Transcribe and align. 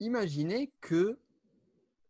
imaginez 0.00 0.72
que 0.80 1.18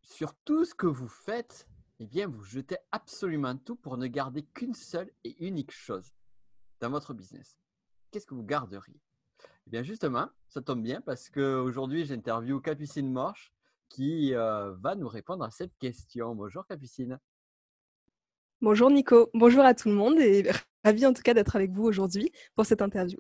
sur 0.02 0.34
tout 0.44 0.64
ce 0.64 0.74
que 0.74 0.86
vous 0.86 1.08
faites, 1.08 1.66
eh 2.00 2.06
bien, 2.06 2.26
vous 2.26 2.44
jetez 2.44 2.76
absolument 2.92 3.56
tout 3.56 3.76
pour 3.76 3.96
ne 3.96 4.06
garder 4.06 4.42
qu'une 4.42 4.74
seule 4.74 5.10
et 5.24 5.36
unique 5.44 5.70
chose 5.70 6.12
dans 6.80 6.90
votre 6.90 7.14
business. 7.14 7.58
Qu'est-ce 8.10 8.26
que 8.26 8.34
vous 8.34 8.44
garderiez? 8.44 9.00
Eh 9.66 9.70
bien, 9.70 9.82
justement, 9.82 10.28
ça 10.48 10.60
tombe 10.60 10.82
bien 10.82 11.00
parce 11.00 11.30
qu'aujourd'hui, 11.30 12.04
j'interviewe 12.04 12.60
Capucine 12.60 13.10
Morche 13.10 13.52
qui 13.88 14.34
euh, 14.34 14.74
va 14.74 14.94
nous 14.94 15.08
répondre 15.08 15.44
à 15.44 15.50
cette 15.50 15.76
question. 15.78 16.34
Bonjour 16.34 16.66
Capucine. 16.66 17.18
Bonjour 18.60 18.90
Nico, 18.90 19.30
bonjour 19.34 19.62
à 19.62 19.74
tout 19.74 19.88
le 19.88 19.94
monde 19.94 20.18
et 20.18 20.50
ravi 20.84 21.06
en 21.06 21.12
tout 21.12 21.22
cas 21.22 21.34
d'être 21.34 21.54
avec 21.54 21.70
vous 21.70 21.84
aujourd'hui 21.84 22.32
pour 22.54 22.66
cette 22.66 22.82
interview. 22.82 23.18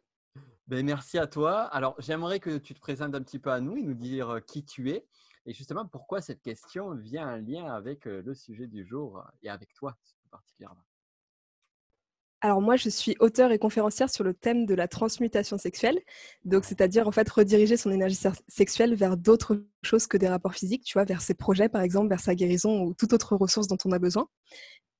Ben, 0.66 0.84
merci 0.84 1.18
à 1.18 1.26
toi. 1.26 1.62
Alors, 1.64 1.94
j'aimerais 1.98 2.40
que 2.40 2.56
tu 2.56 2.74
te 2.74 2.80
présentes 2.80 3.14
un 3.14 3.22
petit 3.22 3.38
peu 3.38 3.50
à 3.50 3.60
nous 3.60 3.76
et 3.76 3.82
nous 3.82 3.94
dire 3.94 4.40
qui 4.46 4.64
tu 4.64 4.90
es 4.90 5.06
et 5.46 5.52
justement 5.52 5.86
pourquoi 5.86 6.22
cette 6.22 6.40
question 6.40 6.94
vient 6.94 7.28
en 7.28 7.36
lien 7.36 7.66
avec 7.66 8.06
le 8.06 8.34
sujet 8.34 8.66
du 8.66 8.86
jour 8.86 9.22
et 9.42 9.50
avec 9.50 9.74
toi 9.74 9.94
particulièrement? 10.30 10.82
Alors 12.40 12.60
moi, 12.60 12.76
je 12.76 12.90
suis 12.90 13.16
auteure 13.20 13.52
et 13.52 13.58
conférencière 13.58 14.10
sur 14.10 14.22
le 14.22 14.34
thème 14.34 14.66
de 14.66 14.74
la 14.74 14.86
transmutation 14.86 15.56
sexuelle, 15.56 15.98
donc 16.44 16.66
c'est-à-dire 16.66 17.08
en 17.08 17.10
fait 17.10 17.28
rediriger 17.30 17.78
son 17.78 17.90
énergie 17.90 18.18
sexuelle 18.48 18.94
vers 18.94 19.16
d'autres 19.16 19.64
choses 19.82 20.06
que 20.06 20.18
des 20.18 20.28
rapports 20.28 20.54
physiques, 20.54 20.84
tu 20.84 20.92
vois, 20.94 21.04
vers 21.04 21.22
ses 21.22 21.32
projets 21.32 21.70
par 21.70 21.80
exemple, 21.80 22.08
vers 22.10 22.20
sa 22.20 22.34
guérison 22.34 22.82
ou 22.82 22.92
toute 22.92 23.14
autre 23.14 23.34
ressource 23.36 23.66
dont 23.66 23.78
on 23.86 23.92
a 23.92 23.98
besoin. 23.98 24.28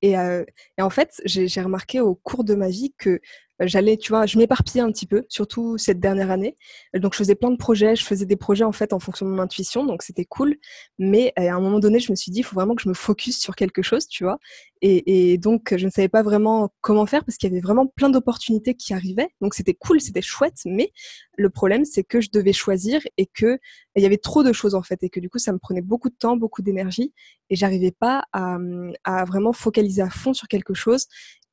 Et, 0.01 0.17
euh, 0.17 0.43
et 0.77 0.81
en 0.81 0.89
fait, 0.89 1.21
j'ai 1.25 1.61
remarqué 1.61 2.01
au 2.01 2.15
cours 2.15 2.43
de 2.43 2.55
ma 2.55 2.69
vie 2.69 2.95
que 2.97 3.21
j'allais, 3.61 3.97
tu 3.97 4.11
vois, 4.11 4.25
je 4.25 4.37
m'éparpillais 4.37 4.81
un 4.81 4.91
petit 4.91 5.05
peu, 5.05 5.23
surtout 5.29 5.77
cette 5.77 5.99
dernière 5.99 6.31
année. 6.31 6.55
Donc, 6.93 7.13
je 7.13 7.19
faisais 7.19 7.35
plein 7.35 7.51
de 7.51 7.57
projets. 7.57 7.95
Je 7.95 8.03
faisais 8.03 8.25
des 8.25 8.35
projets 8.35 8.63
en 8.63 8.71
fait 8.71 8.93
en 8.93 8.99
fonction 8.99 9.25
de 9.25 9.31
mon 9.31 9.39
intuition, 9.39 9.85
donc 9.85 10.03
c'était 10.03 10.25
cool. 10.25 10.55
Mais 10.99 11.33
à 11.35 11.53
un 11.53 11.61
moment 11.61 11.79
donné, 11.79 11.99
je 11.99 12.11
me 12.11 12.15
suis 12.15 12.31
dit, 12.31 12.39
il 12.39 12.43
faut 12.43 12.55
vraiment 12.55 12.75
que 12.75 12.81
je 12.81 12.89
me 12.89 12.93
focus 12.93 13.39
sur 13.39 13.55
quelque 13.55 13.81
chose, 13.81 14.07
tu 14.07 14.23
vois. 14.23 14.39
Et, 14.81 15.39
donc, 15.39 15.73
je 15.75 15.83
ne 15.85 15.89
savais 15.89 16.09
pas 16.09 16.21
vraiment 16.21 16.69
comment 16.81 17.07
faire 17.07 17.25
parce 17.25 17.37
qu'il 17.37 17.49
y 17.49 17.51
avait 17.51 17.61
vraiment 17.61 17.87
plein 17.87 18.09
d'opportunités 18.09 18.75
qui 18.75 18.93
arrivaient. 18.93 19.29
Donc, 19.41 19.55
c'était 19.55 19.73
cool, 19.73 19.99
c'était 19.99 20.21
chouette. 20.21 20.59
Mais 20.65 20.91
le 21.37 21.49
problème, 21.49 21.85
c'est 21.85 22.03
que 22.03 22.21
je 22.21 22.29
devais 22.31 22.53
choisir 22.53 23.01
et 23.17 23.25
que 23.25 23.57
il 23.95 24.03
y 24.03 24.05
avait 24.05 24.17
trop 24.17 24.43
de 24.43 24.53
choses 24.53 24.75
en 24.75 24.83
fait, 24.83 25.01
et 25.03 25.09
que 25.09 25.19
du 25.19 25.29
coup, 25.29 25.39
ça 25.39 25.53
me 25.53 25.57
prenait 25.57 25.81
beaucoup 25.81 26.09
de 26.09 26.15
temps, 26.15 26.37
beaucoup 26.37 26.61
d'énergie, 26.61 27.13
et 27.49 27.55
j'arrivais 27.55 27.91
pas 27.91 28.25
à, 28.33 28.57
à 29.05 29.25
vraiment 29.25 29.53
focaliser 29.53 30.01
à 30.01 30.09
fond 30.09 30.33
sur 30.33 30.47
quelque 30.47 30.73
chose. 30.73 31.07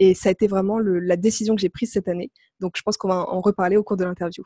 Et 0.05 0.15
ça 0.15 0.31
a 0.31 0.33
été 0.33 0.49
vraiment 0.49 0.81
la 0.81 1.17
décision 1.17 1.55
que 1.55 1.61
j'ai 1.61 1.69
prise 1.69 1.93
cette 1.93 2.09
année. 2.09 2.33
Donc, 2.59 2.73
je 2.77 2.83
pense 2.83 2.97
qu'on 2.97 3.07
va 3.07 3.21
en 3.29 3.41
reparler 3.41 3.77
au 3.77 3.85
cours 3.85 3.97
de 3.97 4.03
l'interview. 4.03 4.43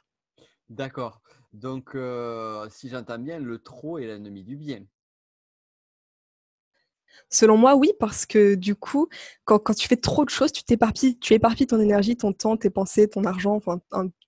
D'accord. 0.69 1.23
Donc, 1.55 1.95
euh, 1.95 2.67
si 2.69 2.91
j'entends 2.91 3.19
bien, 3.19 3.39
le 3.39 3.57
trop 3.57 3.97
est 3.97 4.07
l'ennemi 4.07 4.45
du 4.45 4.55
bien. 4.55 4.85
Selon 7.31 7.56
moi, 7.56 7.75
oui, 7.75 7.92
parce 7.98 8.27
que 8.27 8.55
du 8.55 8.75
coup, 8.75 9.09
quand, 9.45 9.75
tu 9.75 9.89
fais 9.89 9.97
trop 9.97 10.25
de 10.25 10.31
choses, 10.31 10.53
tu 10.53 10.62
t'éparpilles, 10.62 11.19
tu 11.19 11.34
éparpilles 11.34 11.67
ton 11.67 11.81
énergie, 11.81 12.17
ton 12.17 12.33
temps, 12.33 12.56
tes 12.56 12.70
pensées, 12.70 13.08
ton 13.08 13.25
argent, 13.25 13.61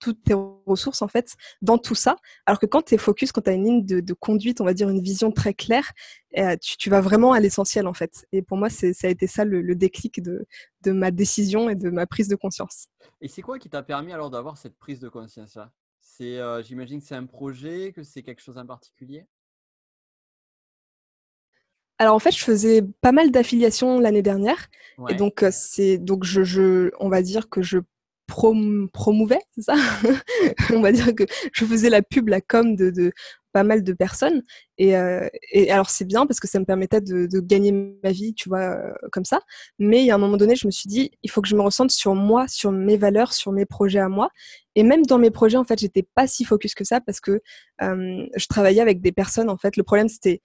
toutes 0.00 0.22
tes 0.24 0.34
ressources, 0.66 1.02
en 1.02 1.08
fait, 1.08 1.36
dans 1.62 1.78
tout 1.78 1.94
ça. 1.94 2.16
Alors 2.46 2.58
que 2.58 2.66
quand 2.66 2.82
tu 2.82 2.94
es 2.94 2.98
focus, 2.98 3.32
quand 3.32 3.42
tu 3.42 3.50
as 3.50 3.54
une 3.54 3.64
ligne 3.64 3.84
de, 3.84 4.12
conduite, 4.14 4.60
on 4.60 4.64
va 4.64 4.74
dire 4.74 4.88
une 4.88 5.02
vision 5.02 5.30
très 5.32 5.54
claire, 5.54 5.92
eh, 6.32 6.56
tu, 6.58 6.90
vas 6.90 7.00
vraiment 7.00 7.32
à 7.32 7.40
l'essentiel, 7.40 7.86
en 7.86 7.94
fait. 7.94 8.26
Et 8.32 8.42
pour 8.42 8.58
moi, 8.58 8.68
ça 8.70 8.86
a 9.04 9.08
été 9.08 9.26
ça 9.26 9.44
le, 9.44 9.74
déclic 9.74 10.22
de, 10.22 10.46
ma 10.86 11.10
décision 11.10 11.68
et 11.70 11.74
de 11.74 11.90
ma 11.90 12.06
prise 12.06 12.28
de 12.28 12.36
conscience. 12.36 12.88
Et 13.20 13.28
c'est 13.28 13.42
quoi 13.42 13.58
qui 13.58 13.70
t'a 13.70 13.82
permis 13.82 14.12
alors 14.12 14.30
d'avoir 14.30 14.56
cette 14.56 14.76
prise 14.76 15.00
de 15.00 15.08
conscience-là? 15.08 15.72
Euh, 16.20 16.62
J'imagine 16.62 17.00
que 17.00 17.06
c'est 17.06 17.14
un 17.14 17.26
projet, 17.26 17.92
que 17.92 18.02
c'est 18.02 18.22
quelque 18.22 18.42
chose 18.42 18.58
en 18.58 18.66
particulier? 18.66 19.26
Alors 21.98 22.14
en 22.14 22.18
fait, 22.18 22.32
je 22.32 22.42
faisais 22.42 22.82
pas 23.00 23.12
mal 23.12 23.30
d'affiliations 23.30 23.98
l'année 23.98 24.22
dernière, 24.22 24.68
et 25.08 25.14
donc 25.14 25.42
euh, 25.42 25.50
c'est 25.52 25.98
donc 25.98 26.24
je, 26.24 26.42
je, 26.42 26.90
on 27.00 27.08
va 27.08 27.22
dire 27.22 27.48
que 27.48 27.62
je 27.62 27.78
prom 28.26 28.88
promouvais, 28.92 29.40
c'est 29.54 29.62
ça? 29.62 29.74
On 30.74 30.80
va 30.80 30.92
dire 30.92 31.14
que 31.14 31.24
je 31.52 31.64
faisais 31.64 31.88
la 31.88 32.02
pub, 32.02 32.28
la 32.28 32.40
com 32.42 32.76
de, 32.76 32.90
de 32.90 33.12
pas 33.52 33.64
mal 33.64 33.82
de 33.82 33.92
personnes, 33.94 34.42
et, 34.76 34.96
euh, 34.96 35.26
et 35.52 35.72
alors 35.72 35.88
c'est 35.88 36.04
bien 36.04 36.26
parce 36.26 36.38
que 36.38 36.46
ça 36.46 36.60
me 36.60 36.66
permettait 36.66 37.00
de, 37.00 37.26
de 37.26 37.40
gagner 37.40 37.72
ma 37.72 38.12
vie, 38.12 38.34
tu 38.34 38.50
vois, 38.50 38.76
euh, 38.76 38.92
comme 39.10 39.24
ça. 39.24 39.40
Mais 39.78 40.00
il 40.00 40.06
y 40.06 40.10
a 40.10 40.14
un 40.14 40.18
moment 40.18 40.36
donné, 40.36 40.54
je 40.56 40.66
me 40.66 40.70
suis 40.70 40.88
dit, 40.88 41.10
il 41.22 41.30
faut 41.30 41.40
que 41.40 41.48
je 41.48 41.56
me 41.56 41.62
ressente 41.62 41.90
sur 41.90 42.14
moi, 42.14 42.46
sur 42.48 42.70
mes 42.70 42.98
valeurs, 42.98 43.32
sur 43.32 43.50
mes 43.50 43.64
projets 43.64 44.00
à 44.00 44.08
moi. 44.10 44.28
Et 44.74 44.82
même 44.82 45.06
dans 45.06 45.18
mes 45.18 45.30
projets, 45.30 45.56
en 45.56 45.64
fait, 45.64 45.78
j'étais 45.78 46.06
pas 46.14 46.26
si 46.26 46.44
focus 46.44 46.74
que 46.74 46.84
ça 46.84 47.00
parce 47.00 47.20
que 47.20 47.40
je 47.80 48.46
travaillais 48.46 48.82
avec 48.82 49.00
des 49.00 49.12
personnes. 49.12 49.48
En 49.48 49.56
fait, 49.56 49.76
le 49.76 49.82
problème 49.82 50.08
c'était 50.08 50.42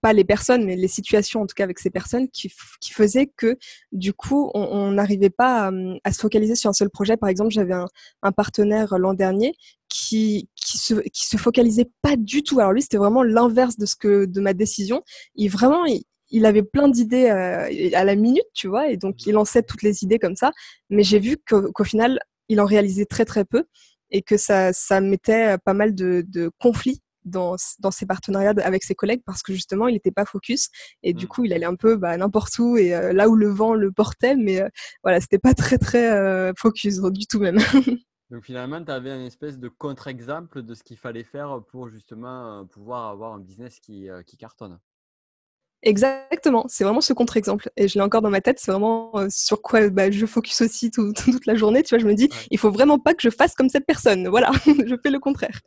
pas 0.00 0.12
les 0.12 0.24
personnes, 0.24 0.64
mais 0.64 0.76
les 0.76 0.88
situations, 0.88 1.42
en 1.42 1.46
tout 1.46 1.54
cas 1.54 1.64
avec 1.64 1.78
ces 1.78 1.90
personnes, 1.90 2.28
qui, 2.28 2.52
qui 2.80 2.92
faisaient 2.92 3.26
que 3.36 3.58
du 3.92 4.12
coup, 4.12 4.50
on 4.54 4.92
n'arrivait 4.92 5.30
pas 5.30 5.70
à, 6.04 6.12
se 6.12 6.20
focaliser 6.20 6.54
sur 6.54 6.70
un 6.70 6.72
seul 6.72 6.90
projet. 6.90 7.16
Par 7.16 7.28
exemple, 7.28 7.50
j'avais 7.50 7.74
un, 7.74 7.86
un, 8.22 8.32
partenaire 8.32 8.98
l'an 8.98 9.14
dernier 9.14 9.54
qui, 9.88 10.48
qui, 10.56 10.78
se, 10.78 10.94
qui 10.94 11.26
se 11.26 11.36
focalisait 11.36 11.90
pas 12.02 12.16
du 12.16 12.42
tout. 12.42 12.60
Alors 12.60 12.72
lui, 12.72 12.82
c'était 12.82 12.96
vraiment 12.96 13.22
l'inverse 13.22 13.76
de 13.76 13.86
ce 13.86 13.96
que 13.96 14.24
de 14.24 14.40
ma 14.40 14.54
décision. 14.54 15.02
Il 15.34 15.50
vraiment, 15.50 15.84
il, 16.30 16.46
avait 16.46 16.62
plein 16.62 16.88
d'idées 16.88 17.30
euh, 17.30 17.90
à 17.94 18.04
la 18.04 18.16
minute, 18.16 18.46
tu 18.54 18.68
vois, 18.68 18.88
et 18.88 18.96
donc 18.96 19.26
il 19.26 19.32
lançait 19.32 19.62
toutes 19.62 19.82
les 19.82 20.02
idées 20.04 20.18
comme 20.18 20.36
ça. 20.36 20.52
Mais 20.90 21.02
j'ai 21.02 21.18
vu 21.18 21.36
qu'au 21.36 21.84
final, 21.84 22.18
il 22.48 22.60
en 22.60 22.66
réalisait 22.66 23.06
très 23.06 23.24
très 23.24 23.44
peu 23.44 23.64
et 24.10 24.22
que 24.22 24.36
ça, 24.36 24.72
ça 24.72 25.00
mettait 25.00 25.56
pas 25.64 25.74
mal 25.74 25.94
de, 25.94 26.24
de 26.26 26.50
conflits 26.58 27.00
dans, 27.24 27.56
dans 27.80 27.90
ses 27.90 28.06
partenariats 28.06 28.54
avec 28.62 28.82
ses 28.82 28.94
collègues 28.94 29.22
parce 29.24 29.42
que 29.42 29.52
justement 29.52 29.88
il 29.88 29.94
n'était 29.94 30.10
pas 30.10 30.24
focus 30.24 30.68
et 31.02 31.12
du 31.12 31.24
mmh. 31.24 31.28
coup 31.28 31.44
il 31.44 31.52
allait 31.52 31.66
un 31.66 31.76
peu 31.76 31.96
bah, 31.96 32.16
n'importe 32.16 32.58
où 32.58 32.76
et 32.76 32.94
euh, 32.94 33.12
là 33.12 33.28
où 33.28 33.36
le 33.36 33.48
vent 33.48 33.74
le 33.74 33.92
portait 33.92 34.36
mais 34.36 34.60
euh, 34.60 34.68
voilà 35.02 35.20
c'était 35.20 35.38
pas 35.38 35.54
très 35.54 35.78
très 35.78 36.10
euh, 36.10 36.52
focus 36.56 37.00
du 37.00 37.26
tout 37.26 37.40
même. 37.40 37.58
Donc 38.30 38.44
finalement 38.44 38.82
tu 38.82 38.90
avais 38.90 39.14
une 39.14 39.26
espèce 39.26 39.58
de 39.58 39.68
contre-exemple 39.68 40.62
de 40.62 40.74
ce 40.74 40.82
qu'il 40.82 40.96
fallait 40.96 41.24
faire 41.24 41.60
pour 41.68 41.88
justement 41.88 42.66
pouvoir 42.66 43.08
avoir 43.08 43.34
un 43.34 43.40
business 43.40 43.78
qui, 43.78 44.08
qui 44.26 44.38
cartonne. 44.38 44.78
Exactement, 45.82 46.64
c'est 46.68 46.84
vraiment 46.84 47.00
ce 47.00 47.12
contre-exemple. 47.12 47.70
Et 47.76 47.88
je 47.88 47.94
l'ai 47.94 48.02
encore 48.02 48.22
dans 48.22 48.30
ma 48.30 48.40
tête, 48.40 48.60
c'est 48.60 48.70
vraiment 48.70 49.10
euh, 49.16 49.26
sur 49.30 49.60
quoi 49.62 49.88
bah, 49.90 50.10
je 50.10 50.26
focus 50.26 50.60
aussi 50.60 50.90
toute 50.90 51.46
la 51.46 51.54
journée. 51.56 51.82
Tu 51.82 51.94
vois, 51.94 51.98
je 51.98 52.06
me 52.06 52.14
dis, 52.14 52.28
il 52.50 52.58
faut 52.58 52.70
vraiment 52.70 53.00
pas 53.00 53.14
que 53.14 53.22
je 53.22 53.30
fasse 53.30 53.54
comme 53.54 53.68
cette 53.68 53.86
personne. 53.86 54.28
Voilà, 54.28 54.50
je 54.86 54.94
fais 55.02 55.10
le 55.10 55.18
contraire. 55.18 55.60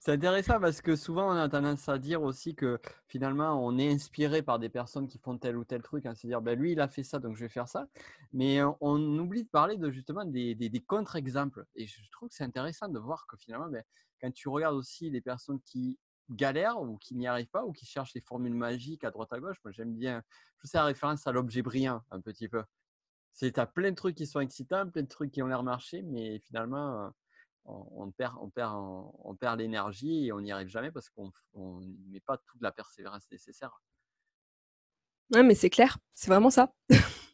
C'est 0.00 0.12
intéressant 0.12 0.58
parce 0.58 0.80
que 0.80 0.96
souvent 0.96 1.30
on 1.30 1.36
a 1.36 1.48
tendance 1.48 1.88
à 1.88 1.98
dire 1.98 2.22
aussi 2.22 2.54
que 2.54 2.78
finalement 3.06 3.64
on 3.64 3.78
est 3.78 3.92
inspiré 3.92 4.42
par 4.42 4.58
des 4.58 4.70
personnes 4.70 5.06
qui 5.06 5.18
font 5.18 5.36
tel 5.36 5.56
ou 5.56 5.64
tel 5.64 5.82
truc, 5.82 6.06
à 6.06 6.14
se 6.14 6.26
dire 6.26 6.40
bah, 6.40 6.54
lui 6.54 6.72
il 6.72 6.80
a 6.80 6.88
fait 6.88 7.04
ça 7.04 7.18
donc 7.18 7.36
je 7.36 7.42
vais 7.42 7.50
faire 7.50 7.68
ça. 7.68 7.86
Mais 8.32 8.60
on 8.80 9.18
oublie 9.18 9.44
de 9.44 9.48
parler 9.48 9.76
de 9.76 9.90
justement 9.90 10.24
des, 10.24 10.54
des, 10.54 10.80
contre-exemples. 10.80 11.66
Et 11.76 11.86
je 11.86 12.00
trouve 12.10 12.30
que 12.30 12.34
c'est 12.34 12.44
intéressant 12.44 12.88
de 12.88 12.98
voir 12.98 13.26
que 13.28 13.36
finalement, 13.36 13.68
ben, 13.68 13.82
quand 14.20 14.32
tu 14.32 14.48
regardes 14.48 14.74
aussi 14.76 15.10
les 15.10 15.20
personnes 15.20 15.60
qui 15.60 15.98
galèrent 16.30 16.80
ou 16.80 16.96
qui 16.98 17.14
n'y 17.14 17.26
arrivent 17.26 17.50
pas 17.50 17.64
ou 17.64 17.72
qui 17.72 17.86
cherchent 17.86 18.12
des 18.12 18.20
formules 18.20 18.54
magiques 18.54 19.04
à 19.04 19.10
droite 19.10 19.32
à 19.32 19.40
gauche. 19.40 19.58
Moi, 19.64 19.72
j'aime 19.72 19.94
bien, 19.94 20.22
je 20.62 20.68
fais 20.68 20.80
référence 20.80 21.26
à 21.26 21.32
l'objet 21.32 21.62
brillant 21.62 22.02
un 22.10 22.20
petit 22.20 22.48
peu. 22.48 22.62
C'est 23.32 23.58
à 23.58 23.66
plein 23.66 23.90
de 23.90 23.96
trucs 23.96 24.16
qui 24.16 24.26
sont 24.26 24.40
excitants, 24.40 24.88
plein 24.88 25.02
de 25.02 25.08
trucs 25.08 25.30
qui 25.30 25.42
ont 25.42 25.46
l'air 25.46 25.62
marcher, 25.62 26.02
mais 26.02 26.40
finalement, 26.40 27.12
on, 27.64 28.10
perd, 28.10 28.34
on 28.40 28.50
perd, 28.50 28.74
on, 28.74 29.34
perd 29.36 29.58
l'énergie 29.58 30.26
et 30.26 30.32
on 30.32 30.40
n'y 30.40 30.52
arrive 30.52 30.68
jamais 30.68 30.90
parce 30.90 31.08
qu'on 31.08 31.32
ne 31.54 32.10
met 32.10 32.20
pas 32.20 32.38
toute 32.38 32.60
la 32.60 32.72
persévérance 32.72 33.30
nécessaire. 33.30 33.80
Ouais, 35.32 35.42
mais 35.42 35.54
c'est 35.54 35.70
clair, 35.70 35.98
c'est 36.14 36.28
vraiment 36.28 36.50
ça. 36.50 36.72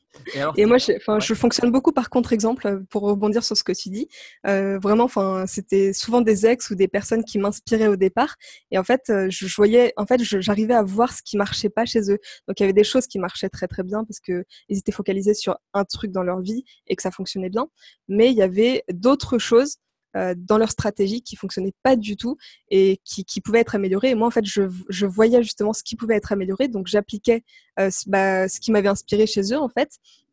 Et, 0.56 0.66
moi, 0.66 0.78
je, 0.78 0.92
je 1.18 1.34
fonctionne 1.34 1.70
beaucoup 1.70 1.92
par 1.92 2.10
contre-exemple 2.10 2.66
euh, 2.66 2.80
pour 2.90 3.02
rebondir 3.02 3.44
sur 3.44 3.56
ce 3.56 3.64
que 3.64 3.72
tu 3.72 3.90
dis. 3.90 4.08
Euh, 4.46 4.78
vraiment, 4.78 5.04
enfin, 5.04 5.44
c'était 5.46 5.92
souvent 5.92 6.20
des 6.20 6.46
ex 6.46 6.70
ou 6.70 6.74
des 6.74 6.88
personnes 6.88 7.24
qui 7.24 7.38
m'inspiraient 7.38 7.88
au 7.88 7.96
départ. 7.96 8.36
Et 8.70 8.78
en 8.78 8.84
fait, 8.84 9.02
euh, 9.10 9.28
je, 9.30 9.46
voyais, 9.54 9.92
en 9.96 10.06
fait, 10.06 10.22
j'arrivais 10.22 10.74
à 10.74 10.82
voir 10.82 11.12
ce 11.12 11.22
qui 11.22 11.36
marchait 11.36 11.70
pas 11.70 11.84
chez 11.84 12.10
eux. 12.10 12.18
Donc, 12.48 12.60
il 12.60 12.62
y 12.62 12.64
avait 12.64 12.72
des 12.72 12.84
choses 12.84 13.06
qui 13.06 13.18
marchaient 13.18 13.48
très 13.48 13.68
très 13.68 13.82
bien 13.82 14.04
parce 14.04 14.20
que 14.20 14.44
ils 14.68 14.78
étaient 14.78 14.92
focalisés 14.92 15.34
sur 15.34 15.56
un 15.74 15.84
truc 15.84 16.12
dans 16.12 16.22
leur 16.22 16.40
vie 16.40 16.64
et 16.86 16.96
que 16.96 17.02
ça 17.02 17.10
fonctionnait 17.10 17.50
bien. 17.50 17.66
Mais 18.08 18.30
il 18.30 18.36
y 18.36 18.42
avait 18.42 18.84
d'autres 18.92 19.38
choses 19.38 19.76
euh, 20.16 20.34
dans 20.36 20.58
leur 20.58 20.70
stratégie 20.70 21.22
qui 21.22 21.36
fonctionnait 21.36 21.74
pas 21.82 21.96
du 21.96 22.16
tout 22.16 22.36
et 22.70 23.00
qui, 23.04 23.24
qui 23.24 23.40
pouvaient 23.40 23.60
être 23.60 23.74
améliorées. 23.74 24.10
Et 24.10 24.14
moi, 24.14 24.26
en 24.26 24.30
fait, 24.30 24.44
je, 24.44 25.06
voyais 25.06 25.42
justement 25.42 25.72
ce 25.72 25.82
qui 25.82 25.96
pouvait 25.96 26.16
être 26.16 26.32
amélioré, 26.32 26.68
donc 26.68 26.86
j'appliquais 26.86 27.44
euh, 27.78 27.90
bah, 28.06 28.48
ce 28.48 28.60
qui 28.60 28.72
m'avait 28.72 28.88
inspiré 28.88 29.26
chez 29.26 29.52
eux, 29.52 29.58
en 29.58 29.68
fait. 29.68 29.90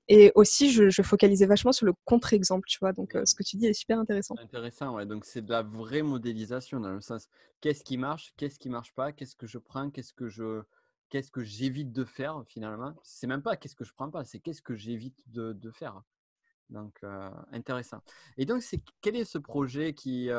Et 0.10 0.32
aussi, 0.36 0.72
je, 0.72 1.02
focalisais 1.02 1.46
vachement 1.46 1.72
sur 1.72 1.86
le 1.86 1.94
contre-exemple, 2.06 2.68
tu 2.68 2.78
vois. 2.80 2.92
Donc, 2.92 3.16
euh, 3.16 3.24
ce 3.26 3.36
que 3.36 3.44
tu 3.44 3.56
dis 3.56 3.68
est 3.68 3.74
super 3.74 4.00
intéressant. 4.00 4.36
Intéressant, 4.38 4.96
ouais. 4.96 5.06
Donc, 5.06 5.26
c'est 5.26 5.42
de 5.42 5.50
la 5.50 5.64
vraie 5.64 6.02
modélisation 6.02 6.80
dans 6.80 6.92
le 6.92 7.02
sens 7.02 7.28
qu'est-ce 7.62 7.84
qui 7.84 7.98
marche, 7.98 8.34
qu'est-ce 8.36 8.60
qui 8.60 8.70
marche 8.70 8.94
pas, 8.94 9.14
qu'est-ce 9.14 9.36
que 9.36 9.48
je 9.48 9.58
prends, 9.58 9.90
qu'est-ce 9.90 10.14
que 10.14 10.28
je 10.28 10.62
qu'est-ce 11.14 11.30
que 11.30 11.44
j'évite 11.44 11.92
de 11.92 12.06
faire 12.06 12.44
finalement. 12.48 12.96
C'est 13.04 13.28
même 13.28 13.44
pas 13.44 13.56
qu'est-ce 13.56 13.76
que 13.76 13.84
je 13.84 13.94
prends 13.94 14.10
pas, 14.10 14.24
c'est 14.24 14.40
qu'est-ce 14.40 14.64
que 14.64 14.76
j'évite 14.76 15.22
de, 15.28 15.70
faire. 15.70 16.02
Donc, 16.69 17.01
intéressant. 17.51 18.00
Et 18.38 18.45
donc, 18.45 18.63
c'est 18.63 18.81
quel 19.01 19.15
est 19.15 19.25
ce 19.25 19.38
projet 19.38 19.94
qui, 19.94 20.30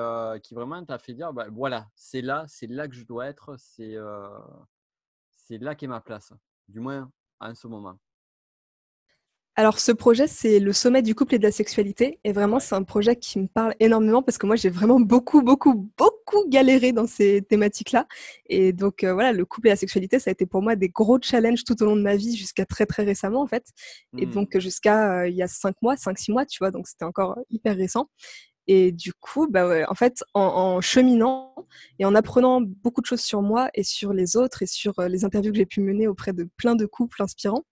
qui 0.43 0.55
vraiment 0.55 0.85
t'a 0.85 0.99
fait 0.99 1.15
dire, 1.15 1.33
bah, 1.33 1.47
voilà, 1.51 1.89
c'est 1.95 2.23
là, 2.23 2.45
c'est 2.49 2.67
là 2.67 2.89
que 2.89 2.95
je 2.95 3.05
dois 3.05 3.27
être, 3.27 3.57
c'est 3.59 3.97
c'est 5.31 5.59
là 5.59 5.75
qu'est 5.75 5.87
ma 5.87 6.01
place, 6.01 6.33
du 6.69 6.81
moins 6.81 7.11
en 7.41 7.55
ce 7.55 7.67
moment? 7.69 7.99
Alors, 9.57 9.79
ce 9.79 9.93
projet, 9.93 10.27
c'est 10.27 10.59
le 10.59 10.73
sommet 10.73 11.01
du 11.01 11.15
couple 11.15 11.37
et 11.37 11.39
de 11.39 11.45
la 11.45 11.53
sexualité. 11.53 12.19
Et 12.25 12.33
vraiment, 12.33 12.59
c'est 12.59 12.75
un 12.75 12.83
projet 12.83 13.15
qui 13.15 13.39
me 13.39 13.47
parle 13.47 13.75
énormément 13.79 14.21
parce 14.21 14.37
que 14.37 14.47
moi, 14.47 14.57
j'ai 14.57 14.69
vraiment 14.69 14.99
beaucoup, 14.99 15.43
beaucoup, 15.43 15.89
beaucoup 15.97 16.49
galéré 16.49 16.91
dans 16.91 17.07
ces 17.07 17.41
thématiques-là. 17.43 18.09
Et 18.47 18.73
donc, 18.73 19.05
euh, 19.05 19.15
voilà, 19.15 19.33
le 19.33 19.45
couple 19.45 19.69
et 19.69 19.71
la 19.71 19.77
sexualité, 19.77 20.19
ça 20.19 20.31
a 20.31 20.33
été 20.33 20.45
pour 20.45 20.61
moi 20.61 20.75
des 20.75 20.89
gros 20.89 21.21
challenges 21.23 21.63
tout 21.63 21.81
au 21.85 21.87
long 21.87 21.95
de 21.95 22.03
ma 22.03 22.17
vie 22.17 22.37
jusqu'à 22.37 22.67
très, 22.67 22.85
très 22.85 23.05
récemment, 23.05 23.43
en 23.43 23.47
fait. 23.47 23.65
Et 24.19 24.27
mmh. 24.27 24.31
donc, 24.31 24.59
jusqu'à 24.59 25.21
euh, 25.21 25.29
il 25.29 25.37
y 25.37 25.43
a 25.43 25.47
cinq 25.47 25.77
mois, 25.83 25.97
cinq, 25.97 26.19
six 26.19 26.33
mois, 26.33 26.47
tu 26.47 26.59
vois. 26.59 26.73
Donc, 26.73 26.89
c'était 26.89 27.05
encore 27.05 27.39
hyper 27.49 27.77
récent. 27.77 28.09
Et 28.67 28.93
du 28.93 29.13
coup, 29.13 29.47
bah 29.49 29.85
en 29.89 29.95
fait, 29.95 30.25
en, 30.33 30.81
cheminant 30.81 31.55
et 31.99 32.05
en 32.05 32.15
apprenant 32.15 32.61
beaucoup 32.63 33.03
de 33.03 33.07
choses 33.07 33.21
sur 33.21 33.43
moi 33.43 33.69
et 33.75 33.83
sur 33.83 34.13
les 34.13 34.37
autres 34.37 34.63
et 34.63 34.67
sur 34.67 34.99
euh, 34.99 35.09
les 35.09 35.25
interviews 35.25 35.53
que 35.53 35.59
j'ai 35.59 35.67
pu 35.67 35.81
mener 35.81 36.09
auprès 36.09 36.33
de 36.33 36.49
plein 36.57 36.75
de 36.75 36.87
couples 36.87 37.23
inspirants, 37.23 37.67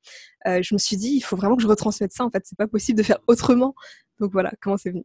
euh, 0.47 0.61
je 0.63 0.75
me 0.75 0.79
suis 0.79 0.97
dit, 0.97 1.15
il 1.15 1.23
faut 1.23 1.37
vraiment 1.37 1.57
que 1.57 1.63
je 1.63 1.69
retransmette 1.69 2.13
ça. 2.13 2.25
En 2.25 2.31
fait, 2.31 2.43
c'est 2.45 2.59
pas 2.59 2.69
possible 2.69 2.99
de 2.99 3.03
faire 3.03 3.19
autrement. 3.27 3.75
Donc 4.21 4.33
voilà, 4.33 4.53
comment 4.61 4.77
c'est 4.77 4.91
venu. 4.91 5.05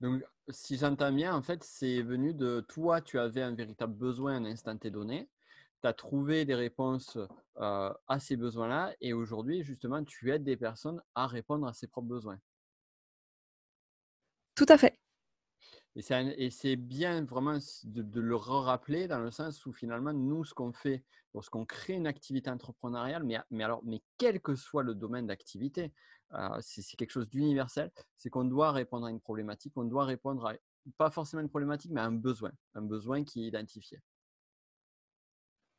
Donc, 0.00 0.22
si 0.50 0.76
j'entends 0.76 1.12
bien, 1.12 1.34
en 1.34 1.42
fait, 1.42 1.64
c'est 1.64 2.02
venu 2.02 2.32
de 2.32 2.64
toi, 2.68 3.00
tu 3.00 3.18
avais 3.18 3.42
un 3.42 3.54
véritable 3.54 3.94
besoin 3.94 4.34
à 4.34 4.36
un 4.36 4.44
instant 4.44 4.76
T 4.76 4.90
donné. 4.90 5.28
Tu 5.82 5.88
as 5.88 5.92
trouvé 5.92 6.44
des 6.44 6.54
réponses 6.54 7.18
euh, 7.60 7.92
à 8.06 8.20
ces 8.20 8.36
besoins-là 8.36 8.94
et 9.00 9.12
aujourd'hui, 9.12 9.62
justement, 9.62 10.04
tu 10.04 10.30
aides 10.32 10.44
des 10.44 10.56
personnes 10.56 11.02
à 11.14 11.26
répondre 11.26 11.66
à 11.66 11.72
ses 11.72 11.88
propres 11.88 12.08
besoins. 12.08 12.38
Tout 14.54 14.66
à 14.68 14.78
fait. 14.78 14.98
Et 15.98 16.50
c'est 16.50 16.76
bien 16.76 17.24
vraiment 17.24 17.58
de, 17.82 18.20
le 18.20 18.36
rappeler 18.36 19.08
dans 19.08 19.18
le 19.18 19.32
sens 19.32 19.66
où 19.66 19.72
finalement, 19.72 20.12
nous, 20.12 20.44
ce 20.44 20.54
qu'on 20.54 20.72
fait 20.72 21.04
lorsqu'on 21.34 21.64
crée 21.64 21.94
une 21.94 22.06
activité 22.06 22.50
entrepreneuriale, 22.50 23.24
mais, 23.24 23.64
alors, 23.64 23.82
mais 23.84 24.00
quel 24.16 24.40
que 24.40 24.54
soit 24.54 24.84
le 24.84 24.94
domaine 24.94 25.26
d'activité, 25.26 25.92
euh, 26.34 26.56
c'est 26.60 26.96
quelque 26.96 27.10
chose 27.10 27.28
d'universel, 27.28 27.90
c'est 28.16 28.30
qu'on 28.30 28.44
doit 28.44 28.70
répondre 28.70 29.06
à 29.06 29.10
une 29.10 29.20
problématique, 29.20 29.72
on 29.76 29.84
doit 29.84 30.04
répondre 30.04 30.46
à, 30.46 30.54
pas 30.98 31.10
forcément 31.10 31.42
une 31.42 31.48
problématique, 31.48 31.90
mais 31.90 32.00
à 32.00 32.04
un 32.04 32.12
besoin, 32.12 32.52
un 32.74 32.82
besoin 32.82 33.24
qui 33.24 33.44
est 33.44 33.48
identifié. 33.48 34.00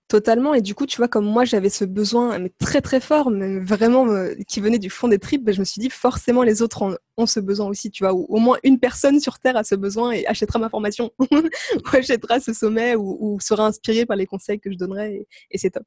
Totalement. 0.09 0.55
Et 0.55 0.61
du 0.61 0.73
coup, 0.73 0.87
tu 0.87 0.97
vois, 0.97 1.07
comme 1.07 1.25
moi, 1.25 1.45
j'avais 1.45 1.69
ce 1.69 1.85
besoin 1.85 2.39
mais 2.39 2.49
très 2.57 2.81
très 2.81 2.99
fort, 2.99 3.29
mais 3.29 3.59
vraiment 3.59 4.07
euh, 4.07 4.33
qui 4.47 4.59
venait 4.59 4.79
du 4.79 4.89
fond 4.89 5.07
des 5.07 5.19
tripes, 5.19 5.43
ben, 5.43 5.53
je 5.53 5.59
me 5.59 5.65
suis 5.65 5.79
dit 5.79 5.91
forcément 5.91 6.41
les 6.41 6.63
autres 6.63 6.97
ont, 7.15 7.25
ce 7.27 7.39
besoin 7.39 7.67
aussi, 7.67 7.91
tu 7.91 8.03
vois, 8.03 8.13
ou 8.15 8.25
au 8.27 8.39
moins 8.39 8.57
une 8.63 8.79
personne 8.79 9.19
sur 9.19 9.37
Terre 9.37 9.55
a 9.55 9.63
ce 9.63 9.75
besoin 9.75 10.11
et 10.11 10.25
achètera 10.25 10.57
ma 10.57 10.69
formation, 10.69 11.11
ou 11.19 11.27
achètera 11.93 12.39
ce 12.39 12.53
sommet, 12.53 12.95
ou, 12.95 13.37
sera 13.39 13.67
inspiré 13.67 14.07
par 14.07 14.17
les 14.17 14.25
conseils 14.25 14.59
que 14.59 14.71
je 14.71 14.77
donnerai, 14.77 15.27
et, 15.51 15.57
c'est 15.59 15.69
top. 15.69 15.83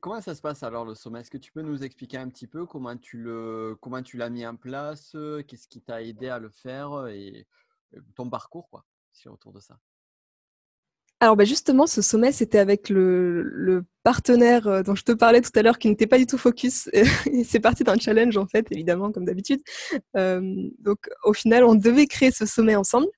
Comment 0.00 0.22
ça 0.22 0.34
se 0.34 0.40
passe 0.40 0.62
alors 0.62 0.86
le 0.86 0.94
sommet? 0.94 1.20
Est-ce 1.20 1.30
que 1.30 1.36
tu 1.36 1.52
peux 1.52 1.60
nous 1.60 1.84
expliquer 1.84 2.16
un 2.16 2.30
petit 2.30 2.46
peu 2.46 2.64
comment 2.64 2.96
tu 2.96 3.18
le, 3.18 3.76
comment 3.82 4.02
tu 4.02 4.16
l'as 4.16 4.30
mis 4.30 4.46
en 4.46 4.56
place, 4.56 5.14
qu'est-ce 5.46 5.68
qui 5.68 5.82
t'a 5.82 6.02
aidé 6.02 6.30
à 6.30 6.38
le 6.38 6.48
faire? 6.48 7.08
Et 7.08 7.46
ton 8.14 8.30
parcours 8.30 8.70
quoi, 8.70 8.86
sur 9.12 9.34
autour 9.34 9.52
de 9.52 9.60
ça? 9.60 9.78
Alors 11.20 11.36
bah, 11.36 11.44
justement, 11.44 11.86
ce 11.86 12.00
sommet, 12.00 12.30
c'était 12.30 12.58
avec 12.58 12.88
le, 12.88 13.84
partenaire 14.04 14.66
euh, 14.68 14.82
dont 14.82 14.94
je 14.94 15.02
te 15.02 15.12
parlais 15.12 15.42
tout 15.42 15.50
à 15.54 15.62
l'heure 15.62 15.78
qui 15.78 15.88
n'était 15.88 16.06
pas 16.06 16.16
du 16.16 16.26
tout 16.26 16.38
focus. 16.38 16.88
c'est 17.44 17.60
parti 17.60 17.84
d'un 17.84 17.98
challenge 17.98 18.36
en 18.36 18.46
fait, 18.46 18.66
évidemment, 18.70 19.12
comme 19.12 19.24
d'habitude. 19.24 19.60
Euh, 20.16 20.40
donc 20.78 20.98
au 21.24 21.32
final, 21.32 21.64
on 21.64 21.74
devait 21.74 22.06
créer 22.06 22.30
ce 22.30 22.46
sommet 22.46 22.76
ensemble. 22.76 23.08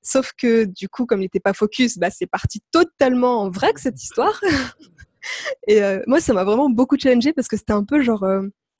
Sauf 0.00 0.32
que 0.38 0.64
du 0.64 0.88
coup, 0.88 1.04
comme 1.04 1.20
il 1.20 1.24
n'était 1.24 1.40
pas 1.40 1.52
focus, 1.52 1.98
bah, 1.98 2.10
c'est 2.10 2.26
parti 2.26 2.62
totalement 2.70 3.42
en 3.42 3.50
vrac 3.50 3.78
cette 3.78 4.02
histoire. 4.02 4.40
Et 5.66 5.82
euh, 5.82 6.00
moi, 6.06 6.20
ça 6.20 6.32
m'a 6.32 6.44
vraiment 6.44 6.70
beaucoup 6.70 6.96
challengé 6.96 7.32
parce 7.32 7.48
que 7.48 7.56
c'était 7.56 7.72
un 7.72 7.84
peu 7.84 8.00
genre 8.02 8.24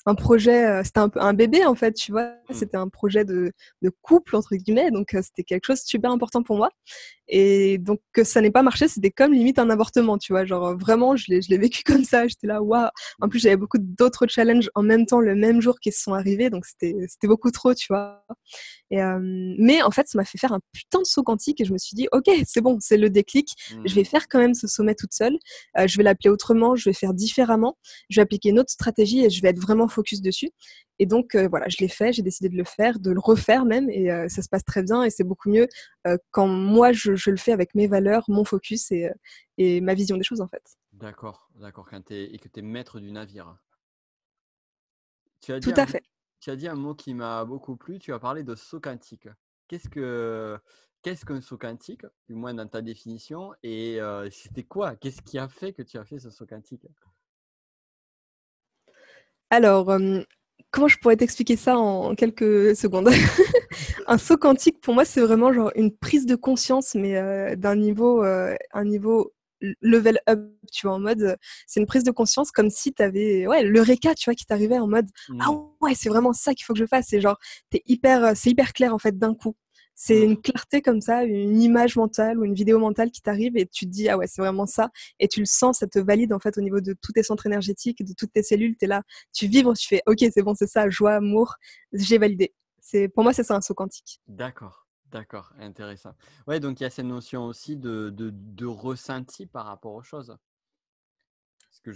un 0.06 0.14
projet, 0.14 0.64
euh, 0.64 0.82
c'était 0.84 1.00
un 1.00 1.08
peu 1.08 1.20
un 1.20 1.34
bébé 1.34 1.64
en 1.64 1.74
fait, 1.74 1.92
tu 1.92 2.12
vois. 2.12 2.30
Mmh. 2.48 2.54
C'était 2.54 2.76
un 2.76 2.88
projet 2.88 3.24
de, 3.24 3.52
de, 3.82 3.90
couple 4.00 4.36
entre 4.36 4.56
guillemets, 4.56 4.90
donc 4.90 5.14
euh, 5.14 5.20
c'était 5.22 5.42
quelque 5.42 5.66
chose 5.66 5.82
de 5.82 5.86
super 5.86 6.10
important 6.10 6.42
pour 6.42 6.56
moi. 6.56 6.70
Et 7.30 7.76
donc 7.76 8.00
que 8.12 8.24
ça 8.24 8.40
n'ait 8.40 8.50
pas 8.50 8.62
marché, 8.62 8.88
c'était 8.88 9.10
comme 9.10 9.34
limite 9.34 9.58
un 9.58 9.68
avortement, 9.68 10.16
tu 10.16 10.32
vois. 10.32 10.46
Genre 10.46 10.78
vraiment, 10.78 11.14
je 11.14 11.26
l'ai, 11.28 11.42
je 11.42 11.50
l'ai 11.50 11.58
vécu 11.58 11.82
comme 11.84 12.04
ça. 12.04 12.26
J'étais 12.26 12.46
là, 12.46 12.62
waouh. 12.62 12.88
En 13.20 13.28
plus, 13.28 13.38
j'avais 13.38 13.56
beaucoup 13.56 13.78
d'autres 13.78 14.26
challenges 14.26 14.70
en 14.74 14.82
même 14.82 15.04
temps 15.04 15.20
le 15.20 15.34
même 15.34 15.60
jour 15.60 15.78
qui 15.80 15.92
se 15.92 16.02
sont 16.02 16.14
arrivés, 16.14 16.48
donc 16.48 16.64
c'était, 16.64 16.94
c'était 17.08 17.28
beaucoup 17.28 17.50
trop, 17.50 17.74
tu 17.74 17.86
vois. 17.90 18.24
Et, 18.90 19.02
euh, 19.02 19.18
mais 19.58 19.82
en 19.82 19.90
fait, 19.90 20.08
ça 20.08 20.16
m'a 20.16 20.24
fait 20.24 20.38
faire 20.38 20.52
un 20.52 20.60
putain 20.72 21.00
de 21.00 21.06
saut 21.06 21.22
quantique 21.22 21.60
et 21.60 21.64
je 21.64 21.72
me 21.72 21.78
suis 21.78 21.94
dit, 21.94 22.08
ok, 22.12 22.30
c'est 22.46 22.62
bon, 22.62 22.78
c'est 22.80 22.96
le 22.96 23.10
déclic. 23.10 23.50
Je 23.84 23.94
vais 23.94 24.02
mmh. 24.02 24.04
faire 24.06 24.28
quand 24.28 24.38
même 24.38 24.54
ce 24.54 24.66
sommet 24.66 24.94
toute 24.94 25.12
seule. 25.12 25.36
je 25.76 25.96
vais 25.98 26.02
l'appeler 26.02 26.30
autrement, 26.30 26.76
je 26.76 26.88
vais 26.88 26.94
faire 26.94 27.12
différemment. 27.12 27.76
Je 28.08 28.16
vais 28.16 28.22
appliquer 28.22 28.50
une 28.50 28.58
autre 28.58 28.70
stratégie 28.70 29.24
et 29.24 29.30
je 29.30 29.42
vais 29.42 29.48
être 29.48 29.60
vraiment 29.60 29.88
focus 29.98 30.20
dessus. 30.22 30.50
Et 30.98 31.06
donc, 31.06 31.34
euh, 31.34 31.48
voilà, 31.48 31.68
je 31.68 31.76
l'ai 31.80 31.88
fait, 31.88 32.12
j'ai 32.12 32.22
décidé 32.22 32.48
de 32.48 32.56
le 32.56 32.64
faire, 32.64 32.98
de 32.98 33.10
le 33.10 33.20
refaire 33.20 33.64
même, 33.64 33.88
et 33.90 34.10
euh, 34.10 34.28
ça 34.28 34.42
se 34.42 34.48
passe 34.48 34.64
très 34.64 34.82
bien. 34.82 35.02
Et 35.04 35.10
c'est 35.10 35.24
beaucoup 35.24 35.50
mieux 35.50 35.68
euh, 36.06 36.16
quand 36.30 36.46
moi, 36.46 36.92
je, 36.92 37.12
le 37.30 37.36
fais 37.36 37.52
avec 37.52 37.74
mes 37.74 37.86
valeurs, 37.86 38.24
mon 38.28 38.44
focus 38.44 38.90
et, 38.90 39.10
et 39.58 39.80
ma 39.80 39.94
vision 39.94 40.16
des 40.16 40.24
choses, 40.24 40.40
en 40.40 40.48
fait. 40.48 40.62
D'accord, 40.92 41.48
d'accord, 41.54 41.88
et 42.10 42.38
que 42.38 42.48
tu 42.48 42.60
es 42.60 42.62
maître 42.62 42.98
du 43.00 43.12
navire. 43.12 43.56
Tu 45.40 45.52
as 45.52 45.60
Tout 45.60 45.72
à 45.76 45.86
fait. 45.86 46.02
Tu 46.40 46.50
as 46.50 46.56
dit 46.56 46.68
un 46.68 46.76
mot 46.76 46.94
qui 46.94 47.14
m'a 47.14 47.44
beaucoup 47.44 47.76
plu, 47.76 47.98
tu 47.98 48.12
as 48.12 48.18
parlé 48.18 48.42
de 48.44 48.54
saut 48.54 48.80
quantique. 48.80 49.28
Qu'est-ce 49.66 49.88
que 49.88 50.56
qu'est-ce 51.02 51.24
qu'un 51.24 51.40
saut 51.40 51.58
quantique, 51.58 52.06
du 52.28 52.34
moins 52.34 52.54
dans 52.54 52.66
ta 52.66 52.80
définition, 52.80 53.54
et 53.62 54.00
c'était 54.30 54.64
quoi? 54.64 54.96
Qu'est-ce 54.96 55.22
qui 55.22 55.38
a 55.38 55.48
fait 55.48 55.72
que 55.72 55.82
tu 55.82 55.98
as 55.98 56.04
fait 56.04 56.18
ce 56.18 56.30
saut 56.30 56.46
quantique? 56.46 56.86
Alors, 59.50 59.96
comment 60.70 60.88
je 60.88 60.98
pourrais 60.98 61.16
t'expliquer 61.16 61.56
ça 61.56 61.76
en 61.78 62.14
quelques 62.14 62.76
secondes? 62.76 63.08
Un 64.06 64.18
saut 64.18 64.36
quantique, 64.36 64.80
pour 64.80 64.94
moi, 64.94 65.04
c'est 65.04 65.20
vraiment 65.20 65.52
genre 65.52 65.70
une 65.74 65.94
prise 65.94 66.26
de 66.26 66.36
conscience, 66.36 66.94
mais 66.94 67.56
d'un 67.56 67.76
niveau, 67.76 68.22
un 68.22 68.84
niveau 68.84 69.32
level 69.80 70.18
up, 70.28 70.40
tu 70.72 70.86
vois, 70.86 70.96
en 70.96 71.00
mode, 71.00 71.36
c'est 71.66 71.80
une 71.80 71.86
prise 71.86 72.04
de 72.04 72.10
conscience 72.10 72.50
comme 72.50 72.70
si 72.70 72.92
tu 72.92 73.02
avais, 73.02 73.46
ouais, 73.46 73.62
le 73.62 73.80
réca, 73.80 74.14
tu 74.14 74.26
vois, 74.26 74.34
qui 74.34 74.46
t'arrivait 74.46 74.78
en 74.78 74.86
mode, 74.86 75.06
ah 75.40 75.50
mmh. 75.50 75.70
ouais, 75.80 75.94
c'est 75.94 76.08
vraiment 76.08 76.32
ça 76.32 76.54
qu'il 76.54 76.64
faut 76.64 76.72
que 76.72 76.78
je 76.78 76.86
fasse. 76.86 77.06
C'est 77.08 77.20
genre, 77.20 77.38
es 77.72 77.82
hyper, 77.86 78.36
c'est 78.36 78.50
hyper 78.50 78.72
clair 78.72 78.94
en 78.94 78.98
fait 78.98 79.18
d'un 79.18 79.34
coup. 79.34 79.54
C'est 80.00 80.22
une 80.22 80.40
clarté 80.40 80.80
comme 80.80 81.00
ça, 81.00 81.24
une 81.24 81.60
image 81.60 81.96
mentale 81.96 82.38
ou 82.38 82.44
une 82.44 82.54
vidéo 82.54 82.78
mentale 82.78 83.10
qui 83.10 83.20
t'arrive 83.20 83.56
et 83.56 83.66
tu 83.66 83.84
te 83.84 83.90
dis, 83.90 84.08
ah 84.08 84.16
ouais, 84.16 84.28
c'est 84.28 84.40
vraiment 84.40 84.64
ça. 84.64 84.90
Et 85.18 85.26
tu 85.26 85.40
le 85.40 85.44
sens, 85.44 85.80
ça 85.80 85.88
te 85.88 85.98
valide 85.98 86.32
en 86.32 86.38
fait 86.38 86.56
au 86.56 86.60
niveau 86.60 86.80
de 86.80 86.94
tous 87.02 87.11
tes 87.11 87.25
centres 87.25 87.46
énergétiques, 87.46 88.04
de 88.04 88.14
toutes 88.16 88.32
tes 88.32 88.44
cellules. 88.44 88.76
Tu 88.78 88.84
es 88.84 88.88
là, 88.88 89.02
tu 89.32 89.49
vibres, 89.49 89.76
tu 89.76 89.88
fais, 89.88 90.00
ok, 90.06 90.18
c'est 90.32 90.42
bon, 90.42 90.54
c'est 90.54 90.68
ça, 90.68 90.88
joie, 90.88 91.14
amour, 91.14 91.56
j'ai 91.92 92.16
validé. 92.18 92.54
C'est 92.80 93.08
Pour 93.08 93.25
moi, 93.25 93.32
c'est 93.32 93.42
ça 93.42 93.56
un 93.56 93.61
saut 93.61 93.75
quantique. 93.75 94.20
D'accord. 94.28 94.87
D'accord, 95.11 95.52
intéressant. 95.58 96.14
Ouais, 96.46 96.61
donc 96.61 96.78
il 96.78 96.84
y 96.84 96.87
a 96.87 96.90
cette 96.90 97.06
notion 97.06 97.46
aussi 97.46 97.76
de, 97.76 98.11
de, 98.11 98.66
ressenti 98.66 99.46
par 99.46 99.64
rapport 99.66 99.94
aux 99.94 100.02
choses. 100.02 100.37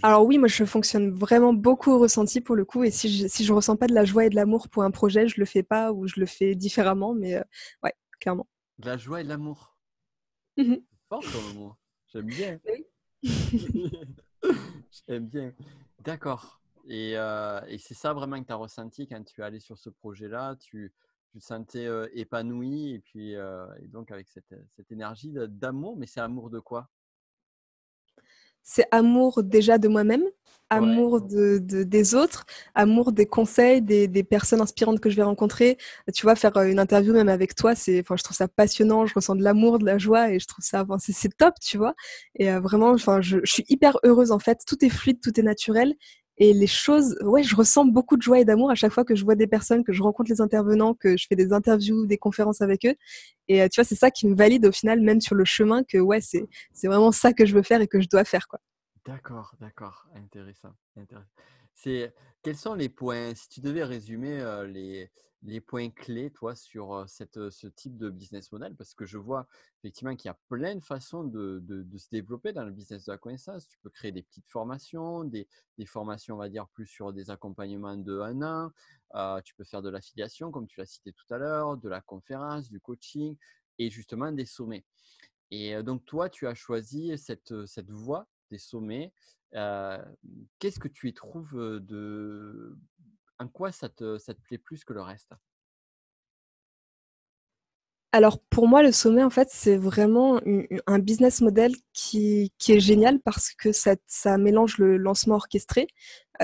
Alors 0.01 0.25
oui, 0.25 0.37
moi 0.37 0.47
je 0.47 0.63
fonctionne 0.65 1.11
vraiment 1.11 1.53
beaucoup 1.53 1.91
au 1.91 1.99
ressenti 1.99 2.41
pour 2.41 2.55
le 2.55 2.65
coup, 2.65 2.83
et 2.83 2.91
si 2.91 3.09
je, 3.09 3.27
si 3.27 3.45
je 3.45 3.53
ressens 3.53 3.75
pas 3.77 3.87
de 3.87 3.93
la 3.93 4.05
joie 4.05 4.25
et 4.25 4.29
de 4.29 4.35
l'amour 4.35 4.69
pour 4.69 4.83
un 4.83 4.91
projet, 4.91 5.27
je 5.27 5.39
le 5.39 5.45
fais 5.45 5.63
pas 5.63 5.91
ou 5.91 6.07
je 6.07 6.19
le 6.19 6.25
fais 6.25 6.55
différemment, 6.55 7.13
mais 7.13 7.35
euh, 7.35 7.43
ouais, 7.83 7.93
clairement. 8.19 8.47
De 8.79 8.87
la 8.87 8.97
joie 8.97 9.21
et 9.21 9.23
de 9.23 9.29
l'amour. 9.29 9.77
Mmh 10.57 10.75
fort 11.09 11.21
comme 11.21 11.53
mot. 11.55 11.75
J'aime 12.07 12.25
bien. 12.25 12.59
J'aime 15.07 15.27
bien. 15.27 15.53
D'accord. 15.99 16.59
Et, 16.87 17.17
euh, 17.17 17.61
et 17.67 17.77
c'est 17.77 17.93
ça 17.93 18.13
vraiment 18.13 18.41
que 18.41 18.47
tu 18.47 18.53
as 18.53 18.57
ressenti 18.57 19.07
quand 19.07 19.23
tu 19.23 19.41
es 19.41 19.43
allé 19.43 19.59
sur 19.59 19.77
ce 19.77 19.89
projet-là? 19.89 20.55
Tu, 20.55 20.91
tu 21.31 21.39
te 21.39 21.43
sentais 21.43 21.85
euh, 21.85 22.07
épanoui 22.13 22.93
et 22.93 22.99
puis 22.99 23.33
et 23.33 23.87
donc 23.87 24.11
avec 24.11 24.27
cette, 24.27 24.55
cette 24.75 24.91
énergie 24.91 25.33
d'amour, 25.33 25.97
mais 25.97 26.07
c'est 26.07 26.19
amour 26.21 26.49
de 26.49 26.59
quoi? 26.59 26.89
C'est 28.63 28.85
amour 28.91 29.43
déjà 29.43 29.77
de 29.77 29.87
moi-même, 29.87 30.23
amour 30.69 31.21
de, 31.21 31.59
des 31.59 32.15
autres, 32.15 32.45
amour 32.75 33.11
des 33.11 33.25
conseils, 33.25 33.81
des, 33.81 34.23
personnes 34.23 34.61
inspirantes 34.61 34.99
que 34.99 35.09
je 35.09 35.15
vais 35.15 35.23
rencontrer. 35.23 35.77
Tu 36.13 36.23
vois, 36.23 36.35
faire 36.35 36.55
euh, 36.57 36.65
une 36.65 36.79
interview 36.79 37.13
même 37.13 37.29
avec 37.29 37.55
toi, 37.55 37.75
c'est, 37.75 37.99
enfin, 37.99 38.15
je 38.15 38.23
trouve 38.23 38.37
ça 38.37 38.47
passionnant. 38.47 39.05
Je 39.05 39.13
ressens 39.13 39.35
de 39.35 39.43
l'amour, 39.43 39.79
de 39.79 39.85
la 39.85 39.97
joie 39.97 40.31
et 40.31 40.39
je 40.39 40.47
trouve 40.47 40.63
ça, 40.63 40.83
enfin, 40.83 40.97
c'est, 40.99 41.35
top, 41.37 41.55
tu 41.61 41.77
vois. 41.77 41.93
Et 42.35 42.51
euh, 42.51 42.59
vraiment, 42.59 42.91
enfin, 42.91 43.21
je, 43.21 43.39
je, 43.43 43.53
suis 43.53 43.65
hyper 43.69 43.97
heureuse 44.03 44.31
en 44.31 44.39
fait. 44.39 44.59
Tout 44.65 44.83
est 44.83 44.89
fluide, 44.89 45.19
tout 45.21 45.39
est 45.39 45.43
naturel. 45.43 45.95
Et 46.37 46.53
les 46.53 46.67
choses, 46.67 47.15
ouais, 47.21 47.43
je 47.43 47.55
ressens 47.55 47.85
beaucoup 47.85 48.17
de 48.17 48.21
joie 48.21 48.39
et 48.39 48.45
d'amour 48.45 48.71
à 48.71 48.75
chaque 48.75 48.91
fois 48.91 49.05
que 49.05 49.15
je 49.15 49.23
vois 49.23 49.35
des 49.35 49.47
personnes, 49.47 49.83
que 49.83 49.93
je 49.93 50.01
rencontre 50.01 50.31
les 50.31 50.41
intervenants, 50.41 50.93
que 50.93 51.15
je 51.15 51.27
fais 51.27 51.35
des 51.35 51.53
interviews, 51.53 52.07
des 52.07 52.17
conférences 52.17 52.61
avec 52.61 52.85
eux. 52.85 52.95
Et 53.47 53.61
euh, 53.61 53.67
tu 53.67 53.79
vois, 53.79 53.85
c'est 53.85 53.95
ça 53.95 54.09
qui 54.09 54.27
me 54.27 54.35
valide 54.35 54.65
au 54.65 54.71
final, 54.71 55.01
même 55.01 55.21
sur 55.21 55.35
le 55.35 55.45
chemin, 55.45 55.83
que 55.83 55.99
ouais, 55.99 56.21
c'est, 56.21 56.45
c'est 56.73 56.87
vraiment 56.87 57.11
ça 57.11 57.33
que 57.33 57.45
je 57.45 57.53
veux 57.53 57.61
faire 57.61 57.81
et 57.81 57.87
que 57.87 58.01
je 58.01 58.07
dois 58.07 58.25
faire, 58.25 58.47
quoi. 58.47 58.59
D'accord, 59.05 59.53
d'accord, 59.59 60.07
intéressant. 60.15 60.73
C'est 61.73 62.13
quels 62.41 62.55
sont 62.55 62.73
les 62.73 62.89
points, 62.89 63.35
si 63.35 63.49
tu 63.49 63.61
devais 63.61 63.83
résumer 63.83 64.39
euh, 64.39 64.65
les, 64.65 65.09
les 65.45 65.61
points 65.61 65.89
clés, 65.89 66.31
toi, 66.31 66.55
sur 66.55 67.05
ce 67.07 67.67
type 67.67 67.97
de 67.97 68.09
business 68.09 68.51
model? 68.51 68.75
Parce 68.75 68.93
que 68.93 69.05
je 69.05 69.17
vois 69.17 69.47
effectivement 69.79 70.15
qu'il 70.15 70.29
y 70.29 70.31
a 70.31 70.39
plein 70.47 70.75
de 70.75 70.83
façons 70.83 71.23
de, 71.23 71.61
se 71.97 72.09
développer 72.09 72.53
dans 72.53 72.63
le 72.63 72.71
business 72.71 73.05
de 73.05 73.11
la 73.11 73.17
connaissance. 73.17 73.67
Tu 73.67 73.77
peux 73.79 73.89
créer 73.89 74.11
des 74.11 74.23
petites 74.23 74.47
formations, 74.47 75.23
des, 75.23 75.47
formations, 75.85 76.35
on 76.35 76.39
va 76.39 76.49
dire, 76.49 76.67
plus 76.69 76.87
sur 76.87 77.11
des 77.13 77.29
accompagnements 77.29 77.97
de 77.97 78.19
un 78.19 78.41
an. 78.41 79.41
tu 79.41 79.55
peux 79.55 79.65
faire 79.65 79.81
de 79.81 79.89
l'affiliation, 79.89 80.51
comme 80.51 80.67
tu 80.67 80.79
l'as 80.79 80.85
cité 80.85 81.11
tout 81.11 81.33
à 81.33 81.37
l'heure, 81.37 81.77
de 81.77 81.89
la 81.89 82.01
conférence, 82.01 82.69
du 82.69 82.79
coaching 82.79 83.35
et 83.79 83.89
justement 83.89 84.31
des 84.31 84.45
sommets. 84.45 84.85
Et 85.51 85.81
donc, 85.83 86.05
toi, 86.05 86.29
tu 86.29 86.47
as 86.47 86.55
choisi 86.55 87.17
cette 87.17 87.89
voie 87.89 88.27
des 88.49 88.57
sommets. 88.57 89.13
Qu'est-ce 89.51 90.79
que 90.79 90.87
tu 90.87 91.09
y 91.09 91.13
trouves 91.13 91.53
de 91.53 92.77
en 93.39 93.47
quoi 93.47 93.71
ça 93.71 93.89
te, 93.89 94.17
ça 94.17 94.33
plaît 94.33 94.57
plus 94.57 94.83
que 94.83 94.93
le 94.93 95.01
reste? 95.01 95.33
Alors 98.15 98.37
pour 98.39 98.67
moi, 98.67 98.83
le 98.83 98.91
sommet, 98.91 99.23
en 99.23 99.31
fait, 99.31 99.49
c'est 99.49 99.75
vraiment 99.75 100.39
un 100.85 100.99
business 100.99 101.41
model 101.41 101.73
qui, 101.93 102.53
est 102.69 102.79
génial 102.79 103.19
parce 103.19 103.51
que 103.53 103.71
ça, 103.71 104.37
mélange 104.37 104.77
le 104.77 104.97
lancement 104.97 105.35
orchestré, 105.35 105.87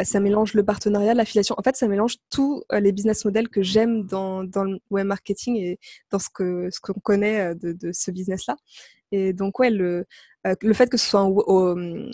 ça 0.04 0.20
mélange 0.20 0.54
le 0.54 0.64
partenariat, 0.64 1.14
l'affiliation. 1.14 1.56
En 1.58 1.64
fait, 1.64 1.76
ça 1.76 1.88
mélange 1.88 2.18
tous 2.30 2.64
euh, 2.72 2.80
les 2.80 2.92
business 2.92 3.26
models 3.26 3.50
que 3.50 3.62
j'aime 3.62 4.06
dans, 4.06 4.44
dans, 4.44 4.64
le 4.64 4.80
web 4.90 5.08
marketing 5.08 5.58
et 5.58 5.80
dans 6.12 6.20
ce 6.20 6.30
qu'on 6.34 6.70
ce 6.72 6.80
qu'on 6.80 7.00
connaît 7.00 7.40
euh, 7.40 7.54
de, 7.56 7.74
de 7.74 7.92
ce 7.92 8.12
business-là. 8.12 8.56
Et 9.12 9.34
donc, 9.34 9.58
ouais, 9.58 9.72
le, 9.72 10.06
le 10.62 10.74
fait 10.74 10.88
que 10.88 10.98
ce 10.98 11.10
soit 11.10 11.22
en, 11.22 11.36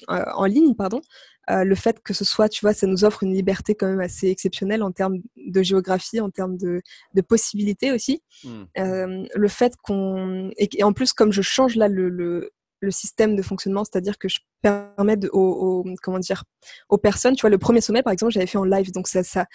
en 0.08 0.46
ligne, 0.46 0.74
pardon, 0.76 1.02
euh, 1.50 1.64
le 1.64 1.76
fait 1.76 2.02
que 2.02 2.14
ce 2.14 2.26
soit, 2.26 2.50
tu 2.50 2.62
vois, 2.62 2.74
ça 2.74 2.88
nous 2.88 3.06
offre 3.06 3.24
une 3.24 3.34
liberté 3.34 3.76
quand 3.76 3.88
même 3.88 4.00
assez 4.00 4.28
exceptionnelle 4.30 4.82
en 4.82 4.92
termes 4.92 5.18
de 5.36 5.62
géographie, 5.62 6.20
en 6.20 6.32
termes 6.32 6.58
de, 6.58 6.82
de 7.14 7.22
possibilités 7.22 7.92
aussi. 7.92 8.24
Mmh. 8.44 8.50
Euh, 8.80 9.26
le 9.34 9.48
fait 9.48 9.74
qu'on 9.84 10.50
et, 10.58 10.84
en 10.84 10.94
plus 10.94 11.14
comme 11.14 11.32
je 11.32 11.42
change 11.42 11.76
là 11.76 11.88
le, 11.88 12.10
le, 12.10 12.52
le 12.86 12.92
système 12.92 13.36
de 13.36 13.42
fonctionnement, 13.42 13.84
c'est-à-dire 13.84 14.18
que 14.18 14.30
je 14.30 14.40
permets 14.62 15.18
aux, 15.32 15.84
comment 16.02 16.20
dire, 16.20 16.44
aux 16.90 16.98
personnes, 16.98 17.36
tu 17.36 17.42
vois, 17.42 17.50
le 17.50 17.58
premier 17.58 17.82
sommet, 17.82 18.02
par 18.02 18.14
exemple, 18.14 18.32
j'avais 18.32 18.48
fait 18.48 18.58
en 18.58 18.64
live, 18.64 18.92
donc 18.92 19.08
ça, 19.08 19.24
ça, 19.24 19.46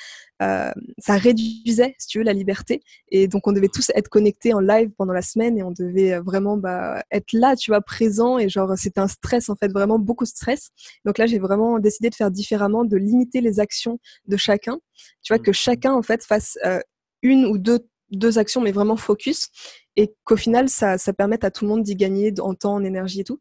euh, 0.42 0.70
ça 0.98 1.14
réduisait, 1.14 1.94
si 1.98 2.06
tu 2.08 2.18
veux, 2.18 2.24
la 2.24 2.32
liberté, 2.32 2.82
et 3.08 3.26
donc 3.26 3.46
on 3.46 3.52
devait 3.52 3.68
tous 3.68 3.90
être 3.94 4.08
connectés 4.08 4.52
en 4.52 4.60
live 4.60 4.90
pendant 4.98 5.12
la 5.12 5.22
semaine, 5.22 5.58
et 5.58 5.62
on 5.62 5.70
devait 5.70 6.18
vraiment 6.20 6.56
bah, 6.56 7.02
être 7.10 7.32
là, 7.32 7.56
tu 7.56 7.70
vois, 7.70 7.80
présent, 7.80 8.38
et 8.38 8.48
genre 8.48 8.76
c'était 8.76 9.00
un 9.00 9.08
stress, 9.08 9.48
en 9.48 9.56
fait, 9.56 9.72
vraiment 9.72 9.98
beaucoup 9.98 10.24
de 10.24 10.30
stress. 10.30 10.70
Donc 11.04 11.18
là, 11.18 11.26
j'ai 11.26 11.38
vraiment 11.38 11.78
décidé 11.78 12.10
de 12.10 12.14
faire 12.14 12.30
différemment, 12.30 12.84
de 12.84 12.96
limiter 12.96 13.40
les 13.40 13.60
actions 13.60 13.98
de 14.26 14.36
chacun, 14.36 14.78
tu 15.22 15.32
vois, 15.32 15.38
que 15.38 15.50
mmh. 15.50 15.54
chacun, 15.54 15.92
en 15.94 16.02
fait, 16.02 16.24
fasse 16.24 16.58
euh, 16.64 16.80
une 17.22 17.46
ou 17.46 17.58
deux 17.58 17.80
deux 18.10 18.38
actions, 18.38 18.60
mais 18.60 18.72
vraiment 18.72 18.96
focus, 18.96 19.48
et 19.96 20.14
qu'au 20.24 20.36
final, 20.36 20.68
ça, 20.68 20.96
permette 21.12 21.44
à 21.44 21.50
tout 21.50 21.64
le 21.64 21.70
monde 21.70 21.82
d'y 21.82 21.96
gagner 21.96 22.32
en 22.40 22.54
temps, 22.54 22.74
en 22.74 22.84
énergie 22.84 23.20
et 23.20 23.24
tout. 23.24 23.40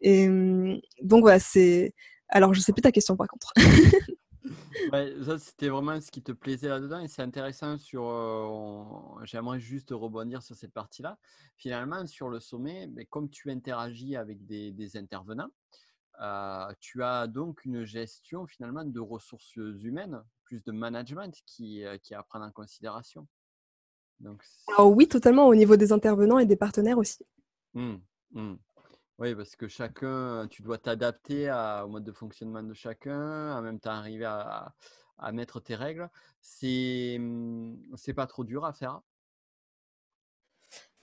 Et 0.00 0.28
hum, 0.28 0.80
donc 1.02 1.22
voilà, 1.22 1.38
c'est. 1.38 1.94
Alors, 2.28 2.54
je 2.54 2.60
sais 2.60 2.72
plus 2.72 2.82
ta 2.82 2.92
question 2.92 3.16
par 3.16 3.28
contre. 3.28 3.52
ça, 5.24 5.38
c'était 5.38 5.68
vraiment 5.68 6.00
ce 6.00 6.10
qui 6.10 6.22
te 6.22 6.32
plaisait 6.32 6.68
là-dedans 6.68 7.00
et 7.00 7.08
c'est 7.08 7.22
intéressant 7.22 7.78
sur. 7.78 8.08
Euh, 8.08 9.24
j'aimerais 9.24 9.60
juste 9.60 9.90
rebondir 9.90 10.42
sur 10.42 10.56
cette 10.56 10.72
partie-là. 10.72 11.18
Finalement, 11.56 12.06
sur 12.06 12.28
le 12.28 12.40
sommet, 12.40 12.88
mais 12.88 13.04
comme 13.04 13.28
tu 13.28 13.50
interagis 13.50 14.16
avec 14.16 14.44
des, 14.46 14.72
des 14.72 14.96
intervenants, 14.96 15.50
euh, 16.20 16.72
tu 16.80 17.02
as 17.02 17.26
donc 17.26 17.64
une 17.64 17.84
gestion 17.84 18.46
finalement 18.46 18.84
de 18.84 19.00
ressources 19.00 19.56
humaines, 19.56 20.22
plus 20.44 20.62
de 20.62 20.72
management 20.72 21.34
qui, 21.46 21.84
euh, 21.84 21.98
qui 21.98 22.12
est 22.12 22.16
à 22.16 22.22
prendre 22.22 22.44
en 22.44 22.50
considération. 22.50 23.26
Alors 24.68 24.92
oui, 24.92 25.08
totalement, 25.08 25.46
au 25.46 25.54
niveau 25.54 25.76
des 25.76 25.92
intervenants 25.92 26.38
et 26.38 26.46
des 26.46 26.56
partenaires 26.56 26.98
aussi. 26.98 27.24
Mmh, 27.74 27.94
mmh. 28.32 28.54
Oui, 29.18 29.34
parce 29.34 29.56
que 29.56 29.68
chacun, 29.68 30.48
tu 30.48 30.62
dois 30.62 30.78
t'adapter 30.78 31.50
au 31.84 31.88
mode 31.88 32.04
de 32.04 32.12
fonctionnement 32.12 32.62
de 32.62 32.74
chacun, 32.74 33.56
en 33.56 33.62
même 33.62 33.78
temps 33.78 33.90
arriver 33.90 34.24
à, 34.24 34.74
à 35.18 35.32
mettre 35.32 35.60
tes 35.60 35.74
règles. 35.74 36.10
C'est 36.40 37.16
mmh, 37.18 37.76
c'est 37.96 38.14
pas 38.14 38.26
trop 38.26 38.44
dur 38.44 38.64
à 38.64 38.72
faire. 38.72 39.00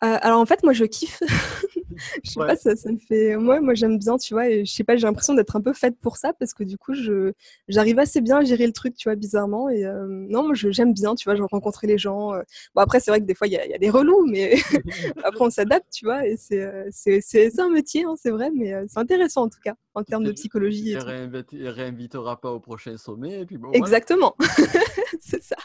Euh, 0.03 0.17
alors 0.21 0.39
en 0.39 0.45
fait, 0.45 0.63
moi 0.63 0.73
je 0.73 0.85
kiffe. 0.85 1.21
je 2.23 2.31
sais 2.31 2.39
pas, 2.39 2.55
ça, 2.55 2.75
ça, 2.75 2.91
me 2.91 2.97
fait. 2.97 3.35
Moi, 3.35 3.59
moi 3.59 3.73
j'aime 3.73 3.97
bien, 3.97 4.17
tu 4.17 4.33
vois, 4.33 4.49
et 4.49 4.65
je 4.65 4.71
sais 4.71 4.85
pas, 4.85 4.95
j'ai 4.95 5.05
l'impression 5.05 5.33
d'être 5.33 5.55
un 5.57 5.61
peu 5.61 5.73
faite 5.73 5.97
pour 5.99 6.15
ça 6.15 6.31
parce 6.31 6.53
que 6.53 6.63
du 6.63 6.77
coup, 6.77 6.93
je 6.93 7.33
j'arrive 7.67 7.99
assez 7.99 8.21
bien 8.21 8.37
à 8.37 8.43
gérer 8.43 8.65
le 8.65 8.71
truc, 8.71 8.95
tu 8.95 9.09
vois, 9.09 9.15
bizarrement. 9.15 9.69
Et 9.69 9.85
euh, 9.85 10.05
non, 10.07 10.43
moi 10.43 10.53
j'aime 10.55 10.93
bien, 10.93 11.15
tu 11.15 11.25
vois, 11.25 11.35
je 11.35 11.43
rencontrer 11.43 11.87
les 11.87 11.97
gens. 11.97 12.33
Euh. 12.33 12.41
Bon, 12.75 12.81
après, 12.81 12.99
c'est 13.01 13.11
vrai 13.11 13.19
que 13.19 13.25
des 13.25 13.35
fois, 13.35 13.47
il 13.47 13.51
y, 13.51 13.55
y, 13.55 13.73
a 13.73 13.77
des 13.77 13.89
relous, 13.89 14.25
mais 14.25 14.55
après, 15.23 15.45
on 15.45 15.49
s'adapte, 15.49 15.87
tu 15.91 16.05
vois, 16.05 16.25
et 16.25 16.37
c'est 16.37 17.59
un 17.59 17.69
métier, 17.69 18.05
hein, 18.05 18.15
c'est 18.21 18.31
vrai, 18.31 18.51
mais 18.55 18.73
c'est 18.87 18.99
intéressant 18.99 19.43
en 19.43 19.49
tout 19.49 19.59
cas, 19.61 19.73
en 19.95 20.03
termes 20.03 20.23
de 20.23 20.31
psychologie. 20.31 20.91
Il 20.91 20.97
ne 20.97 21.69
réinvitera 21.69 22.39
pas 22.39 22.51
au 22.51 22.59
prochain 22.59 22.95
sommet, 22.97 23.41
et 23.41 23.45
puis 23.45 23.57
bon. 23.57 23.71
Exactement, 23.71 24.35
c'est 25.19 25.43
ça. 25.43 25.57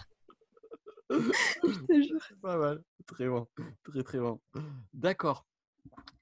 jure. 2.02 2.20
Pas 2.42 2.56
mal. 2.56 2.82
Très 3.06 3.28
bon. 3.28 3.46
Très, 3.84 4.02
très 4.02 4.18
bon. 4.18 4.40
D'accord. 4.92 5.46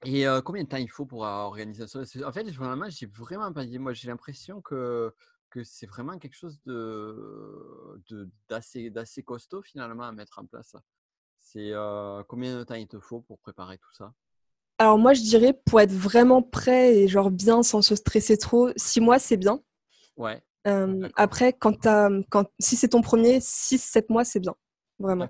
Et 0.05 0.25
combien 0.43 0.63
de 0.63 0.67
temps 0.67 0.77
il 0.77 0.89
faut 0.89 1.05
pour 1.05 1.21
organiser 1.21 1.87
ça? 1.87 2.01
En 2.25 2.31
fait, 2.31 2.49
finalement, 2.51 2.89
j'ai 2.89 3.05
vraiment 3.05 3.51
pas 3.53 3.65
dit. 3.65 3.79
Moi, 3.79 3.93
j'ai 3.93 4.09
l'impression 4.09 4.61
que, 4.61 5.13
que 5.49 5.63
c'est 5.63 5.87
vraiment 5.87 6.17
quelque 6.17 6.35
chose 6.35 6.59
de, 6.65 7.99
d'assez, 8.49 8.89
d'assez 8.89 9.23
costaud 9.23 9.61
finalement 9.61 10.03
à 10.03 10.11
mettre 10.11 10.39
en 10.39 10.45
place. 10.45 10.75
C'est 11.39 11.71
combien 12.27 12.57
de 12.57 12.63
temps 12.63 12.75
il 12.75 12.87
te 12.87 12.99
faut 12.99 13.21
pour 13.21 13.39
préparer 13.39 13.77
tout 13.77 13.93
ça? 13.93 14.13
Alors 14.79 14.97
moi, 14.97 15.13
je 15.13 15.21
dirais 15.21 15.53
pour 15.65 15.79
être 15.79 15.93
vraiment 15.93 16.41
prêt 16.41 16.95
et 16.97 17.07
genre 17.07 17.31
bien 17.31 17.63
sans 17.63 17.81
se 17.81 17.95
stresser 17.95 18.37
trop, 18.37 18.69
six 18.75 18.99
mois, 18.99 19.19
c'est 19.19 19.37
bien. 19.37 19.61
Ouais. 20.17 20.43
après, 21.15 21.53
quand, 21.53 21.87
quand 22.29 22.51
si 22.59 22.75
c'est 22.75 22.89
ton 22.89 23.01
premier, 23.01 23.39
six, 23.39 23.77
sept 23.77 24.09
mois, 24.09 24.25
c'est 24.25 24.39
bien. 24.39 24.55
Vraiment. 24.99 25.29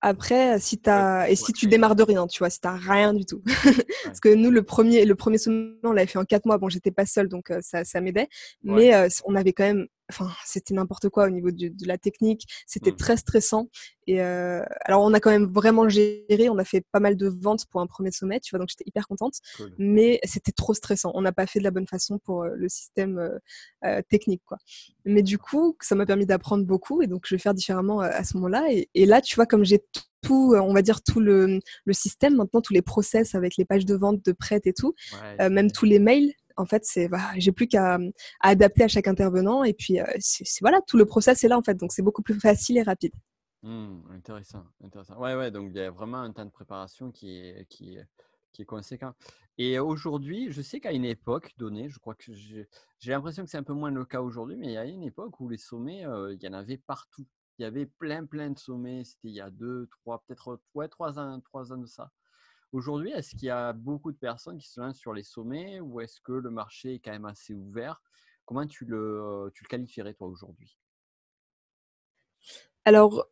Après, 0.00 0.60
si 0.60 0.80
as, 0.86 1.28
et 1.28 1.34
si 1.34 1.52
tu 1.52 1.66
démarres 1.66 1.96
de 1.96 2.04
rien, 2.04 2.26
tu 2.28 2.38
vois, 2.38 2.50
si 2.50 2.60
tu 2.60 2.68
rien 2.68 3.12
du 3.12 3.24
tout. 3.24 3.42
Parce 4.04 4.20
que 4.20 4.32
nous, 4.32 4.50
le 4.50 4.62
premier, 4.62 5.04
le 5.04 5.14
premier 5.16 5.38
sommet, 5.38 5.74
on 5.82 5.92
l'avait 5.92 6.06
fait 6.06 6.20
en 6.20 6.24
quatre 6.24 6.46
mois. 6.46 6.58
Bon, 6.58 6.68
j'étais 6.68 6.92
pas 6.92 7.04
seule, 7.04 7.28
donc 7.28 7.52
ça, 7.60 7.84
ça 7.84 8.00
m'aidait. 8.00 8.28
Mais 8.62 8.92
on 9.24 9.34
avait 9.34 9.52
quand 9.52 9.64
même 9.64 9.88
enfin, 10.10 10.30
c'était 10.44 10.74
n'importe 10.74 11.08
quoi 11.08 11.26
au 11.26 11.30
niveau 11.30 11.50
de, 11.50 11.70
la 11.86 11.98
technique. 11.98 12.46
C'était 12.66 12.92
mmh. 12.92 12.96
très 12.96 13.16
stressant. 13.16 13.68
Et 14.06 14.22
euh, 14.22 14.62
alors, 14.84 15.02
on 15.02 15.12
a 15.12 15.20
quand 15.20 15.30
même 15.30 15.52
vraiment 15.52 15.88
géré. 15.88 16.48
On 16.48 16.58
a 16.58 16.64
fait 16.64 16.84
pas 16.92 17.00
mal 17.00 17.16
de 17.16 17.28
ventes 17.28 17.66
pour 17.66 17.80
un 17.80 17.86
premier 17.86 18.10
sommet, 18.10 18.40
tu 18.40 18.50
vois. 18.50 18.58
Donc, 18.58 18.68
j'étais 18.70 18.84
hyper 18.86 19.06
contente. 19.06 19.34
Mais 19.78 20.20
c'était 20.24 20.52
trop 20.52 20.74
stressant. 20.74 21.12
On 21.14 21.22
n'a 21.22 21.32
pas 21.32 21.46
fait 21.46 21.58
de 21.58 21.64
la 21.64 21.70
bonne 21.70 21.86
façon 21.86 22.18
pour 22.18 22.42
euh, 22.42 22.50
le 22.54 22.68
système 22.68 23.18
euh, 23.84 24.02
technique, 24.08 24.42
quoi. 24.46 24.58
Mais 25.04 25.22
du 25.22 25.38
coup, 25.38 25.76
ça 25.80 25.94
m'a 25.94 26.06
permis 26.06 26.26
d'apprendre 26.26 26.64
beaucoup. 26.64 27.02
Et 27.02 27.06
donc, 27.06 27.24
je 27.26 27.34
vais 27.34 27.38
faire 27.40 27.54
différemment 27.54 28.00
à 28.00 28.24
ce 28.24 28.36
moment-là. 28.36 28.66
Et, 28.94 29.06
là, 29.06 29.20
tu 29.20 29.36
vois, 29.36 29.46
comme 29.46 29.64
j'ai 29.64 29.82
tout, 30.22 30.54
on 30.54 30.74
va 30.74 30.82
dire 30.82 31.02
tout 31.02 31.20
le, 31.20 31.60
le, 31.84 31.92
système 31.92 32.36
maintenant, 32.36 32.60
tous 32.60 32.72
les 32.72 32.82
process 32.82 33.34
avec 33.34 33.56
les 33.56 33.64
pages 33.64 33.86
de 33.86 33.94
vente, 33.94 34.24
de 34.24 34.32
prête 34.32 34.66
et 34.66 34.72
tout, 34.72 34.94
même 35.38 35.70
tous 35.70 35.84
les 35.84 35.98
mails 35.98 36.32
en 36.58 36.66
fait, 36.66 36.84
c'est 36.84 37.08
bah, 37.08 37.30
j'ai 37.36 37.52
plus 37.52 37.66
qu'à 37.66 37.98
adapter 38.40 38.84
à 38.84 38.88
chaque 38.88 39.08
intervenant 39.08 39.64
et 39.64 39.74
puis 39.74 40.00
euh, 40.00 40.04
voilà, 40.60 40.80
tout 40.86 40.98
le 40.98 41.06
process 41.06 41.42
est 41.44 41.48
là 41.48 41.58
en 41.58 41.62
fait, 41.62 41.74
donc 41.74 41.92
c'est 41.92 42.02
beaucoup 42.02 42.22
plus 42.22 42.38
facile 42.38 42.76
et 42.78 42.82
rapide. 42.82 43.12
Mmh, 43.62 44.12
intéressant, 44.12 44.64
intéressant. 44.84 45.18
Ouais, 45.18 45.34
ouais, 45.34 45.50
donc 45.50 45.70
il 45.74 45.76
y 45.76 45.80
a 45.80 45.90
vraiment 45.90 46.18
un 46.18 46.32
temps 46.32 46.44
de 46.44 46.50
préparation 46.50 47.10
qui 47.10 47.38
est, 47.38 47.66
qui 47.68 47.98
conséquent. 48.66 49.14
Et 49.56 49.78
aujourd'hui, 49.78 50.50
je 50.50 50.62
sais 50.62 50.80
qu'à 50.80 50.92
une 50.92 51.04
époque 51.04 51.52
donnée, 51.58 51.88
je 51.88 51.98
crois 51.98 52.14
que 52.14 52.32
j'ai 52.32 52.66
l'impression 53.10 53.44
que 53.44 53.50
c'est 53.50 53.58
un 53.58 53.64
peu 53.64 53.72
moins 53.72 53.90
le 53.90 54.04
cas 54.04 54.20
aujourd'hui, 54.20 54.56
mais 54.56 54.66
il 54.66 54.72
y 54.72 54.76
a 54.76 54.84
une 54.84 55.02
époque 55.02 55.40
où 55.40 55.48
les 55.48 55.58
sommets, 55.58 56.06
euh, 56.06 56.32
il 56.34 56.42
y 56.42 56.48
en 56.48 56.52
avait 56.52 56.78
partout. 56.78 57.26
Il 57.58 57.62
y 57.62 57.64
avait 57.64 57.86
plein, 57.86 58.24
plein 58.24 58.50
de 58.50 58.58
sommets. 58.58 59.02
C'était 59.04 59.28
il 59.28 59.34
y 59.34 59.40
a 59.40 59.50
deux, 59.50 59.88
trois, 59.90 60.22
peut-être 60.26 60.60
ouais, 60.74 60.88
trois 60.88 61.18
ans, 61.18 61.40
trois 61.40 61.72
ans 61.72 61.76
de 61.78 61.86
ça. 61.86 62.12
Aujourd'hui, 62.72 63.12
est-ce 63.12 63.30
qu'il 63.30 63.44
y 63.44 63.50
a 63.50 63.72
beaucoup 63.72 64.12
de 64.12 64.18
personnes 64.18 64.58
qui 64.58 64.68
se 64.68 64.78
lancent 64.80 64.98
sur 64.98 65.14
les 65.14 65.22
sommets 65.22 65.80
ou 65.80 66.00
est-ce 66.00 66.20
que 66.20 66.32
le 66.32 66.50
marché 66.50 66.94
est 66.94 66.98
quand 66.98 67.12
même 67.12 67.24
assez 67.24 67.54
ouvert? 67.54 68.02
Comment 68.44 68.66
tu 68.66 68.84
le, 68.84 69.50
tu 69.54 69.64
le 69.64 69.68
qualifierais 69.68 70.14
toi 70.14 70.26
aujourd'hui? 70.28 70.78
Alors, 72.84 73.26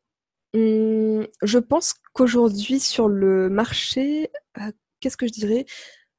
mmh, 0.54 1.24
je 1.42 1.58
pense 1.58 1.94
qu'aujourd'hui 2.14 2.80
sur 2.80 3.08
le 3.08 3.50
marché, 3.50 4.30
euh, 4.58 4.72
qu'est-ce 5.00 5.16
que 5.18 5.26
je 5.26 5.32
dirais? 5.32 5.66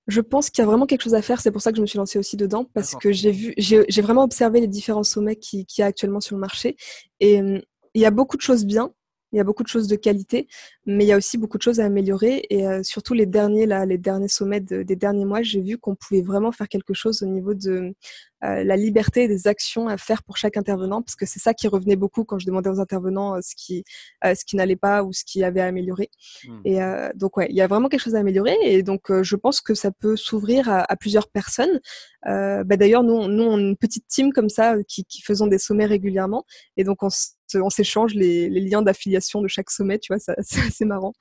Je 0.08 0.22
pense 0.22 0.50
qu'il 0.50 0.62
y 0.62 0.64
a 0.64 0.68
vraiment 0.68 0.86
quelque 0.86 1.02
chose 1.04 1.16
à 1.16 1.22
faire. 1.22 1.42
C'est 1.42 1.52
pour 1.52 1.62
ça 1.62 1.72
que 1.72 1.78
je 1.78 1.82
me 1.82 1.88
suis 1.88 1.98
lancée 1.98 2.20
aussi 2.20 2.38
dedans 2.38 2.66
parce 2.66 2.96
que 2.96 3.12
j'ai 3.12 3.32
vu, 3.32 3.54
j'ai 3.58 4.02
vraiment 4.02 4.24
observé 4.24 4.62
les 4.62 4.68
différents 4.68 5.04
sommets 5.04 5.36
qu'il 5.36 5.66
qui 5.66 5.82
y 5.82 5.84
a 5.84 5.88
actuellement 5.88 6.22
sur 6.22 6.36
le 6.36 6.40
marché 6.42 6.78
et 7.20 7.42
mmh, 7.42 7.62
il 7.96 8.02
y 8.02 8.06
a 8.06 8.12
beaucoup 8.12 8.38
de 8.38 8.42
choses 8.44 8.64
bien, 8.66 8.94
il 9.34 9.38
y 9.38 9.40
a 9.40 9.44
beaucoup 9.44 9.64
de 9.64 9.68
choses 9.68 9.88
de 9.88 9.96
qualité, 9.96 10.48
mais 10.86 11.04
il 11.04 11.08
y 11.08 11.12
a 11.12 11.18
aussi 11.18 11.38
beaucoup 11.38 11.58
de 11.58 11.64
choses 11.64 11.80
à 11.80 11.86
améliorer. 11.86 12.46
Et 12.50 12.66
euh, 12.66 12.82
surtout 12.84 13.14
les 13.14 13.26
derniers, 13.26 13.66
là, 13.66 13.86
les 13.86 13.98
derniers 13.98 14.30
sommets 14.30 14.62
des 14.62 14.96
derniers 14.96 15.26
mois, 15.26 15.42
j'ai 15.42 15.62
vu 15.62 15.78
qu'on 15.78 15.96
pouvait 15.96 16.22
vraiment 16.22 16.52
faire 16.52 16.70
quelque 16.70 16.94
chose 16.94 17.24
au 17.24 17.26
niveau 17.26 17.54
de, 17.54 17.94
la 18.42 18.78
liberté 18.78 19.28
des 19.28 19.48
actions 19.48 19.88
à 19.88 19.98
faire 19.98 20.22
pour 20.22 20.38
chaque 20.38 20.58
intervenant, 20.58 21.02
parce 21.02 21.16
que 21.16 21.26
c'est 21.26 21.40
ça 21.40 21.56
qui 21.56 21.68
revenait 21.68 21.96
beaucoup 21.96 22.24
quand 22.24 22.38
je 22.38 22.46
demandais 22.46 22.70
aux 22.70 22.80
intervenants 22.80 23.42
ce 23.42 23.56
qui, 23.56 23.84
ce 24.24 24.46
qui 24.46 24.56
n'allait 24.56 24.76
pas 24.76 25.04
ou 25.04 25.12
ce 25.12 25.24
qui 25.26 25.44
avait 25.44 25.62
à 25.62 25.66
améliorer. 25.66 26.12
Mmh. 26.48 26.62
Et 26.66 26.80
donc, 27.16 27.36
ouais, 27.38 27.48
il 27.50 27.56
y 27.56 27.62
a 27.62 27.68
vraiment 27.68 27.90
quelque 27.90 28.04
chose 28.04 28.14
à 28.14 28.20
améliorer. 28.20 28.56
Et 28.62 28.84
donc, 28.84 29.12
je 29.24 29.36
pense 29.36 29.60
que 29.60 29.74
ça 29.74 29.90
peut 29.92 30.16
s'ouvrir 30.16 30.70
à, 30.70 30.96
plusieurs 30.98 31.30
personnes. 31.30 31.80
Bah, 32.24 32.64
D'ailleurs, 32.64 33.02
nous, 33.02 33.28
nous, 33.28 33.44
on 33.44 33.58
a 33.58 33.60
une 33.60 33.76
petite 33.76 34.08
team 34.08 34.32
comme 34.32 34.50
ça 34.50 34.76
qui, 34.88 35.04
qui 35.06 35.24
faisons 35.24 35.48
des 35.48 35.58
sommets 35.58 35.88
régulièrement. 35.88 36.46
Et 36.78 36.84
donc, 36.84 37.02
on 37.02 37.10
on 37.56 37.70
s'échange 37.70 38.14
les, 38.14 38.50
liens 38.50 38.82
d'affiliation 38.82 39.42
de 39.42 39.48
chaque 39.48 39.70
sommet, 39.70 40.00
tu 40.00 40.14
vois, 40.14 40.20
c'est 40.42 40.62
assez 40.62 40.86
marrant. 40.86 41.14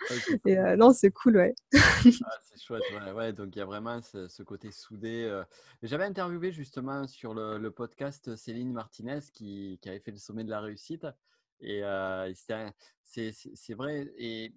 Et 0.46 0.58
euh, 0.58 0.76
non, 0.76 0.92
c'est 0.92 1.10
cool, 1.10 1.36
ouais. 1.36 1.54
Ah, 2.24 2.38
c'est 2.42 2.60
chouette, 2.60 2.82
ouais, 3.14 3.32
Donc 3.32 3.54
il 3.54 3.58
y 3.58 3.62
a 3.62 3.66
vraiment 3.66 4.00
ce, 4.02 4.42
côté 4.42 4.70
soudé. 4.70 5.24
Euh. 5.24 5.44
J'avais 5.82 6.04
interviewé 6.04 6.52
justement 6.52 7.06
sur 7.06 7.34
le, 7.34 7.70
podcast 7.70 8.36
Céline 8.36 8.72
Martinez 8.72 9.20
qui, 9.32 9.78
avait 9.86 10.00
fait 10.00 10.12
le 10.12 10.18
sommet 10.18 10.44
de 10.44 10.50
la 10.50 10.60
réussite. 10.60 11.06
Et 11.60 11.82
euh, 11.84 12.32
c'est 12.34 13.74
vrai. 13.74 14.12
Et 14.18 14.54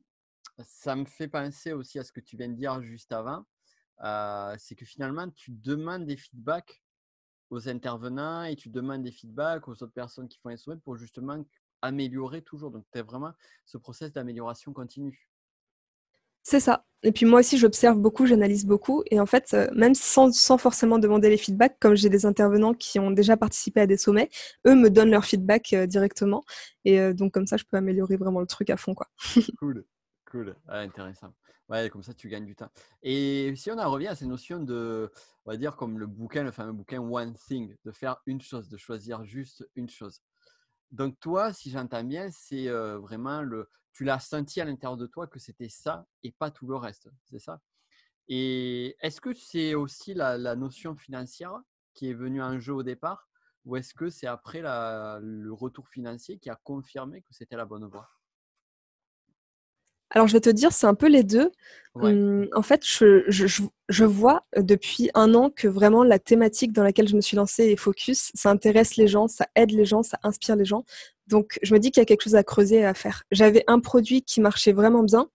ça 0.64 0.96
me 0.96 1.06
fait 1.06 1.28
penser 1.28 1.74
aussi 1.74 2.00
à 2.00 2.04
ce 2.04 2.12
que 2.12 2.20
tu 2.20 2.36
viens 2.38 2.50
de 2.50 2.56
dire 2.56 2.82
juste 2.82 3.12
avant. 3.12 3.46
c'est 4.58 4.76
que 4.76 4.86
finalement, 4.86 5.30
tu 5.30 5.52
demandes 5.52 6.06
des 6.06 6.18
feedbacks 6.18 6.84
aux 7.50 7.68
intervenants 7.68 8.44
et 8.44 8.56
tu 8.56 8.70
demandes 8.70 9.04
des 9.04 9.12
feedbacks 9.12 9.68
aux 9.68 9.72
autres 9.72 9.94
personnes 9.94 10.28
qui 10.28 10.38
font 10.40 10.50
les 10.50 10.58
sommets 10.58 10.78
pour 10.78 10.98
justement 10.98 11.44
améliorer 11.81 12.41
toujours. 12.41 12.71
Donc, 12.71 12.86
tu 12.91 13.00
as 13.00 13.03
vraiment 13.03 13.33
ce 13.65 13.77
process 13.77 14.12
d'amélioration 14.12 14.74
continue. 14.74 15.29
C'est 16.43 16.59
ça. 16.59 16.86
Et 17.03 17.12
puis 17.12 17.25
moi 17.25 17.39
aussi, 17.39 17.57
j'observe 17.57 17.98
beaucoup, 18.00 18.25
j'analyse 18.25 18.65
beaucoup. 18.65 19.03
Et 19.12 19.19
en 19.19 19.25
fait, 19.25 19.53
euh, 19.53 19.69
même 19.74 19.93
sans, 19.95 20.31
forcément 20.57 21.00
demander 21.00 21.29
les 21.29 21.38
feedbacks, 21.38 21.77
comme 21.79 21.95
j'ai 21.95 22.09
des 22.09 22.25
intervenants 22.25 22.74
qui 22.74 23.00
ont 23.00 23.12
déjà 23.12 23.38
participé 23.38 23.81
à 23.81 23.88
des 23.88 23.98
sommets, 23.98 24.29
eux 24.67 24.75
me 24.75 24.89
donnent 24.89 25.12
leur 25.12 25.25
feedback 25.25 25.74
euh, 25.74 25.86
directement. 25.86 26.43
Et 26.86 27.00
euh, 27.00 27.13
donc 27.13 27.33
comme 27.33 27.48
ça, 27.48 27.55
je 27.57 27.63
peux 27.65 27.77
améliorer 27.77 28.17
vraiment 28.17 28.41
le 28.41 28.48
truc 28.48 28.69
à 28.69 28.77
fond. 28.77 28.95
Quoi. 28.95 29.07
cool, 29.59 29.86
cool. 30.29 30.55
Ah, 30.67 30.79
intéressant. 30.79 31.33
Ouais, 31.69 31.88
comme 31.89 32.01
ça, 32.03 32.13
tu 32.13 32.27
gagnes 32.29 32.45
du 32.45 32.55
temps. 32.55 32.71
Et 33.03 33.53
si 33.55 33.69
on 33.69 33.77
en 33.77 33.89
revient 33.89 34.07
à 34.07 34.15
ces 34.15 34.25
notions 34.25 34.59
de, 34.59 35.12
on 35.45 35.51
va 35.51 35.57
dire 35.57 35.75
comme 35.75 36.00
le 36.00 36.07
bouquin, 36.07 36.43
le 36.43 36.51
fameux 36.51 36.74
bouquin 36.74 37.00
One 37.00 37.36
Thing, 37.36 37.75
de 37.86 37.91
faire 37.91 38.17
une 38.25 38.41
chose, 38.41 38.69
de 38.69 38.77
choisir 38.77 39.24
juste 39.24 39.69
une 39.75 39.89
chose. 39.89 40.19
Donc 40.91 41.19
toi, 41.19 41.53
si 41.53 41.69
j'entends 41.69 42.03
bien, 42.03 42.29
c'est 42.31 42.67
vraiment 42.69 43.41
le, 43.41 43.69
tu 43.93 44.03
l'as 44.03 44.19
senti 44.19 44.62
à 44.62 44.65
l'intérieur 44.65 44.98
de 44.98 45.08
toi 45.08 45.27
que 45.27 45.39
c'était 45.39 45.69
ça 45.69 46.05
et 46.24 46.31
pas 46.31 46.51
tout 46.51 46.67
le 46.67 46.75
reste, 46.75 47.10
c'est 47.25 47.39
ça? 47.39 47.62
Et 48.27 48.96
est-ce 49.01 49.19
que 49.19 49.34
c'est 49.34 49.74
aussi 49.74 50.13
la, 50.13 50.55
notion 50.55 50.96
financière 50.96 51.60
qui 51.93 52.10
est 52.10 52.13
venue 52.13 52.41
en 52.41 52.60
jeu 52.60 52.74
au 52.74 52.84
départ 52.84 53.27
ou 53.65 53.75
est-ce 53.75 53.93
que 53.93 54.10
c'est 54.10 54.27
après 54.27 54.62
le 54.62 55.51
retour 55.51 55.89
financier 55.89 56.38
qui 56.39 56.50
a 56.50 56.55
confirmé 56.55 57.22
que 57.24 57.34
c'était 57.34 57.58
la 57.58 57.65
bonne 57.65 57.86
voie? 57.86 58.08
Alors, 60.12 60.28
je 60.28 60.34
vais 60.34 60.42
te 60.42 60.50
dire, 60.50 60.72
c'est 60.72 60.88
un 60.88 60.96
peu 60.96 61.08
les 61.08 61.24
deux. 61.24 61.51
Hum, 61.96 62.48
en 62.56 62.62
fait, 62.62 62.82
je, 62.86 64.06
vois 64.06 64.46
euh, 64.58 64.62
depuis 64.62 65.10
un 65.16 65.34
an 65.34 65.50
que 65.50 65.68
vraiment 65.68 66.04
la 66.04 66.18
thématique 66.18 66.72
dans 66.72 66.84
laquelle 66.84 67.08
je 67.10 67.16
me 67.16 67.22
suis 67.22 67.36
lancée 67.36 67.66
est 67.66 67.75
focus. 67.75 68.32
Ça 68.36 68.50
intéresse 68.50 68.96
les 68.96 69.08
gens, 69.08 69.28
ça 69.28 69.48
aide 69.56 69.72
les 69.72 69.86
gens, 69.86 70.01
ça 70.01 70.20
inspire 70.24 70.56
les 70.56 70.66
gens. 70.66 70.86
Donc, 71.28 71.60
je 71.62 71.74
me 71.74 71.80
dis 71.80 71.92
qu'il 71.92 72.00
y 72.01 72.04
a 72.04 72.06
quelque 72.06 72.24
chose 72.24 72.36
à 72.36 72.44
creuser 72.44 72.78
et 72.78 72.86
à 72.86 72.94
faire. 72.94 73.24
J'avais 73.32 73.63
un 73.68 73.80
produit 73.80 74.22
qui 74.22 74.39
marchait 74.39 74.72
vraiment 74.72 75.04
bien, 75.04 75.30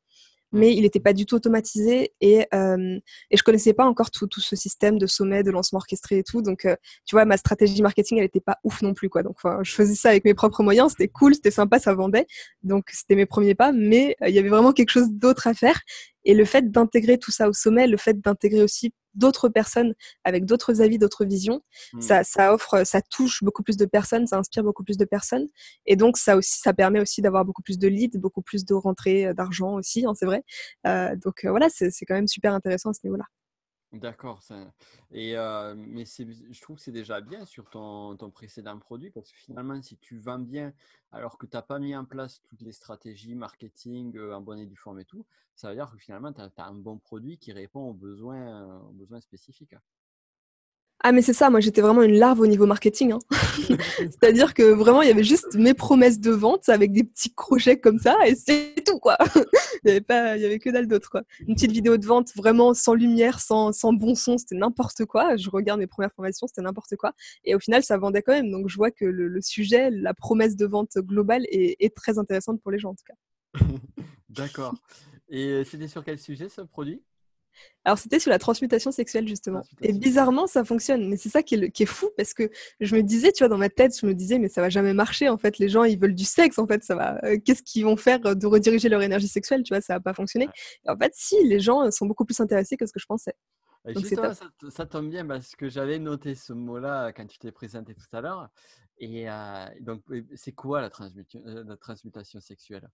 mais 0.54 0.72
il 0.72 0.82
n'était 0.82 1.00
pas 1.00 1.12
du 1.12 1.26
tout 1.26 1.34
automatisé 1.34 2.12
et, 2.20 2.46
euh, 2.54 2.98
et 3.30 3.36
je 3.36 3.42
connaissais 3.42 3.74
pas 3.74 3.84
encore 3.84 4.10
tout, 4.10 4.26
tout, 4.26 4.40
ce 4.40 4.56
système 4.56 4.98
de 4.98 5.06
sommet, 5.06 5.42
de 5.42 5.50
lancement 5.50 5.78
orchestré 5.78 6.18
et 6.18 6.22
tout. 6.22 6.42
Donc, 6.42 6.64
euh, 6.64 6.76
tu 7.04 7.16
vois, 7.16 7.24
ma 7.24 7.36
stratégie 7.36 7.82
marketing, 7.82 8.18
elle 8.18 8.24
n'était 8.24 8.40
pas 8.40 8.58
ouf 8.62 8.80
non 8.80 8.94
plus, 8.94 9.08
quoi. 9.08 9.22
Donc, 9.22 9.36
je 9.62 9.72
faisais 9.72 9.94
ça 9.94 10.10
avec 10.10 10.24
mes 10.24 10.32
propres 10.34 10.62
moyens, 10.62 10.92
c'était 10.92 11.08
cool, 11.08 11.34
c'était 11.34 11.50
sympa, 11.50 11.78
ça 11.78 11.92
vendait. 11.92 12.26
Donc, 12.62 12.84
c'était 12.92 13.16
mes 13.16 13.26
premiers 13.26 13.56
pas, 13.56 13.72
mais 13.72 14.16
euh, 14.22 14.28
il 14.28 14.34
y 14.34 14.38
avait 14.38 14.48
vraiment 14.48 14.72
quelque 14.72 14.90
chose 14.90 15.10
d'autre 15.10 15.48
à 15.48 15.54
faire. 15.54 15.80
Et 16.24 16.34
le 16.34 16.44
fait 16.44 16.70
d'intégrer 16.70 17.18
tout 17.18 17.30
ça 17.30 17.48
au 17.48 17.52
sommet, 17.52 17.86
le 17.86 17.96
fait 17.96 18.20
d'intégrer 18.20 18.62
aussi 18.62 18.92
d'autres 19.14 19.48
personnes 19.48 19.94
avec 20.24 20.44
d'autres 20.44 20.80
avis, 20.80 20.98
d'autres 20.98 21.24
visions, 21.24 21.62
mmh. 21.92 22.00
ça, 22.00 22.24
ça, 22.24 22.52
offre, 22.52 22.84
ça 22.84 23.00
touche 23.00 23.42
beaucoup 23.42 23.62
plus 23.62 23.76
de 23.76 23.84
personnes, 23.84 24.26
ça 24.26 24.38
inspire 24.38 24.64
beaucoup 24.64 24.84
plus 24.84 24.96
de 24.96 25.04
personnes. 25.04 25.46
Et 25.86 25.96
donc, 25.96 26.18
ça 26.18 26.36
aussi, 26.36 26.58
ça 26.58 26.72
permet 26.72 27.00
aussi 27.00 27.22
d'avoir 27.22 27.44
beaucoup 27.44 27.62
plus 27.62 27.78
de 27.78 27.88
leads, 27.88 28.18
beaucoup 28.18 28.42
plus 28.42 28.64
de 28.64 28.74
rentrées 28.74 29.26
euh, 29.26 29.34
d'argent 29.34 29.74
aussi, 29.74 30.04
hein, 30.04 30.14
c'est 30.14 30.26
vrai. 30.26 30.42
Euh, 30.86 31.14
donc, 31.16 31.44
euh, 31.44 31.50
voilà, 31.50 31.68
c'est 31.70 31.90
quand 32.06 32.14
même 32.14 32.28
super 32.28 32.52
intéressant 32.54 32.90
à 32.90 32.94
ce 32.94 33.00
niveau-là. 33.04 33.24
D'accord. 33.94 34.42
Et 35.12 35.34
mais 35.76 36.04
je 36.04 36.60
trouve 36.60 36.76
que 36.76 36.82
c'est 36.82 36.92
déjà 36.92 37.20
bien 37.20 37.44
sur 37.44 37.68
ton, 37.70 38.16
précédent 38.30 38.78
produit 38.78 39.10
parce 39.10 39.30
que 39.30 39.38
finalement, 39.38 39.80
si 39.82 39.96
tu 39.96 40.18
vends 40.18 40.38
bien 40.38 40.72
alors 41.12 41.38
que 41.38 41.46
tu 41.46 41.56
n'as 41.56 41.62
pas 41.62 41.78
mis 41.78 41.94
en 41.94 42.04
place 42.04 42.42
toutes 42.42 42.62
les 42.62 42.72
stratégies 42.72 43.34
marketing 43.34 44.18
en 44.18 44.40
bonne 44.40 44.58
et 44.58 44.64
et 44.64 45.04
tout, 45.04 45.24
ça 45.54 45.68
veut 45.68 45.76
dire 45.76 45.90
que 45.90 45.98
finalement, 45.98 46.32
tu 46.32 46.40
as, 46.40 46.66
un 46.66 46.74
bon 46.74 46.98
produit 46.98 47.38
qui 47.38 47.52
répond 47.52 47.90
aux 47.90 47.94
besoins, 47.94 48.80
aux 48.80 48.92
besoins 48.92 49.20
spécifiques. 49.20 49.74
Ah 51.06 51.12
mais 51.12 51.20
c'est 51.20 51.34
ça, 51.34 51.50
moi 51.50 51.60
j'étais 51.60 51.82
vraiment 51.82 52.02
une 52.02 52.18
larve 52.18 52.40
au 52.40 52.46
niveau 52.46 52.64
marketing. 52.64 53.12
Hein. 53.12 53.18
C'est-à-dire 53.98 54.54
que 54.54 54.62
vraiment 54.62 55.02
il 55.02 55.08
y 55.08 55.10
avait 55.10 55.22
juste 55.22 55.54
mes 55.54 55.74
promesses 55.74 56.18
de 56.18 56.30
vente 56.30 56.70
avec 56.70 56.92
des 56.92 57.04
petits 57.04 57.34
crochets 57.34 57.78
comme 57.78 57.98
ça 57.98 58.16
et 58.26 58.34
c'est 58.34 58.74
tout 58.86 58.98
quoi. 59.00 59.18
il 59.36 59.84
n'y 59.84 59.90
avait 59.90 60.00
pas, 60.00 60.38
il 60.38 60.42
y 60.42 60.46
avait 60.46 60.58
que 60.58 60.70
dalle 60.70 60.86
d'autre 60.88 61.10
quoi. 61.10 61.20
Une 61.46 61.56
petite 61.56 61.72
vidéo 61.72 61.98
de 61.98 62.06
vente 62.06 62.34
vraiment 62.34 62.72
sans 62.72 62.94
lumière, 62.94 63.40
sans, 63.40 63.72
sans 63.72 63.92
bon 63.92 64.14
son, 64.14 64.38
c'était 64.38 64.54
n'importe 64.54 65.04
quoi. 65.04 65.36
Je 65.36 65.50
regarde 65.50 65.78
mes 65.78 65.86
premières 65.86 66.12
formations, 66.16 66.46
c'était 66.46 66.62
n'importe 66.62 66.96
quoi. 66.96 67.12
Et 67.44 67.54
au 67.54 67.60
final 67.60 67.84
ça 67.84 67.98
vendait 67.98 68.22
quand 68.22 68.32
même. 68.32 68.50
Donc 68.50 68.70
je 68.70 68.76
vois 68.76 68.90
que 68.90 69.04
le, 69.04 69.42
sujet, 69.42 69.90
la 69.90 70.14
promesse 70.14 70.56
de 70.56 70.64
vente 70.64 70.96
globale 70.96 71.44
est, 71.50 71.76
est 71.80 71.94
très 71.94 72.18
intéressante 72.18 72.62
pour 72.62 72.70
les 72.70 72.78
gens 72.78 72.92
en 72.92 72.94
tout 72.94 73.04
cas. 73.06 73.60
D'accord. 74.30 74.74
Et 75.28 75.64
c'était 75.64 75.88
sur 75.88 76.02
quel 76.02 76.18
sujet 76.18 76.48
ce 76.48 76.62
produit? 76.62 77.02
Alors, 77.84 77.98
c'était 77.98 78.18
sur 78.18 78.30
la 78.30 78.38
transmutation 78.38 78.90
sexuelle, 78.92 79.28
justement. 79.28 79.60
Et 79.82 79.92
bizarrement, 79.92 80.46
ça 80.46 80.64
fonctionne. 80.64 81.06
Mais 81.08 81.16
c'est 81.18 81.28
ça 81.28 81.42
qui 81.42 81.54
est, 81.54 81.86
fou, 81.86 82.08
parce 82.16 82.32
que 82.32 82.50
je 82.80 82.96
me 82.96 83.02
disais, 83.02 83.30
tu 83.30 83.40
vois, 83.44 83.48
dans 83.48 83.58
ma 83.58 83.68
tête, 83.68 83.98
je 83.98 84.06
me 84.06 84.14
disais, 84.14 84.38
mais 84.38 84.48
ça 84.48 84.62
va 84.62 84.70
jamais 84.70 84.94
marcher, 84.94 85.28
en 85.28 85.36
fait. 85.36 85.58
Les 85.58 85.68
gens, 85.68 85.84
ils 85.84 85.98
veulent 85.98 86.14
du 86.14 86.24
sexe, 86.24 86.58
en 86.58 86.66
fait. 86.66 86.82
Ça 86.82 86.94
va. 86.94 87.22
Euh, 87.24 87.38
qu'est-ce 87.44 87.62
qu'ils 87.62 87.84
vont 87.84 87.96
faire 87.96 88.20
de 88.20 88.46
rediriger 88.46 88.88
leur 88.88 89.02
énergie 89.02 89.28
sexuelle, 89.28 89.62
tu 89.62 89.74
vois, 89.74 89.82
ça 89.82 89.94
va 89.94 90.00
pas 90.00 90.14
fonctionner. 90.14 90.48
Et 90.86 90.90
en 90.90 90.96
fait, 90.96 91.12
si, 91.14 91.36
les 91.44 91.60
gens 91.60 91.90
sont 91.90 92.06
beaucoup 92.06 92.24
plus 92.24 92.40
intéressés 92.40 92.76
que 92.78 92.86
ce 92.86 92.92
que 92.92 93.00
je 93.00 93.06
pensais. 93.06 93.34
Donc, 93.84 94.06
ça, 94.70 94.86
tombe 94.86 95.10
bien 95.10 95.26
parce 95.26 95.54
que 95.54 95.68
j'avais 95.68 95.98
noté 95.98 96.34
ce 96.34 96.54
mot-là 96.54 97.12
quand 97.12 97.26
tu 97.26 97.38
t'es 97.38 97.52
présenté 97.52 97.94
tout 97.94 98.16
à 98.16 98.22
l'heure. 98.22 98.48
Et 98.96 99.28
euh, 99.28 99.66
donc, 99.80 100.02
c'est 100.34 100.52
quoi 100.52 100.80
la, 100.80 100.90
euh, 101.34 101.64
la 101.66 101.76
transmutation 101.76 102.40
sexuelle? 102.40 102.88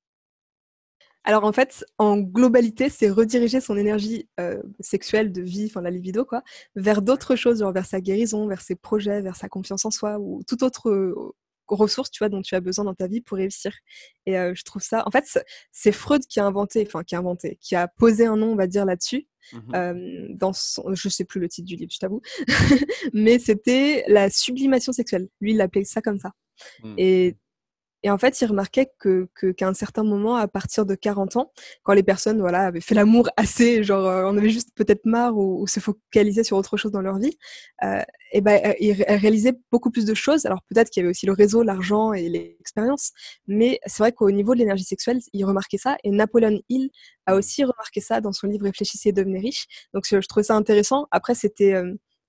Alors 1.24 1.44
en 1.44 1.52
fait, 1.52 1.84
en 1.98 2.16
globalité, 2.16 2.88
c'est 2.88 3.10
rediriger 3.10 3.60
son 3.60 3.76
énergie 3.76 4.28
euh, 4.38 4.62
sexuelle 4.80 5.32
de 5.32 5.42
vie, 5.42 5.66
enfin 5.66 5.82
la 5.82 5.90
libido, 5.90 6.24
quoi, 6.24 6.42
vers 6.76 7.02
d'autres 7.02 7.36
choses, 7.36 7.60
genre 7.60 7.72
vers 7.72 7.86
sa 7.86 8.00
guérison, 8.00 8.46
vers 8.46 8.62
ses 8.62 8.74
projets, 8.74 9.20
vers 9.20 9.36
sa 9.36 9.48
confiance 9.48 9.84
en 9.84 9.90
soi 9.90 10.18
ou 10.18 10.42
toute 10.46 10.62
autre 10.62 10.88
euh, 10.88 11.14
ressource, 11.68 12.10
tu 12.10 12.20
vois, 12.20 12.30
dont 12.30 12.40
tu 12.40 12.54
as 12.54 12.60
besoin 12.60 12.84
dans 12.86 12.94
ta 12.94 13.06
vie 13.06 13.20
pour 13.20 13.36
réussir. 13.36 13.72
Et 14.26 14.38
euh, 14.38 14.54
je 14.54 14.64
trouve 14.64 14.82
ça, 14.82 15.02
en 15.06 15.10
fait, 15.10 15.24
c'est 15.72 15.92
Freud 15.92 16.22
qui 16.26 16.40
a 16.40 16.46
inventé, 16.46 16.84
enfin 16.86 17.04
qui 17.04 17.14
a 17.14 17.18
inventé, 17.18 17.58
qui 17.60 17.76
a 17.76 17.86
posé 17.86 18.24
un 18.24 18.36
nom, 18.36 18.52
on 18.52 18.56
va 18.56 18.66
dire 18.66 18.84
là-dessus. 18.84 19.26
Mmh 19.52 20.34
dans 20.34 20.52
son, 20.52 20.94
je 20.94 21.08
sais 21.08 21.24
plus 21.24 21.40
le 21.40 21.48
titre 21.48 21.66
du 21.66 21.74
livre, 21.74 21.90
je 21.90 21.98
t'avoue, 21.98 22.20
mais 23.14 23.38
c'était 23.38 24.04
la 24.06 24.30
sublimation 24.30 24.92
sexuelle. 24.92 25.28
Lui, 25.40 25.52
il 25.52 25.56
l'appelait 25.56 25.84
ça 25.84 26.02
comme 26.02 26.18
ça. 26.18 26.32
Mmh. 26.84 26.94
Et 26.98 27.36
et 28.02 28.10
en 28.10 28.18
fait, 28.18 28.40
il 28.40 28.46
remarquait 28.46 28.90
que, 28.98 29.28
qu'à 29.56 29.68
un 29.68 29.74
certain 29.74 30.04
moment, 30.04 30.36
à 30.36 30.48
partir 30.48 30.86
de 30.86 30.94
40 30.94 31.36
ans, 31.36 31.52
quand 31.82 31.92
les 31.92 32.02
personnes 32.02 32.40
voilà, 32.40 32.66
avaient 32.66 32.80
fait 32.80 32.94
l'amour 32.94 33.28
assez, 33.36 33.82
genre 33.84 34.06
euh, 34.06 34.24
on 34.26 34.36
avait 34.36 34.50
juste 34.50 34.70
peut-être 34.74 35.04
marre 35.04 35.36
ou, 35.36 35.66
se 35.66 35.80
focaliser 35.80 36.44
sur 36.44 36.56
autre 36.56 36.76
chose 36.76 36.92
dans 36.92 37.02
leur 37.02 37.18
vie, 37.18 37.36
euh, 37.84 38.02
et 38.32 38.40
ben, 38.40 38.60
euh, 38.64 38.74
ils 38.80 38.92
réalisaient 38.92 39.58
beaucoup 39.70 39.90
plus 39.90 40.04
de 40.04 40.14
choses. 40.14 40.46
Alors 40.46 40.62
peut-être 40.68 40.90
qu'il 40.90 41.02
y 41.02 41.04
avait 41.04 41.10
aussi 41.10 41.26
le 41.26 41.32
réseau, 41.32 41.62
l'argent 41.62 42.12
et 42.12 42.28
l'expérience, 42.28 43.12
mais 43.46 43.80
c'est 43.86 44.02
vrai 44.02 44.12
qu'au 44.12 44.30
niveau 44.30 44.54
de 44.54 44.60
l'énergie 44.60 44.84
sexuelle, 44.84 45.20
il 45.32 45.44
remarquait 45.44 45.78
ça. 45.78 45.96
Et 46.04 46.10
Napoleon 46.10 46.60
Hill 46.68 46.90
a 47.26 47.36
aussi 47.36 47.64
remarqué 47.64 48.00
ça 48.00 48.20
dans 48.20 48.32
son 48.32 48.46
livre 48.46 48.64
Réfléchissez 48.64 49.10
et 49.10 49.12
devenez 49.12 49.40
riche. 49.40 49.66
Donc 49.94 50.04
je 50.08 50.26
trouvais 50.26 50.44
ça 50.44 50.54
intéressant. 50.54 51.06
Après, 51.10 51.34
c'était 51.34 51.74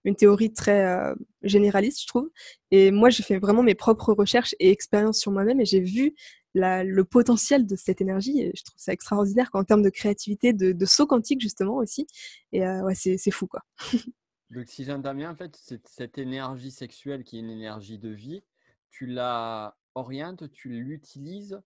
une 0.03 0.15
théorie 0.15 0.51
très 0.51 0.85
euh, 0.85 1.15
généraliste, 1.43 2.01
je 2.01 2.07
trouve. 2.07 2.29
Et 2.71 2.91
moi, 2.91 3.09
j'ai 3.09 3.23
fait 3.23 3.39
vraiment 3.39 3.63
mes 3.63 3.75
propres 3.75 4.13
recherches 4.13 4.55
et 4.59 4.71
expériences 4.71 5.19
sur 5.19 5.31
moi-même 5.31 5.59
et 5.59 5.65
j'ai 5.65 5.81
vu 5.81 6.15
le 6.53 7.01
potentiel 7.03 7.65
de 7.65 7.75
cette 7.75 8.01
énergie. 8.01 8.41
Et 8.41 8.51
je 8.55 8.63
trouve 8.63 8.79
ça 8.79 8.93
extraordinaire 8.93 9.49
en 9.53 9.63
termes 9.63 9.83
de 9.83 9.89
créativité, 9.89 10.53
de, 10.53 10.85
saut 10.85 11.07
quantique, 11.07 11.41
justement, 11.41 11.75
aussi. 11.75 12.07
Et 12.51 12.65
euh, 12.65 12.81
ouais, 12.83 12.95
c'est 12.95 13.31
fou, 13.31 13.47
quoi. 13.47 13.61
Donc, 14.49 14.67
si 14.67 14.83
j'entends 14.83 15.15
bien, 15.15 15.31
en 15.31 15.35
fait, 15.35 15.57
cette 15.85 16.17
énergie 16.17 16.71
sexuelle 16.71 17.23
qui 17.23 17.37
est 17.37 17.39
une 17.39 17.49
énergie 17.49 17.99
de 17.99 18.09
vie, 18.09 18.43
tu 18.89 19.05
la 19.05 19.77
orientes, 19.95 20.51
tu 20.51 20.69
l'utilises 20.69 21.61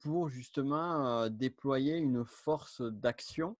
pour 0.00 0.28
justement 0.28 1.22
euh, 1.22 1.28
déployer 1.30 1.96
une 1.96 2.24
force 2.24 2.82
d'action 2.82 3.56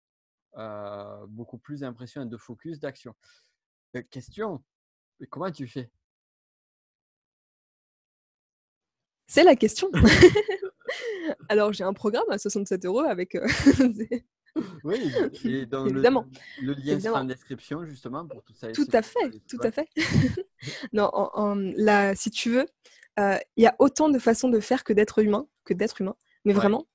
beaucoup 1.29 1.59
plus 1.59 1.85
impressionnante, 1.85 2.31
de 2.31 2.37
focus, 2.37 2.81
d'action 2.81 3.15
question? 4.11 4.63
Mais 5.21 5.27
comment 5.27 5.51
tu 5.51 5.67
fais? 5.67 5.91
C'est 9.27 9.45
la 9.45 9.57
question. 9.57 9.91
Alors, 11.49 11.73
j'ai 11.73 11.85
un 11.85 11.93
programme 11.93 12.29
à 12.31 12.39
67 12.39 12.85
euros 12.87 13.01
avec. 13.01 13.35
Euh, 13.35 13.47
oui, 14.85 15.13
Évidemment. 15.45 16.27
Le, 16.63 16.73
lien 16.73 16.79
Évidemment. 16.79 17.01
sera 17.01 17.21
en 17.21 17.25
description 17.25 17.85
justement 17.85 18.27
pour 18.27 18.43
tout 18.43 18.55
ça. 18.55 18.73
Tout 18.73 18.89
à 18.93 19.03
fait, 19.03 19.31
tout 19.49 19.59
à 19.63 19.71
fait. 19.71 19.89
non, 20.93 21.11
en, 21.13 21.55
là, 21.77 22.15
si 22.15 22.31
tu 22.31 22.51
veux, 22.51 22.67
euh, 23.19 23.37
il 23.57 23.65
y 23.65 23.67
a 23.67 23.77
autant 23.79 24.09
de 24.09 24.19
façons 24.19 24.49
de 24.49 24.61
faire 24.61 24.85
que 24.85 24.93
d'être 24.93 25.19
humain, 25.19 25.47
que 25.65 25.75
d'être 25.75 26.01
humain. 26.01 26.17
Mais 26.45 26.53
vraiment, 26.53 26.87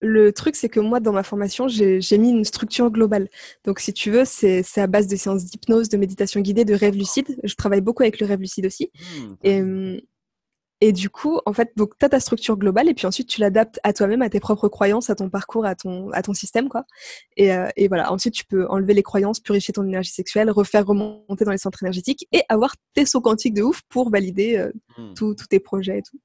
le 0.00 0.32
truc, 0.32 0.56
c'est 0.56 0.68
que 0.68 0.80
moi, 0.80 1.00
dans 1.00 1.12
ma 1.12 1.22
formation, 1.22 1.68
j'ai 1.68 2.18
mis 2.18 2.30
une 2.30 2.44
structure 2.44 2.90
globale. 2.90 3.28
Donc, 3.64 3.80
si 3.80 3.92
tu 3.92 4.10
veux, 4.10 4.24
c'est 4.24 4.62
à 4.76 4.86
base 4.86 5.06
de 5.06 5.16
séances 5.16 5.44
d'hypnose, 5.44 5.88
de 5.88 5.96
méditation 5.96 6.40
guidée, 6.40 6.64
de 6.64 6.74
rêve 6.74 6.94
lucide. 6.94 7.38
Je 7.42 7.54
travaille 7.54 7.80
beaucoup 7.80 8.02
avec 8.02 8.20
le 8.20 8.26
rêve 8.26 8.40
lucide 8.40 8.66
aussi. 8.66 8.90
Mmh, 8.94 9.34
et, 9.42 9.62
et, 10.82 10.92
du 10.92 11.08
coup, 11.08 11.40
en 11.46 11.54
fait, 11.54 11.72
tu 11.74 12.04
as 12.04 12.08
ta 12.10 12.20
structure 12.20 12.58
globale 12.58 12.90
et 12.90 12.94
puis 12.94 13.06
ensuite, 13.06 13.28
tu 13.28 13.40
l'adaptes 13.40 13.80
à 13.84 13.94
toi-même, 13.94 14.20
à 14.20 14.28
tes 14.28 14.40
propres 14.40 14.68
croyances, 14.68 15.08
à 15.08 15.14
ton 15.14 15.30
parcours, 15.30 15.64
à 15.64 15.74
ton, 15.74 16.10
à 16.10 16.20
ton 16.20 16.34
système. 16.34 16.68
quoi. 16.68 16.84
Et, 17.38 17.54
euh, 17.54 17.68
et, 17.76 17.88
voilà, 17.88 18.12
ensuite, 18.12 18.34
tu 18.34 18.44
peux 18.44 18.66
enlever 18.68 18.92
les 18.92 19.02
croyances, 19.02 19.40
purifier 19.40 19.72
ton 19.72 19.84
énergie 19.84 20.12
sexuelle, 20.12 20.50
refaire 20.50 20.84
remonter 20.84 21.46
dans 21.46 21.52
les 21.52 21.58
centres 21.58 21.82
énergétiques 21.82 22.28
et 22.32 22.42
avoir 22.50 22.74
tes 22.92 23.06
sauts 23.06 23.22
quantiques 23.22 23.54
de 23.54 23.62
ouf 23.62 23.80
pour 23.88 24.10
valider 24.10 24.58
euh, 24.58 24.72
mmh. 24.98 25.14
tous 25.14 25.34
tes 25.48 25.60
projets 25.60 25.98
et 25.98 26.02
tout. 26.02 26.20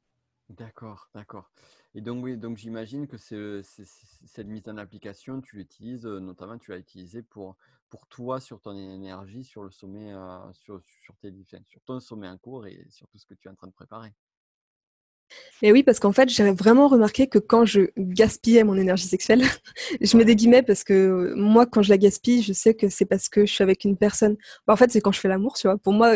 D'accord, 0.49 1.07
d'accord. 1.15 1.49
Et 1.93 2.01
donc, 2.01 2.23
oui, 2.23 2.37
donc 2.37 2.57
j'imagine 2.57 3.07
que 3.07 3.17
cette 3.17 4.47
mise 4.47 4.67
en 4.67 4.77
application, 4.77 5.41
tu 5.41 5.57
l'utilises, 5.57 6.05
notamment, 6.05 6.57
tu 6.57 6.71
l'as 6.71 6.77
utilisé 6.77 7.21
pour, 7.21 7.57
pour 7.89 8.07
toi 8.07 8.39
sur 8.39 8.61
ton 8.61 8.75
énergie, 8.77 9.43
sur 9.43 9.63
le 9.63 9.71
sommet, 9.71 10.13
sur, 10.53 10.81
sur, 11.03 11.15
tes, 11.17 11.33
sur 11.67 11.81
ton 11.81 11.99
sommet 11.99 12.29
en 12.29 12.37
cours 12.37 12.65
et 12.65 12.87
sur 12.89 13.07
tout 13.09 13.17
ce 13.17 13.25
que 13.25 13.33
tu 13.33 13.47
es 13.47 13.51
en 13.51 13.55
train 13.55 13.67
de 13.67 13.73
préparer. 13.73 14.13
Et 15.61 15.71
oui, 15.71 15.83
parce 15.83 15.99
qu'en 15.99 16.11
fait, 16.11 16.29
j'ai 16.29 16.51
vraiment 16.51 16.87
remarqué 16.87 17.27
que 17.27 17.39
quand 17.39 17.65
je 17.65 17.81
gaspillais 17.97 18.63
mon 18.63 18.75
énergie 18.75 19.07
sexuelle, 19.07 19.41
je 20.01 20.17
mets 20.17 20.25
des 20.25 20.35
guillemets 20.35 20.63
parce 20.63 20.83
que 20.83 21.33
moi, 21.35 21.65
quand 21.65 21.81
je 21.81 21.89
la 21.89 21.97
gaspille, 21.97 22.41
je 22.41 22.53
sais 22.53 22.73
que 22.73 22.89
c'est 22.89 23.05
parce 23.05 23.29
que 23.29 23.45
je 23.45 23.53
suis 23.53 23.63
avec 23.63 23.83
une 23.83 23.97
personne. 23.97 24.37
Bah, 24.65 24.73
en 24.73 24.75
fait, 24.77 24.91
c'est 24.91 25.01
quand 25.01 25.11
je 25.11 25.19
fais 25.19 25.27
l'amour, 25.27 25.55
tu 25.57 25.67
vois. 25.67 25.77
Pour 25.77 25.93
moi, 25.93 26.15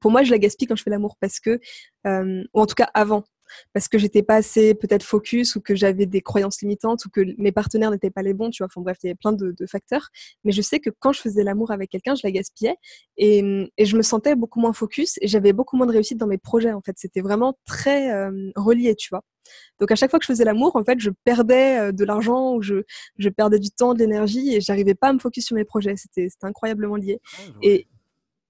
pour 0.00 0.10
moi, 0.10 0.22
je 0.22 0.30
la 0.30 0.38
gaspille 0.38 0.68
quand 0.68 0.76
je 0.76 0.82
fais 0.82 0.90
l'amour 0.90 1.16
parce 1.20 1.40
que, 1.40 1.60
ou 2.06 2.60
en 2.60 2.66
tout 2.66 2.74
cas 2.74 2.90
avant, 2.94 3.24
parce 3.72 3.88
que 3.88 3.98
j'étais 3.98 4.22
pas 4.22 4.36
assez 4.36 4.74
peut-être 4.74 5.02
focus 5.02 5.56
ou 5.56 5.60
que 5.60 5.74
j'avais 5.74 6.06
des 6.06 6.20
croyances 6.20 6.60
limitantes 6.62 7.04
ou 7.06 7.10
que 7.10 7.20
mes 7.38 7.52
partenaires 7.52 7.90
n'étaient 7.90 8.10
pas 8.10 8.22
les 8.22 8.34
bons, 8.34 8.50
tu 8.50 8.62
vois. 8.62 8.66
Enfin 8.66 8.80
bref, 8.80 8.98
il 9.02 9.06
y 9.06 9.08
avait 9.10 9.16
plein 9.16 9.32
de, 9.32 9.54
facteurs. 9.66 10.08
Mais 10.44 10.52
je 10.52 10.62
sais 10.62 10.80
que 10.80 10.90
quand 10.98 11.12
je 11.12 11.20
faisais 11.20 11.42
l'amour 11.42 11.70
avec 11.70 11.90
quelqu'un, 11.90 12.14
je 12.14 12.22
la 12.24 12.30
gaspillais 12.30 12.76
et, 13.16 13.42
je 13.78 13.96
me 13.96 14.02
sentais 14.02 14.34
beaucoup 14.34 14.60
moins 14.60 14.72
focus 14.72 15.18
et 15.20 15.28
j'avais 15.28 15.52
beaucoup 15.52 15.76
moins 15.76 15.86
de 15.86 15.92
réussite 15.92 16.18
dans 16.18 16.26
mes 16.26 16.38
projets. 16.38 16.72
En 16.72 16.80
fait, 16.80 16.94
c'était 16.96 17.20
vraiment 17.20 17.56
très 17.66 18.12
euh, 18.12 18.50
relié, 18.56 18.94
tu 18.94 19.08
vois. 19.10 19.22
Donc 19.78 19.90
à 19.90 19.94
chaque 19.94 20.10
fois 20.10 20.18
que 20.18 20.24
je 20.24 20.32
faisais 20.32 20.44
l'amour, 20.44 20.74
en 20.76 20.84
fait, 20.84 20.98
je 21.00 21.10
perdais 21.24 21.92
de 21.92 22.04
l'argent 22.04 22.54
ou 22.54 22.62
je, 22.62 22.82
je 23.18 23.28
perdais 23.28 23.58
du 23.58 23.70
temps, 23.70 23.92
de 23.92 23.98
l'énergie 23.98 24.54
et 24.54 24.60
j'arrivais 24.60 24.94
pas 24.94 25.08
à 25.08 25.12
me 25.12 25.18
focus 25.18 25.46
sur 25.46 25.54
mes 25.54 25.64
projets. 25.64 25.94
C'était 25.96 26.28
incroyablement 26.42 26.96
lié. 26.96 27.20
Ah, 27.38 27.42
et, 27.62 27.86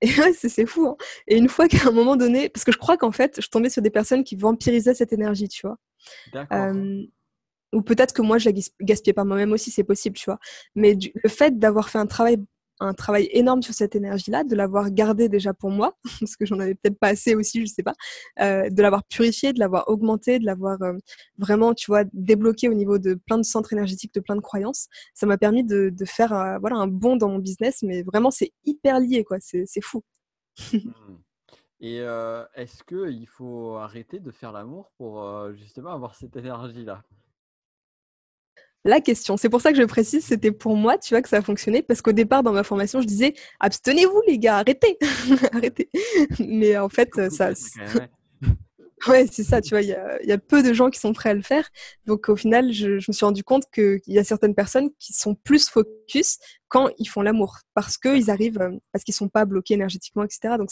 et 0.05 0.49
c'est 0.49 0.67
fou. 0.67 0.87
Hein. 0.87 0.97
Et 1.29 1.37
une 1.37 1.49
fois 1.49 1.69
qu'à 1.69 1.89
un 1.89 1.93
moment 1.93 2.17
donné, 2.17 2.49
parce 2.49 2.65
que 2.65 2.73
je 2.73 2.79
crois 2.79 2.97
qu'en 2.97 3.13
fait, 3.13 3.41
je 3.41 3.49
tombais 3.49 3.71
sur 3.71 3.83
des 3.83 3.91
personnes 3.91 4.25
qui 4.25 4.37
vampirisaient 4.37 4.95
cette 4.95 5.13
énergie, 5.13 5.49
tu 5.49 5.67
vois. 5.67 5.79
Euh, 6.53 7.03
ou 7.73 7.83
peut-être 7.83 8.13
que 8.13 8.23
moi, 8.23 8.39
je 8.39 8.51
la 8.51 8.57
gaspillais 8.81 9.15
pas 9.15 9.25
moi-même 9.25 9.53
aussi, 9.53 9.71
c'est 9.71 9.85
possible, 9.85 10.17
tu 10.17 10.27
vois. 10.27 10.39
Mais 10.75 10.97
le 11.15 11.29
fait 11.29 11.59
d'avoir 11.59 11.89
fait 11.89 11.99
un 11.99 12.07
travail 12.07 12.39
un 12.81 12.95
travail 12.95 13.29
énorme 13.33 13.63
sur 13.63 13.75
cette 13.75 13.95
énergie-là, 13.95 14.45
de 14.45 14.55
l'avoir 14.55 14.91
gardée 14.91 15.29
déjà 15.29 15.55
pour 15.55 15.71
moi, 15.71 15.97
parce 16.21 16.37
que 16.37 16.47
j'en 16.47 16.59
avais 16.59 16.75
peut-être 16.75 16.99
pas 16.99 17.09
assez 17.09 17.35
aussi, 17.35 17.61
je 17.61 17.73
sais 17.73 17.83
pas, 17.83 17.95
euh, 18.41 18.69
de 18.69 18.83
l'avoir 18.83 19.05
purifiée, 19.05 19.53
de 19.53 19.59
l'avoir 19.59 19.89
augmentée, 19.89 20.39
de 20.39 20.45
l'avoir 20.45 20.81
euh, 20.83 20.95
vraiment, 21.39 21.75
tu 21.75 21.87
vois, 21.87 22.05
débloquée 22.13 22.69
au 22.69 22.75
niveau 22.75 22.99
de 22.99 23.15
plein 23.15 23.39
de 23.39 23.45
centres 23.45 23.73
énergétiques, 23.73 24.15
de 24.15 24.21
plein 24.21 24.37
de 24.37 24.41
croyances. 24.41 24.89
Ça 25.15 25.27
m'a 25.27 25.39
permis 25.39 25.65
de, 25.65 25.93
faire 26.05 26.33
euh, 26.33 26.59
voilà, 26.59 26.77
un 26.77 26.87
bond 26.87 27.17
dans 27.17 27.29
mon 27.29 27.39
business, 27.39 27.83
mais 27.83 28.03
vraiment, 28.03 28.31
c'est 28.31 28.53
hyper 28.65 29.01
lié, 29.01 29.25
quoi. 29.25 29.39
C'est 29.41 29.67
fou. 29.81 30.03
Mmh. 30.73 30.79
Et 31.81 31.97
est-ce 32.55 32.83
qu'il 32.85 33.27
faut 33.27 33.75
arrêter 33.77 34.19
de 34.19 34.31
faire 34.31 34.53
l'amour 34.53 34.91
pour 34.97 35.53
justement 35.53 35.91
avoir 35.91 36.15
cette 36.15 36.35
énergie-là? 36.35 37.03
La 38.85 39.01
question. 39.01 39.37
C'est 39.37 39.49
pour 39.49 39.61
ça 39.61 39.73
que 39.73 39.79
je 39.79 39.85
précise, 39.85 40.25
c'était 40.25 40.53
pour 40.53 40.77
moi, 40.77 40.99
tu 40.99 41.15
vois, 41.15 41.23
que 41.23 41.29
ça 41.29 41.39
a 41.39 41.43
fonctionné, 41.43 41.83
parce 41.83 42.03
qu'au 42.03 42.13
départ, 42.13 42.43
dans 42.43 42.53
ma 42.53 42.65
formation, 42.65 43.01
je 43.01 43.07
disais, 43.07 43.35
abstenez-vous, 43.61 44.23
les 44.27 44.39
gars, 44.39 44.59
arrêtez, 44.59 44.99
arrêtez. 45.53 45.89
Mais 46.39 46.77
en 46.77 46.89
fait, 46.89 47.31
ça... 47.31 47.51
Ouais, 49.09 49.27
c'est 49.31 49.45
ça, 49.45 49.61
tu 49.61 49.71
vois, 49.71 49.83
il 49.83 49.89
y 49.89 50.33
a, 50.33 50.39
peu 50.39 50.63
de 50.63 50.73
gens 50.73 50.89
qui 50.89 50.99
sont 50.99 51.13
prêts 51.13 51.29
à 51.29 51.35
le 51.35 51.43
faire. 51.43 51.69
Donc 52.07 52.31
au 52.31 52.37
final, 52.37 52.73
je, 52.73 52.95
me 52.95 53.13
suis 53.13 53.25
rendu 53.25 53.45
compte 53.45 53.65
qu'il 53.71 54.01
y 54.07 54.19
a 54.19 54.25
certaines 54.25 54.55
personnes 54.55 54.89
qui 54.99 55.13
sont 55.13 55.35
plus 55.35 55.69
focus 55.69 56.39
quand 56.69 56.89
ils 56.99 57.07
font 57.07 57.21
l'amour, 57.21 57.59
parce 57.75 57.99
qu'ils 57.99 58.31
arrivent, 58.31 58.63
euh, 58.63 58.71
parce 58.93 59.05
qu'ils 59.05 59.15
sont 59.15 59.29
pas 59.29 59.45
bloqués 59.45 59.75
énergétiquement, 59.75 60.23
etc. 60.25 60.55
Donc 60.59 60.71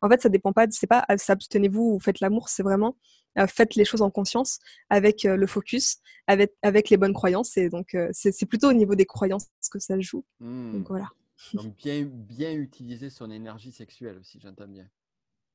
en 0.00 0.08
fait, 0.08 0.22
ça 0.22 0.30
dépend 0.30 0.54
pas, 0.54 0.66
c'est 0.70 0.86
pas 0.86 1.04
abstenez-vous 1.08 1.96
ou 1.96 2.00
faites 2.00 2.20
l'amour, 2.20 2.48
c'est 2.48 2.62
vraiment 2.62 2.96
faites 3.46 3.74
les 3.74 3.84
choses 3.84 4.02
en 4.02 4.10
conscience 4.10 4.58
avec 4.88 5.24
euh, 5.24 5.36
le 5.36 5.46
focus, 5.46 5.98
avec, 6.26 6.54
avec 6.62 6.90
les 6.90 6.96
bonnes 6.96 7.14
croyances. 7.14 7.56
Et 7.56 7.68
donc, 7.68 7.94
euh, 7.94 8.08
c'est 8.12 8.46
plutôt 8.46 8.70
au 8.70 8.72
niveau 8.72 8.94
des 8.94 9.06
croyances 9.06 9.48
que 9.70 9.78
ça 9.78 9.98
joue. 10.00 10.24
Donc, 10.40 10.50
mmh. 10.50 10.84
voilà. 10.88 11.08
Donc, 11.54 11.74
bien, 11.76 12.04
bien 12.04 12.52
utiliser 12.52 13.08
son 13.08 13.30
énergie 13.30 13.72
sexuelle 13.72 14.18
aussi, 14.18 14.38
j'entends 14.40 14.68
bien. 14.68 14.86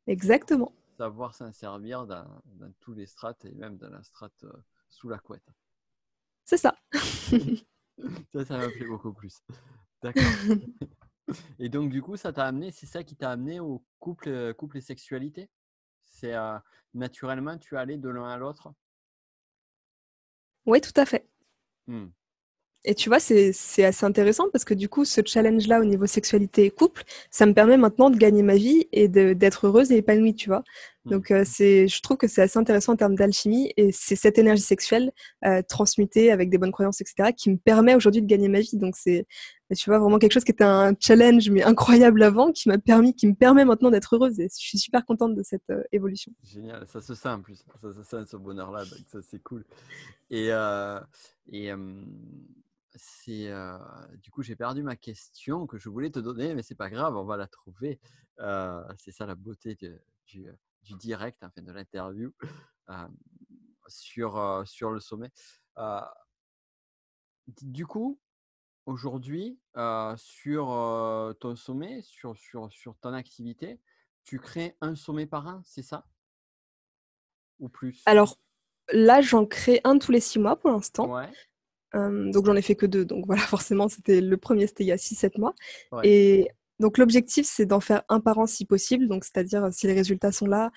Exactement. 0.07 0.73
Savoir 0.97 1.35
s'en 1.35 1.53
servir 1.53 2.07
dans, 2.07 2.25
dans, 2.45 2.71
tous 2.79 2.93
les 2.93 3.05
strates 3.05 3.45
et 3.45 3.51
même 3.51 3.77
dans 3.77 3.89
la 3.89 4.01
strate 4.01 4.45
sous 4.89 5.09
la 5.09 5.19
couette. 5.19 5.47
C'est 6.43 6.57
ça. 6.57 6.75
ça, 8.33 8.45
ça 8.45 8.57
m'a 8.57 8.69
plu 8.69 8.87
beaucoup 8.87 9.13
plus. 9.13 9.43
D'accord. 10.01 10.23
Et 11.59 11.69
donc, 11.69 11.89
du 11.89 12.01
coup, 12.01 12.17
ça 12.17 12.33
t'a 12.33 12.45
amené, 12.45 12.71
c'est 12.71 12.85
ça 12.85 13.03
qui 13.03 13.15
t'a 13.15 13.31
amené 13.31 13.59
au 13.59 13.83
couple, 13.99 14.53
couple 14.53 14.77
et 14.77 14.81
sexualité? 14.81 15.49
C'est 16.15 16.33
naturellement, 16.93 17.57
tu 17.57 17.75
es 17.75 17.77
allé 17.77 17.97
de 17.97 18.09
l'un 18.09 18.27
à 18.27 18.37
l'autre? 18.37 18.73
Oui, 20.65 20.81
tout 20.81 20.93
à 20.95 21.05
fait. 21.05 21.27
Mmh. 21.87 22.05
Et 22.87 22.93
tu 22.93 23.09
vois, 23.09 23.19
c'est 23.19 23.49
assez 23.83 24.05
intéressant 24.05 24.45
parce 24.51 24.63
que 24.63 24.75
du 24.75 24.87
coup, 24.87 25.05
ce 25.05 25.21
challenge-là 25.25 25.81
au 25.81 25.85
niveau 25.85 26.05
sexualité 26.05 26.65
et 26.65 26.69
couple, 26.69 27.03
ça 27.31 27.47
me 27.47 27.53
permet 27.53 27.77
maintenant 27.77 28.11
de 28.11 28.17
gagner 28.17 28.43
ma 28.43 28.55
vie 28.55 28.87
et 28.91 29.07
d'être 29.07 29.65
heureuse 29.65 29.91
et 29.91 29.97
épanouie, 29.97 30.35
tu 30.35 30.49
vois. 30.49 30.63
Mmh. 31.05 31.09
Donc, 31.09 31.31
euh, 31.31 31.43
je 31.43 32.01
trouve 32.01 32.17
que 32.17 32.27
c'est 32.27 32.43
assez 32.43 32.59
intéressant 32.59 32.93
en 32.93 32.95
termes 32.95 33.15
d'alchimie 33.15 33.73
et 33.75 33.91
c'est 33.91 34.15
cette 34.15 34.37
énergie 34.37 34.61
sexuelle 34.61 35.11
euh, 35.45 35.63
transmutée 35.67 36.31
avec 36.31 36.51
des 36.51 36.59
bonnes 36.59 36.71
croyances, 36.71 37.01
etc., 37.01 37.31
qui 37.35 37.49
me 37.49 37.57
permet 37.57 37.95
aujourd'hui 37.95 38.21
de 38.21 38.27
gagner 38.27 38.49
ma 38.49 38.59
vie. 38.59 38.77
Donc, 38.77 38.95
c'est, 38.95 39.25
tu 39.73 39.89
vois, 39.89 39.97
vraiment 39.97 40.19
quelque 40.19 40.33
chose 40.33 40.43
qui 40.43 40.51
était 40.51 40.63
un 40.63 40.93
challenge, 40.99 41.49
mais 41.49 41.63
incroyable 41.63 42.21
avant, 42.21 42.51
qui 42.51 42.69
m'a 42.69 42.77
permis, 42.77 43.15
qui 43.15 43.25
me 43.25 43.33
permet 43.33 43.65
maintenant 43.65 43.89
d'être 43.89 44.15
heureuse. 44.15 44.39
Et 44.39 44.47
je 44.47 44.67
suis 44.67 44.77
super 44.77 45.05
contente 45.05 45.33
de 45.33 45.41
cette 45.41 45.69
euh, 45.71 45.81
évolution. 45.91 46.31
Génial, 46.43 46.87
ça 46.87 47.01
se 47.01 47.15
sent 47.15 47.29
en 47.29 47.41
plus, 47.41 47.65
ça 47.81 47.93
se 47.93 48.03
sent 48.03 48.25
ce 48.27 48.37
bonheur-là, 48.37 48.85
donc 48.85 48.99
ça 49.07 49.21
c'est 49.23 49.39
cool. 49.39 49.65
Et, 50.29 50.51
euh, 50.51 50.99
et 51.51 51.71
c'est 52.97 53.51
du 54.21 54.31
coup 54.31 54.41
j'ai 54.41 54.55
perdu 54.55 54.83
ma 54.83 54.95
question 54.95 55.65
que 55.67 55.77
je 55.77 55.89
voulais 55.89 56.11
te 56.11 56.19
donner, 56.19 56.53
mais 56.53 56.61
c'est 56.61 56.75
pas 56.75 56.89
grave, 56.89 57.15
on 57.15 57.25
va 57.25 57.35
la 57.35 57.47
trouver. 57.47 57.99
c'est 58.97 59.11
ça 59.11 59.25
la 59.25 59.35
beauté 59.35 59.75
du, 59.75 60.45
du, 60.83 60.93
direct, 60.95 61.43
en 61.43 61.49
de 61.61 61.71
l'interview 61.71 62.31
sur, 63.87 64.63
sur 64.65 64.91
le 64.91 64.99
sommet. 64.99 65.31
du 67.61 67.85
coup, 67.85 68.19
aujourd'hui, 68.85 69.59
sur 70.17 71.35
ton 71.39 71.55
sommet, 71.55 72.01
sur, 72.01 72.35
sur, 72.35 72.71
sur 72.71 72.95
ton 72.97 73.13
activité, 73.13 73.79
tu 74.23 74.39
crées 74.39 74.75
un 74.81 74.95
sommet 74.95 75.25
par 75.25 75.47
an, 75.47 75.61
c'est 75.63 75.83
ça? 75.83 76.05
Ou 77.59 77.69
plus? 77.69 78.01
Alors 78.05 78.39
là, 78.91 79.21
j'en 79.21 79.45
crée 79.45 79.81
un 79.83 79.97
tous 79.97 80.11
les 80.11 80.19
six 80.19 80.39
mois 80.39 80.55
pour 80.55 80.71
l'instant. 80.71 81.13
Ouais 81.13 81.29
donc 81.95 82.45
j'en 82.45 82.55
ai 82.55 82.61
fait 82.61 82.75
que 82.75 82.85
deux. 82.85 83.05
Donc 83.05 83.25
voilà, 83.25 83.41
forcément, 83.41 83.87
c'était 83.87 84.21
le 84.21 84.37
premier, 84.37 84.67
c'était 84.67 84.83
il 84.83 84.87
y 84.87 84.91
a 84.91 84.97
6-7 84.97 85.39
mois. 85.39 85.53
Et 86.03 86.49
donc 86.79 86.97
l'objectif, 86.97 87.45
c'est 87.49 87.65
d'en 87.65 87.79
faire 87.79 88.03
un 88.09 88.19
par 88.19 88.37
an 88.37 88.47
si 88.47 88.65
possible, 88.65 89.07
donc 89.07 89.23
c'est-à-dire 89.23 89.69
si 89.71 89.87
les 89.87 89.93
résultats 89.93 90.31
sont 90.31 90.45
là, 90.45 90.71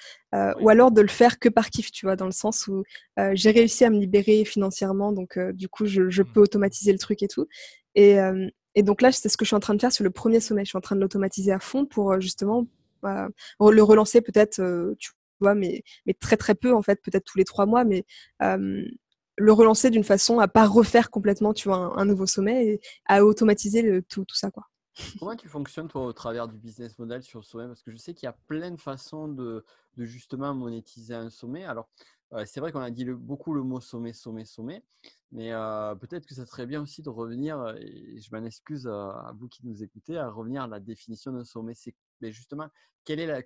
ou 0.61 0.69
alors 0.69 0.93
de 0.93 1.01
le 1.01 1.09
faire 1.09 1.39
que 1.39 1.49
par 1.49 1.71
kiff, 1.71 1.91
tu 1.91 2.07
vois, 2.07 2.17
dans 2.17 2.27
le 2.27 2.33
sens 2.33 2.69
où 2.69 2.85
j'ai 3.33 3.51
réussi 3.51 3.85
à 3.85 3.91
me 3.91 3.99
libérer 3.99 4.45
financièrement, 4.45 5.13
donc 5.13 5.39
du 5.55 5.69
coup, 5.69 5.87
je, 5.87 6.03
mmh. 6.03 6.33
peux 6.33 6.41
automatiser 6.41 6.93
le 6.93 6.99
truc 6.99 7.23
et 7.23 7.29
tout. 7.29 7.47
Et, 7.95 8.17
et 8.75 8.83
donc 8.83 9.03
là, 9.03 9.11
c'est 9.13 9.29
ce 9.29 9.37
que 9.37 9.45
je 9.45 9.49
suis 9.49 9.57
en 9.57 9.61
train 9.61 9.75
de 9.75 9.81
faire 9.81 9.93
sur 9.93 10.05
le 10.05 10.11
premier 10.11 10.41
sommet. 10.41 10.65
Je 10.65 10.71
suis 10.71 10.79
en 10.79 10.83
train 10.83 10.97
de 10.97 11.01
l'automatiser 11.01 11.53
à 11.53 11.59
fond 11.59 11.87
pour 11.87 12.21
justement 12.21 12.67
le 13.03 13.83
relancer 13.83 14.21
peut-être, 14.21 14.57
tu 14.99 15.11
vois, 15.41 15.55
mais, 15.55 15.83
très 16.21 16.37
très 16.37 16.55
peu 16.55 16.75
en 16.75 16.83
fait, 16.83 17.01
peut-être 17.03 17.25
tous 17.25 17.39
les 17.39 17.45
trois 17.45 17.67
mois, 17.67 17.85
mais 17.85 18.05
le 18.41 19.53
relancer 19.53 19.91
d'une 19.91 20.05
façon 20.05 20.39
à 20.39 20.49
pas 20.49 20.67
refaire 20.67 21.11
complètement, 21.11 21.53
tu 21.53 21.69
vois, 21.69 21.99
un, 21.99 22.05
nouveau 22.05 22.27
sommet 22.27 22.67
et 22.67 22.81
à 23.07 23.25
automatiser 23.25 24.03
tout, 24.09 24.25
tout 24.25 24.37
ça. 24.37 24.51
Comment 25.19 25.37
tu 25.37 25.49
fonctionnes 25.49 25.89
toi 25.89 26.05
au 26.05 26.13
travers 26.13 26.49
du 26.49 26.57
business 26.57 26.99
model 26.99 27.23
sur 27.23 27.39
le 27.39 27.45
sommet? 27.45 27.67
Parce 27.67 27.83
que 27.83 27.91
je 27.91 27.97
sais 27.97 28.15
qu'il 28.15 28.27
y 28.27 28.29
a 28.29 28.37
plein 28.47 28.71
de 28.71 28.81
façons 28.81 29.29
de, 29.29 29.65
justement 29.97 30.55
monétiser 30.55 31.15
un 31.15 31.31
sommet. 31.31 31.65
Alors, 31.65 31.89
c'est 32.45 32.61
vrai 32.61 32.73
qu'on 32.73 32.81
a 32.81 32.91
dit 32.91 33.05
beaucoup 33.07 33.55
le 33.55 33.63
mot 33.63 33.81
sommet, 33.81 34.13
sommet, 34.13 34.45
sommet, 34.45 34.83
mais 35.33 35.51
peut-être 36.01 36.27
que 36.27 36.35
ça 36.35 36.47
serait 36.47 36.67
bien 36.67 36.83
aussi 36.83 37.03
de 37.03 37.09
revenir, 37.09 37.75
et 37.81 38.21
je 38.21 38.35
m'en 38.35 38.45
excuse 38.45 38.87
à 38.87 39.33
vous 39.37 39.49
qui 39.49 39.67
nous 39.67 39.83
écoutez, 39.83 40.19
à 40.19 40.29
revenir 40.29 40.63
à 40.63 40.67
la 40.67 40.81
définition 40.81 41.33
d'un 41.33 41.45
sommet. 41.45 41.75
C'est, 41.75 41.95
mais 42.21 42.31
justement, 42.33 42.69
quelle 43.05 43.21
est 43.21 43.27
la, 43.27 43.43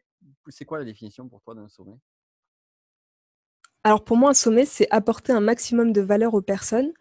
c'est 0.49 0.65
quoi 0.65 0.79
la 0.79 0.85
définition 0.85 1.29
pour 1.29 1.43
toi 1.43 1.55
d'un 1.55 1.69
sommet? 1.69 1.97
Alors 3.85 4.05
pour 4.05 4.17
moi, 4.17 4.31
un 4.31 4.35
sommet, 4.35 4.65
c'est 4.65 4.89
apporter 4.91 5.33
un 5.33 5.41
maximum 5.41 5.93
de 5.93 6.01
valeur 6.01 6.35
aux 6.35 6.43
personnes 6.43 6.93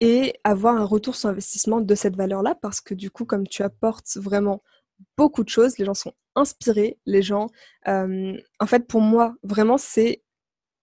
et 0.00 0.34
avoir 0.44 0.76
un 0.76 0.84
retour 0.84 1.16
sur 1.16 1.28
investissement 1.28 1.80
de 1.80 1.94
cette 1.94 2.16
valeur-là, 2.16 2.54
parce 2.54 2.80
que 2.80 2.94
du 2.94 3.10
coup, 3.10 3.24
comme 3.24 3.46
tu 3.46 3.62
apportes 3.62 4.16
vraiment 4.16 4.62
beaucoup 5.16 5.44
de 5.44 5.48
choses, 5.48 5.78
les 5.78 5.84
gens 5.84 5.94
sont 5.94 6.12
inspirés, 6.34 6.98
les 7.06 7.22
gens, 7.22 7.46
en 7.86 8.66
fait, 8.66 8.86
pour 8.86 9.00
moi, 9.00 9.36
vraiment, 9.42 9.78
c'est 9.78 10.22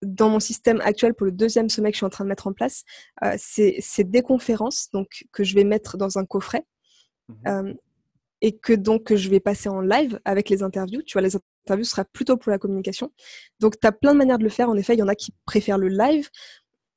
dans 0.02 0.30
mon 0.30 0.40
système 0.40 0.82
actuel 0.82 1.14
pour 1.14 1.26
le 1.26 1.32
deuxième 1.32 1.70
sommet 1.70 1.92
que 1.92 1.96
je 1.96 2.00
suis 2.00 2.06
en 2.06 2.10
train 2.10 2.24
de 2.24 2.30
mettre 2.30 2.48
en 2.48 2.54
place, 2.54 2.84
euh, 3.24 3.36
c'est 3.38 4.10
des 4.10 4.22
conférences 4.22 4.90
donc, 4.92 5.26
que 5.32 5.44
je 5.44 5.56
vais 5.56 5.64
mettre 5.64 5.98
dans 5.98 6.18
un 6.18 6.26
coffret 6.26 6.66
mmh 7.30 7.34
euh, 7.48 7.74
et 8.42 8.58
que 8.58 8.74
donc 8.74 9.14
je 9.14 9.30
vais 9.30 9.40
passer 9.40 9.70
en 9.70 9.82
live 9.82 10.20
avec 10.26 10.50
les 10.50 10.64
interviews. 10.64 11.04
Tu 11.04 11.14
vois, 11.14 11.22
les 11.22 11.36
interviews 11.66 11.86
sera 11.86 12.06
plutôt 12.06 12.38
pour 12.38 12.52
la 12.52 12.58
communication. 12.58 13.12
Donc, 13.60 13.80
tu 13.80 13.88
as 13.88 13.92
plein 13.92 14.14
de 14.14 14.18
manières 14.18 14.40
de 14.40 14.44
le 14.44 14.50
faire. 14.50 14.70
En 14.70 14.76
effet, 14.78 14.96
il 14.96 15.00
y 15.00 15.04
en 15.04 15.08
a 15.08 15.16
qui 15.16 15.34
préfèrent 15.46 15.78
le 15.78 15.90
live. 15.90 16.28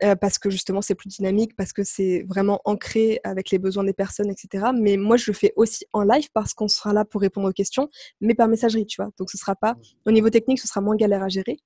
Euh, 0.05 0.17
parce 0.17 0.39
que 0.39 0.51
justement 0.51 0.83
c'est 0.83 0.95
plus 0.95 1.09
dynamique, 1.09 1.57
parce 1.57 1.73
que 1.73 1.83
c'est 1.83 2.25
vraiment 2.29 2.61
ancré 2.65 3.21
avec 3.25 3.51
les 3.51 3.59
besoins 3.59 3.85
des 3.85 3.95
personnes, 3.95 4.31
etc. 4.31 4.67
Mais 4.75 4.99
moi 4.99 5.17
je 5.17 5.31
le 5.31 5.35
fais 5.35 5.53
aussi 5.57 5.87
en 5.95 6.03
live 6.03 6.29
parce 6.35 6.53
qu'on 6.53 6.69
sera 6.69 6.93
là 6.93 7.07
pour 7.07 7.23
répondre 7.23 7.49
aux 7.49 7.53
questions, 7.53 7.89
mais 8.21 8.35
par 8.35 8.49
messagerie, 8.49 8.85
tu 8.85 9.01
vois. 9.01 9.11
Donc 9.19 9.31
ce 9.31 9.39
sera 9.39 9.55
pas, 9.57 9.77
au 10.05 10.11
niveau 10.11 10.29
technique, 10.29 10.61
ce 10.61 10.69
sera 10.69 10.83
moins 10.83 10.97
galère 10.97 11.23
à 11.23 11.29
gérer. 11.29 11.57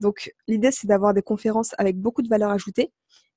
Donc 0.00 0.32
l'idée 0.48 0.70
c'est 0.70 0.86
d'avoir 0.86 1.12
des 1.12 1.20
conférences 1.20 1.74
avec 1.76 1.98
beaucoup 1.98 2.22
de 2.22 2.28
valeur 2.28 2.50
ajoutée. 2.50 2.92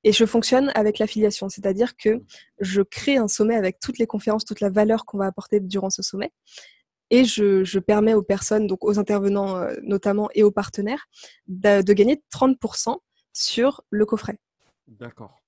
Et 0.05 0.13
je 0.13 0.25
fonctionne 0.25 0.71
avec 0.75 0.99
l'affiliation, 0.99 1.49
c'est-à-dire 1.49 1.97
que 1.97 2.23
je 2.59 2.81
crée 2.81 3.17
un 3.17 3.27
sommet 3.27 3.55
avec 3.55 3.79
toutes 3.81 3.97
les 3.97 4.07
conférences, 4.07 4.45
toute 4.45 4.61
la 4.61 4.69
valeur 4.69 5.05
qu'on 5.05 5.17
va 5.17 5.25
apporter 5.25 5.59
durant 5.59 5.89
ce 5.89 6.01
sommet. 6.01 6.31
Et 7.09 7.25
je, 7.25 7.63
je, 7.63 7.79
permets 7.79 8.13
aux 8.13 8.23
personnes, 8.23 8.67
donc 8.67 8.85
aux 8.85 8.99
intervenants 8.99 9.57
euh, 9.57 9.75
notamment 9.83 10.29
et 10.33 10.43
aux 10.43 10.51
partenaires, 10.51 11.07
de, 11.47 11.81
de 11.81 11.93
gagner 11.93 12.21
30% 12.31 12.97
sur 13.33 13.81
le 13.89 14.05
coffret. 14.05 14.37
D'accord. 14.87 15.41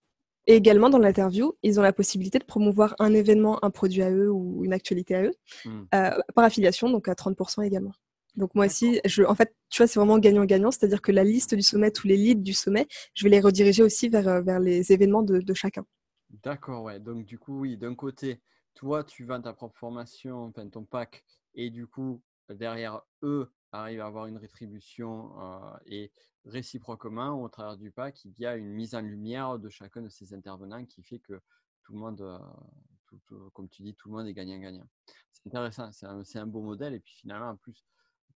Et 0.47 0.55
également, 0.55 0.89
dans 0.89 0.97
l'interview, 0.97 1.53
ils 1.61 1.79
ont 1.79 1.83
la 1.83 1.91
possibilité 1.91 2.39
de 2.39 2.45
promouvoir 2.45 2.95
un 2.99 3.13
événement, 3.13 3.63
un 3.65 3.69
produit 3.69 4.01
à 4.01 4.11
eux 4.11 4.31
ou 4.31 4.63
une 4.63 4.71
actualité 4.71 5.15
à 5.15 5.23
eux, 5.23 5.33
hmm. 5.65 5.83
euh, 5.93 6.11
par 6.35 6.45
affiliation, 6.45 6.89
donc 6.89 7.09
à 7.09 7.13
30% 7.13 7.63
également. 7.63 7.91
Donc 8.35 8.55
moi 8.55 8.67
aussi, 8.67 9.01
je, 9.03 9.23
en 9.23 9.35
fait, 9.35 9.55
tu 9.69 9.81
vois, 9.81 9.87
c'est 9.87 9.99
vraiment 9.99 10.19
gagnant-gagnant, 10.19 10.71
c'est-à-dire 10.71 11.01
que 11.01 11.11
la 11.11 11.23
liste 11.23 11.53
du 11.55 11.63
sommet, 11.63 11.91
tous 11.91 12.07
les 12.07 12.15
leads 12.15 12.43
du 12.43 12.53
sommet, 12.53 12.87
je 13.13 13.23
vais 13.23 13.29
les 13.31 13.41
rediriger 13.41 13.83
aussi 13.83 14.09
vers, 14.09 14.27
euh, 14.27 14.41
vers 14.41 14.59
les 14.59 14.93
événements 14.93 15.23
de, 15.23 15.39
de 15.39 15.53
chacun. 15.53 15.85
D'accord, 16.29 16.83
ouais. 16.83 16.99
Donc 16.99 17.25
du 17.25 17.39
coup, 17.39 17.59
oui, 17.61 17.77
d'un 17.77 17.95
côté, 17.95 18.41
toi, 18.75 19.03
tu 19.03 19.25
vends 19.25 19.41
ta 19.41 19.53
propre 19.53 19.77
formation, 19.77 20.43
enfin 20.45 20.67
ton 20.69 20.85
pack, 20.85 21.25
et 21.55 21.71
du 21.71 21.87
coup, 21.87 22.21
derrière 22.49 23.01
eux, 23.23 23.51
arrivent 23.71 24.01
à 24.01 24.05
avoir 24.05 24.27
une 24.27 24.37
rétribution 24.37 25.31
euh, 25.41 25.77
et 25.87 26.11
réciproquement, 26.47 27.41
au 27.41 27.49
travers 27.49 27.77
du 27.77 27.91
pack, 27.91 28.23
il 28.25 28.39
y 28.39 28.45
a 28.45 28.55
une 28.55 28.69
mise 28.69 28.95
en 28.95 29.01
lumière 29.01 29.59
de 29.59 29.69
chacun 29.69 30.01
de 30.01 30.09
ces 30.09 30.33
intervenants 30.33 30.85
qui 30.85 31.03
fait 31.03 31.19
que 31.19 31.41
tout 31.83 31.93
le 31.93 31.99
monde, 31.99 32.21
euh, 32.21 33.49
comme 33.53 33.69
tu 33.69 33.83
dis, 33.83 33.95
tout 33.95 34.09
le 34.09 34.15
monde 34.15 34.27
est 34.27 34.33
gagnant-gagnant. 34.33 34.87
C'est 35.31 35.47
intéressant, 35.47 35.91
c'est 35.91 36.39
un, 36.39 36.47
beau 36.47 36.61
modèle. 36.61 36.93
Et 36.93 36.99
puis 36.99 37.13
finalement, 37.13 37.49
en 37.49 37.55
plus, 37.55 37.85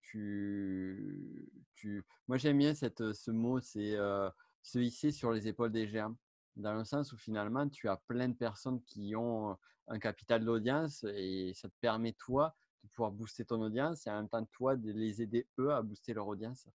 tu, 0.03 1.49
tu... 1.75 2.05
moi 2.27 2.37
j'aime 2.37 2.59
bien 2.59 2.75
cette, 2.75 3.13
ce 3.13 3.31
mot, 3.31 3.61
c'est 3.61 3.97
euh, 3.97 4.29
se 4.63 4.79
hisser 4.79 5.13
sur 5.13 5.33
les 5.33 5.49
épaules 5.49 5.73
des 5.73 5.87
géants. 5.87 6.17
Dans 6.57 6.75
le 6.75 6.85
sens 6.85 7.13
où 7.13 7.17
finalement, 7.17 7.69
tu 7.69 7.89
as 7.89 7.97
plein 7.97 8.29
de 8.29 8.35
personnes 8.35 8.83
qui 8.83 9.15
ont 9.17 9.57
un 9.87 9.99
capital 9.99 10.45
d'audience 10.45 11.05
et 11.05 11.53
ça 11.55 11.69
te 11.69 11.75
permet, 11.81 12.13
toi, 12.13 12.57
de 12.83 12.89
pouvoir 12.89 13.13
booster 13.13 13.45
ton 13.45 13.61
audience 13.63 14.07
et 14.07 14.11
en 14.11 14.17
même 14.17 14.29
temps, 14.29 14.45
toi, 14.53 14.77
de 14.77 14.91
les 14.93 15.23
aider, 15.23 15.47
eux, 15.59 15.73
à 15.73 15.83
booster 15.83 16.13
leur 16.13 16.27
audience. 16.27 16.69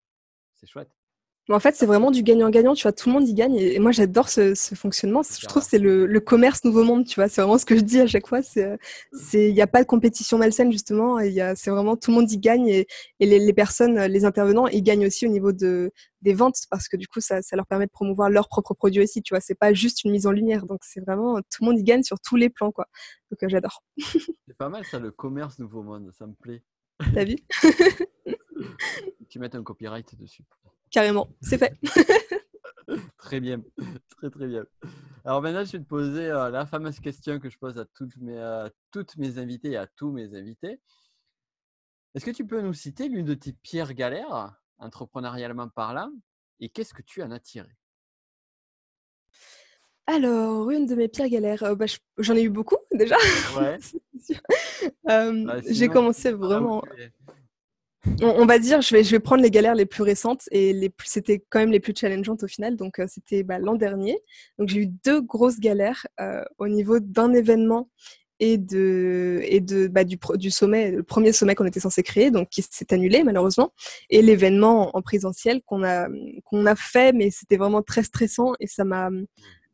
C'est 0.54 0.68
chouette 0.68 0.96
en 1.54 1.60
fait, 1.60 1.76
c'est 1.76 1.86
vraiment 1.86 2.10
du 2.10 2.24
gagnant-gagnant, 2.24 2.74
tu 2.74 2.84
vois, 2.84 2.92
tout 2.92 3.10
le 3.10 3.14
monde 3.14 3.28
y 3.28 3.34
gagne. 3.36 3.56
Et 3.56 3.78
moi, 3.78 3.92
j'adore 3.92 4.30
ce, 4.30 4.56
fonctionnement. 4.76 5.22
Je 5.22 5.46
trouve 5.46 5.62
que 5.62 5.70
c'est 5.70 5.80
le, 5.80 6.20
commerce 6.20 6.64
nouveau 6.64 6.84
monde, 6.84 7.06
tu 7.06 7.16
vois. 7.16 7.28
C'est 7.28 7.42
vraiment 7.42 7.60
ce 7.60 7.66
que 7.66 7.76
je 7.76 7.82
dis 7.82 8.00
à 8.00 8.08
chaque 8.08 8.28
fois. 8.28 8.42
C'est, 8.42 8.80
il 9.34 9.54
n'y 9.54 9.62
a 9.62 9.68
pas 9.68 9.84
de 9.84 9.88
compétition 9.88 10.40
malsaine, 10.40 10.72
justement. 10.72 11.20
C'est 11.56 11.70
vraiment 11.70 11.96
tout 11.98 12.10
le 12.10 12.16
monde 12.16 12.32
y 12.32 12.40
gagne. 12.40 12.68
Et, 12.68 12.88
les, 13.20 13.54
personnes, 13.54 14.00
les 14.06 14.26
intervenants, 14.26 14.68
ils 14.68 14.82
gagnent 14.82 15.06
aussi 15.06 15.28
au 15.28 15.30
niveau 15.30 15.52
de, 15.52 15.92
des 16.22 16.34
ventes 16.34 16.58
parce 16.72 16.88
que 16.88 16.98
du 16.98 17.08
coup, 17.08 17.22
ça, 17.22 17.40
leur 17.54 17.68
permet 17.68 17.86
de 17.86 17.92
promouvoir 17.92 18.32
leurs 18.32 18.48
propres 18.48 18.74
produits 18.74 19.04
aussi, 19.04 19.22
tu 19.22 19.34
vois. 19.34 19.40
C'est 19.40 19.56
pas 19.56 19.72
juste 19.72 20.04
une 20.04 20.12
mise 20.12 20.26
en 20.26 20.32
lumière. 20.32 20.66
Donc, 20.66 20.80
c'est 20.84 21.02
vraiment, 21.02 21.40
tout 21.42 21.62
le 21.62 21.68
monde 21.68 21.80
y 21.80 21.84
gagne 21.84 22.02
sur 22.02 22.20
tous 22.20 22.38
les 22.38 22.50
plans, 22.50 22.72
quoi. 22.72 22.88
Donc, 23.30 23.44
euh, 23.44 23.50
j'adore. 23.50 23.84
c'est 24.48 24.58
pas 24.58 24.70
mal, 24.70 24.84
ça, 24.86 24.98
le 24.98 25.12
commerce 25.12 25.60
nouveau 25.60 25.84
monde. 25.84 26.12
Ça 26.18 26.26
me 26.26 26.34
plaît. 26.34 26.64
T'as 27.14 27.24
vu? 27.26 27.36
tu 29.30 29.38
mets 29.38 29.56
un 29.56 29.64
copyright 29.64 30.16
dessus 30.18 30.44
carrément, 30.96 31.28
c'est 31.42 31.58
fait. 31.58 31.78
très 33.18 33.42
bien, 33.42 33.62
très 34.18 34.30
très 34.30 34.48
bien. 34.48 34.66
Alors 35.26 35.42
maintenant, 35.42 35.66
je 35.66 35.74
vais 35.74 35.80
te 35.80 35.88
poser 35.90 36.28
euh, 36.28 36.50
la 36.50 36.66
fameuse 36.66 37.02
question 37.02 37.38
que 37.38 37.50
je 37.50 37.58
pose 37.58 37.78
à 37.78 37.84
toutes 37.84 38.16
mes, 38.16 38.66
toutes 38.92 39.18
mes 39.18 39.38
invités 39.38 39.72
et 39.72 39.78
à 39.78 39.88
tous 39.88 40.14
mes 40.14 40.34
invités. 40.34 40.80
Est-ce 42.14 42.24
que 42.24 42.32
tu 42.32 42.48
peux 42.48 42.62
nous 42.62 42.74
citer 42.74 43.10
l'une 43.10 43.26
de 43.26 43.34
tes 43.34 43.52
pires 43.52 43.94
galères, 43.94 44.56
entrepreneurialement 44.78 45.68
parlant, 45.68 46.14
et 46.62 46.70
qu'est-ce 46.70 46.94
que 46.94 47.02
tu 47.02 47.22
en 47.22 47.32
as 47.32 47.42
tiré? 47.42 47.76
Alors, 50.08 50.72
une 50.72 50.86
de 50.86 50.96
mes 50.96 51.10
pires 51.10 51.28
galères, 51.28 51.64
euh, 51.64 51.76
bah, 51.76 51.88
j'en 52.20 52.36
ai 52.36 52.44
eu 52.44 52.50
beaucoup 52.50 52.78
déjà. 52.94 53.18
Ouais. 53.58 53.78
Euh, 55.10 55.46
bah, 55.46 55.58
j'ai 55.68 55.88
commencé 55.88 56.32
vraiment 56.32 56.84
on, 58.22 58.46
va 58.46 58.60
dire, 58.60 58.82
je 58.82 58.96
vais, 58.96 59.04
je 59.04 59.12
vais 59.12 59.20
prendre 59.20 59.42
les 59.42 59.52
galères 59.52 59.76
les 59.76 59.86
plus 59.86 60.04
récentes 60.04 60.44
et 60.52 60.92
c'était 61.04 61.44
quand 61.50 61.60
même 61.60 61.72
les 61.72 61.80
plus 61.80 61.94
challengeantes 61.96 62.44
au 62.44 62.48
final. 62.48 62.76
Donc, 62.76 63.00
euh, 63.00 63.06
c'était 63.08 63.44
bah, 63.44 63.60
l'an 63.60 63.76
dernier. 63.76 64.18
Donc, 64.58 64.70
j'ai 64.70 64.82
eu 64.82 64.88
deux 65.06 65.22
grosses 65.22 65.60
galères 65.60 66.06
euh, 66.20 66.44
au 66.58 66.68
niveau 66.68 67.00
d'un 67.00 67.34
événement 67.34 67.90
et 68.40 68.58
de 68.58 69.40
et 69.44 69.62
de 69.62 69.88
bah, 69.88 70.04
du, 70.04 70.18
du 70.36 70.52
sommet, 70.52 70.92
le 70.92 71.04
premier 71.04 71.32
sommet 71.32 71.56
qu'on 71.56 71.66
était 71.66 71.80
censé 71.80 72.04
créer, 72.04 72.32
donc 72.32 72.50
qui 72.50 72.62
s'est 72.62 72.94
annulé 72.94 73.24
malheureusement, 73.24 73.72
et 74.10 74.22
l'événement 74.22 74.96
en 74.96 75.02
présentiel 75.02 75.62
qu'on 75.66 75.84
a 75.84 76.08
qu'on 76.44 76.66
a 76.66 76.76
fait, 76.76 77.14
mais 77.14 77.32
c'était 77.32 77.58
vraiment 77.58 77.82
très 77.82 78.04
stressant 78.04 78.54
et 78.60 78.68
ça 78.68 78.84
m'a 78.84 79.10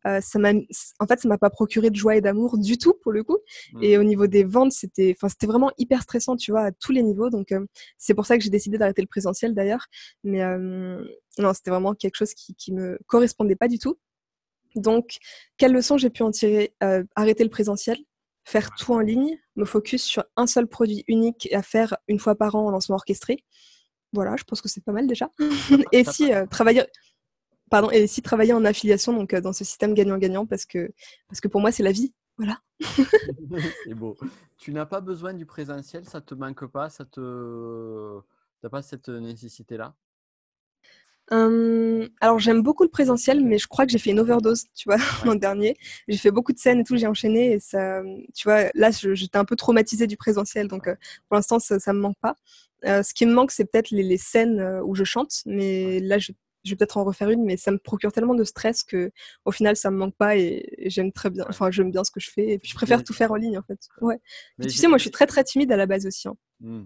euh, 0.08 0.20
ça 0.22 0.40
m'a, 0.40 0.52
en 1.00 1.08
fait, 1.08 1.20
ça 1.20 1.28
m'a 1.28 1.38
pas 1.38 1.50
procuré 1.50 1.90
de 1.90 1.96
joie 1.96 2.16
et 2.16 2.22
d'amour 2.22 2.58
du 2.58 2.78
tout 2.78 2.94
pour 3.02 3.12
le 3.12 3.24
coup. 3.24 3.38
Mmh. 3.74 3.84
Et 3.84 3.98
au 3.98 4.04
niveau 4.04 4.28
des 4.28 4.44
ventes, 4.44 4.72
c'était, 4.72 5.14
enfin, 5.16 5.30
c'était 5.30 5.48
vraiment 5.48 5.72
hyper 5.78 6.02
stressant, 6.02 6.36
tu 6.36 6.52
vois, 6.52 6.66
à 6.66 6.72
tous 6.72 6.92
les 6.92 7.04
niveaux. 7.04 7.30
Donc, 7.30 7.52
euh, 7.52 7.66
c'est 7.98 8.14
pour 8.14 8.26
ça 8.26 8.38
que 8.38 8.44
j'ai 8.44 8.50
décidé 8.50 8.78
d'arrêter 8.78 9.02
le 9.02 9.08
présentiel 9.08 9.54
d'ailleurs. 9.54 9.86
Mais 10.24 10.42
euh, 10.42 11.04
non, 11.38 11.54
c'était 11.54 11.72
vraiment 11.72 11.94
quelque 11.94 12.16
chose 12.16 12.34
qui, 12.34 12.56
qui 12.56 12.74
me 12.74 12.98
correspondait 13.08 13.56
pas 13.56 13.68
du 13.68 13.80
tout. 13.80 13.98
Donc, 14.76 15.18
quelle 15.58 15.74
leçon 15.74 15.98
j'ai 15.98 16.10
pu 16.10 16.24
en 16.24 16.32
tirer 16.32 16.74
Arrêter 17.16 17.44
le 17.44 17.50
présentiel, 17.50 17.98
faire 18.46 18.74
tout 18.76 18.94
en 18.94 19.00
ligne, 19.00 19.38
me 19.58 19.66
focus 19.66 20.02
sur 20.02 20.24
un 20.38 20.48
seul 20.48 20.66
produit 20.66 21.04
unique 21.08 21.50
à 21.52 21.62
faire 21.62 21.98
une 22.08 22.20
fois 22.20 22.36
par 22.36 22.56
an 22.56 22.68
en 22.68 22.72
lancement 22.72 22.96
orchestré? 22.96 23.44
Voilà, 24.14 24.36
je 24.38 24.46
pense 24.46 24.62
que 24.62 24.70
c'est 24.70 24.84
pas 24.84 24.94
mal 24.94 25.08
déjà. 25.08 25.30
et 25.92 26.06
si 26.06 26.32
travailler 26.50 26.86
pardon, 27.72 27.90
et 27.90 28.04
aussi 28.04 28.22
travailler 28.22 28.54
en 28.54 28.66
affiliation, 28.66 29.14
donc 29.14 29.34
euh, 29.34 29.42
dans 29.42 29.54
ce 29.54 29.64
système 29.64 29.96
gagnant-gagnant, 29.96 30.46
parce 30.46 30.66
que, 30.66 30.92
parce 31.30 31.40
que 31.40 31.48
pour 31.48 31.62
moi, 31.62 31.72
c'est 31.72 31.84
la 31.84 31.94
vie. 31.94 32.14
Voilà. 32.38 32.60
c'est 33.86 33.94
beau. 33.94 34.18
Tu 34.58 34.74
n'as 34.74 34.86
pas 34.86 35.00
besoin 35.02 35.34
du 35.34 35.46
présentiel, 35.46 36.06
ça 36.06 36.22
te 36.22 36.36
manque 36.36 36.66
pas, 36.66 36.90
ça 36.90 37.06
te, 37.06 38.20
t'as 38.62 38.70
pas 38.70 38.82
cette 38.82 39.10
nécessité-là? 39.10 39.96
Hum, 41.30 42.10
alors 42.20 42.40
j'aime 42.40 42.62
beaucoup 42.62 42.84
le 42.84 42.90
présentiel, 42.90 43.42
mais 43.42 43.58
je 43.58 43.68
crois 43.68 43.86
que 43.86 43.92
j'ai 43.94 44.00
fait 44.00 44.10
une 44.10 44.20
overdose, 44.20 44.66
tu 44.76 44.90
vois, 44.90 44.98
l'an 45.26 45.36
dernier. 45.36 45.78
J'ai 46.10 46.18
fait 46.18 46.32
beaucoup 46.32 46.52
de 46.52 46.60
scènes 46.60 46.82
et 46.82 46.84
tout, 46.84 46.98
j'ai 46.98 47.08
enchaîné 47.08 47.54
et 47.54 47.60
ça, 47.62 48.02
tu 48.36 48.50
vois, 48.50 48.66
là 48.74 48.92
j'étais 48.92 49.38
un 49.38 49.46
peu 49.46 49.56
traumatisée 49.56 50.08
du 50.08 50.18
présentiel, 50.18 50.68
donc 50.68 50.90
euh, 50.90 50.96
pour 51.30 51.36
l'instant 51.36 51.60
ça, 51.60 51.78
ne 51.88 51.94
me 51.94 52.02
manque 52.02 52.20
pas. 52.20 52.36
Euh, 52.86 53.02
ce 53.02 53.14
qui 53.14 53.26
me 53.26 53.34
manque, 53.34 53.52
c'est 53.52 53.64
peut-être 53.64 53.92
les, 53.92 54.04
les, 54.04 54.18
scènes 54.18 54.82
où 54.84 54.94
je 54.96 55.06
chante, 55.06 55.44
mais 55.46 56.00
là 56.02 56.18
je 56.18 56.34
je 56.64 56.72
vais 56.72 56.76
peut-être 56.76 56.98
en 56.98 57.04
refaire 57.04 57.30
une, 57.30 57.44
mais 57.44 57.58
ça 57.58 57.72
me 57.72 57.78
procure 57.78 58.12
tellement 58.12 58.36
de 58.36 58.44
stress 58.44 58.84
que 58.84 59.12
au 59.46 59.52
final 59.52 59.76
ça 59.76 59.92
me 59.92 59.98
manque 59.98 60.16
pas 60.16 60.38
et, 60.38 60.66
j'aime 60.86 61.12
très 61.12 61.30
bien, 61.30 61.46
enfin 61.50 61.72
j'aime 61.72 61.92
bien 61.92 62.04
ce 62.04 62.12
que 62.12 62.20
je 62.20 62.30
fais 62.30 62.50
et 62.50 62.60
puis 62.60 62.70
je 62.70 62.76
préfère 62.76 63.04
tout 63.04 63.14
faire 63.14 63.32
en 63.32 63.36
ligne 63.36 63.58
en 63.58 63.64
fait. 63.64 63.80
Ouais. 64.02 64.20
tu 64.62 64.70
sais, 64.70 64.88
moi 64.88 64.98
je 64.98 65.04
suis 65.04 65.12
très 65.12 65.28
très 65.28 65.44
timide 65.44 65.72
à 65.72 65.78
la 65.78 65.86
base 65.86 66.06
aussi. 66.06 66.28
Hein. 66.28 66.36
Mmh. 66.60 66.84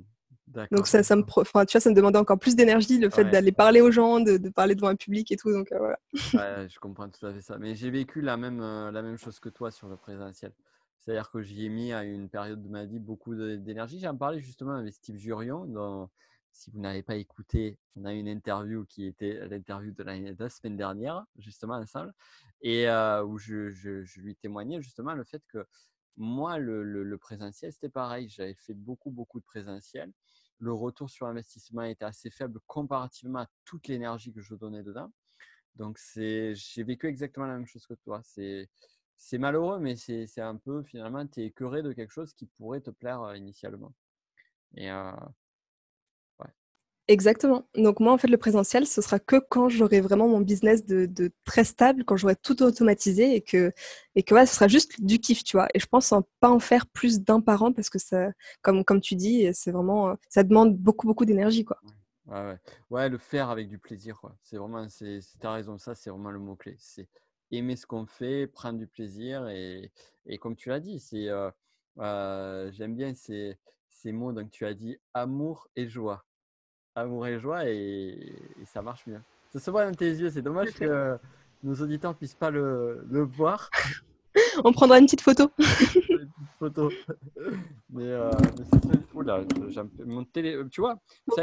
Donc 0.72 0.88
ça, 0.88 1.04
ça 1.04 1.16
me, 1.16 1.24
enfin, 1.24 1.66
tu 1.66 1.74
vois, 1.74 1.82
ça 1.82 1.90
me 1.90 1.96
demandait 1.96 2.20
encore 2.20 2.40
plus 2.40 2.56
d'énergie 2.56 3.00
le 3.00 3.10
fait 3.10 3.26
d'aller 3.26 3.52
parler 3.52 3.82
aux 3.82 3.92
gens, 3.92 4.20
de, 4.20 4.38
parler 4.50 4.76
devant 4.76 4.88
un 4.88 4.96
public 4.96 5.32
et 5.32 5.38
tout. 5.38 5.52
Donc 5.52 5.72
euh, 5.72 5.78
voilà. 5.80 6.00
Ouais, 6.34 6.70
je 6.70 6.80
comprends 6.80 7.10
tout 7.10 7.26
à 7.26 7.34
fait 7.34 7.42
ça. 7.42 7.58
Mais 7.58 7.76
j'ai 7.76 7.90
vécu 7.90 8.22
la 8.22 8.38
même, 8.38 8.62
euh, 8.62 8.92
la 8.92 9.02
même 9.02 9.18
chose 9.18 9.40
que 9.40 9.50
toi 9.50 9.72
sur 9.72 9.88
le 9.88 9.98
présentiel. 9.98 10.54
C'est-à-dire 11.00 11.30
que 11.30 11.42
j'y 11.42 11.66
ai 11.66 11.70
mis 11.70 11.94
à 11.94 12.04
une 12.04 12.30
période 12.30 12.62
de 12.62 12.70
ma 12.70 12.86
vie 12.86 13.00
beaucoup 13.00 13.36
d'énergie. 13.36 14.00
J'ai 14.00 14.08
en 14.08 14.16
parlé 14.16 14.40
justement 14.40 14.76
avec 14.76 14.94
Steve 14.94 15.18
Jurion 15.18 15.66
si 16.56 16.72
vous 16.72 16.80
n'avez 16.80 17.04
pas 17.04 17.18
écouté, 17.18 17.78
on 17.98 18.06
a 18.06 18.14
une 18.14 18.30
interview 18.30 18.86
qui 18.86 19.06
était 19.06 19.46
l'interview 19.48 19.92
de 19.92 20.04
la, 20.04 20.50
semaine 20.50 20.78
dernière, 20.78 21.26
justement 21.38 21.76
ensemble, 21.76 22.14
et 22.62 22.88
où 22.90 23.38
je, 23.38 24.20
lui 24.20 24.36
témoignais 24.38 24.82
justement 24.82 25.14
le 25.14 25.26
fait 25.26 25.44
que 25.50 25.68
moi, 26.16 26.58
le, 26.58 27.18
présentiel, 27.18 27.74
c'était 27.74 27.90
pareil. 27.90 28.30
J'avais 28.30 28.56
fait 28.56 28.74
beaucoup, 28.74 29.12
beaucoup 29.12 29.42
de 29.42 29.46
présentiel. 29.46 30.14
Le 30.60 30.72
retour 30.72 31.10
sur 31.10 31.28
investissement 31.28 31.84
était 31.84 32.06
assez 32.06 32.30
faible 32.32 32.62
comparativement 32.68 33.40
à 33.40 33.48
toute 33.66 33.90
l'énergie 33.90 34.34
que 34.34 34.42
je 34.42 34.56
donnais 34.56 34.82
dedans. 34.82 35.12
Donc, 35.76 36.00
j'ai 36.16 36.56
vécu 36.78 37.08
exactement 37.08 37.48
la 37.48 37.56
même 37.56 37.68
chose 37.68 37.86
que 37.86 37.96
toi. 37.96 38.22
C'est 38.24 39.38
malheureux, 39.38 39.80
mais 39.80 39.98
c'est 39.98 40.42
un 40.42 40.56
peu 40.56 40.84
finalement, 40.84 41.28
tu 41.28 41.42
es 41.42 41.48
écœuré 41.48 41.84
de 41.84 41.92
quelque 41.92 42.12
chose 42.12 42.34
qui 42.34 42.46
pourrait 42.46 42.80
te 42.80 42.92
plaire 42.92 43.36
initialement. 43.36 43.94
Et 44.78 44.90
Exactement. 47.08 47.68
Donc 47.76 48.00
moi, 48.00 48.14
en 48.14 48.18
fait, 48.18 48.28
le 48.28 48.38
présentiel, 48.38 48.88
ce 48.88 49.00
sera 49.00 49.20
que 49.20 49.36
quand 49.38 49.70
j'aurai 49.70 50.02
vraiment 50.02 50.28
mon 50.28 50.42
business 50.42 50.86
de, 50.86 51.32
très 51.44 51.64
stable, 51.64 52.04
quand 52.04 52.18
j'aurai 52.18 52.36
tout 52.36 52.64
automatisé 52.64 53.36
et 53.36 53.42
que, 53.42 53.72
et 54.16 54.24
que 54.24 54.36
ce 54.46 54.56
sera 54.56 54.68
juste 54.68 55.04
du 55.04 55.20
kiff, 55.20 55.44
tu 55.44 55.58
vois. 55.58 55.68
Et 55.76 55.80
je 55.80 55.86
pense 55.86 56.12
en 56.12 56.24
pas 56.40 56.50
en 56.50 56.60
faire 56.60 56.88
plus 56.88 57.22
d'un 57.22 57.42
par 57.42 57.62
an 57.62 57.74
parce 57.74 57.92
que 57.92 58.00
ça, 58.00 58.32
comme, 58.64 58.84
comme 58.84 59.02
tu 59.02 59.16
dis, 59.16 59.48
c'est 59.54 59.72
vraiment, 59.72 60.16
ça 60.30 60.44
demande 60.44 60.76
beaucoup, 60.76 61.06
beaucoup 61.06 61.26
d'énergie, 61.26 61.64
quoi. 61.64 61.80
Ouais, 62.26 62.34
ouais. 62.34 62.58
ouais, 62.90 63.10
le 63.10 63.20
faire 63.20 63.52
avec 63.52 63.70
du 63.70 63.78
plaisir, 63.78 64.20
quoi. 64.20 64.36
C'est 64.42 64.58
vraiment, 64.58 64.90
c'est, 64.90 65.20
as 65.44 65.52
raison, 65.52 65.78
ça, 65.78 65.94
c'est 65.94 66.10
vraiment 66.10 66.32
le 66.32 66.40
mot-clé. 66.40 66.76
C'est 66.80 67.08
aimer 67.52 67.76
ce 67.76 67.86
qu'on 67.86 68.08
fait, 68.08 68.48
prendre 68.48 68.80
du 68.80 68.88
plaisir 68.88 69.48
et, 69.50 69.92
et 70.26 70.40
comme 70.40 70.56
tu 70.56 70.70
l'as 70.70 70.80
dit, 70.80 71.00
c'est, 71.00 71.30
euh, 71.30 71.52
euh, 72.00 72.72
j'aime 72.72 72.96
bien 72.96 73.14
ces, 73.14 73.60
ces 73.90 74.12
mots, 74.12 74.34
donc 74.34 74.50
tu 74.50 74.66
as 74.66 74.74
dit 74.74 74.98
amour 75.14 75.68
et 75.76 75.88
joie 75.88 76.26
amour 76.96 77.28
et 77.28 77.40
joie 77.40 77.70
et, 77.70 78.36
ça 78.66 78.82
marche 78.82 79.06
bien. 79.08 79.22
Ça 79.52 79.60
se 79.60 79.72
voit 79.72 79.86
dans 79.86 79.96
tes 79.96 80.10
yeux, 80.10 80.30
c'est 80.30 80.42
dommage 80.42 80.74
que 80.80 81.18
nos 81.64 81.76
auditeurs 81.76 82.16
puissent 82.16 82.36
pas 82.36 82.50
le, 82.50 83.06
le 83.10 83.22
voir. 83.22 83.70
On 84.64 84.72
prendra 84.74 85.00
une 85.00 85.06
petite 85.06 85.22
photo. 85.22 85.50
une 85.60 85.66
petite 85.68 86.30
photo. 86.60 86.92
Mais, 87.90 88.04
euh, 88.04 88.32
mais 88.88 88.96
Oula, 89.14 89.44
mon 90.06 90.24
télé, 90.26 90.62
tu 90.72 90.82
vois. 90.82 91.00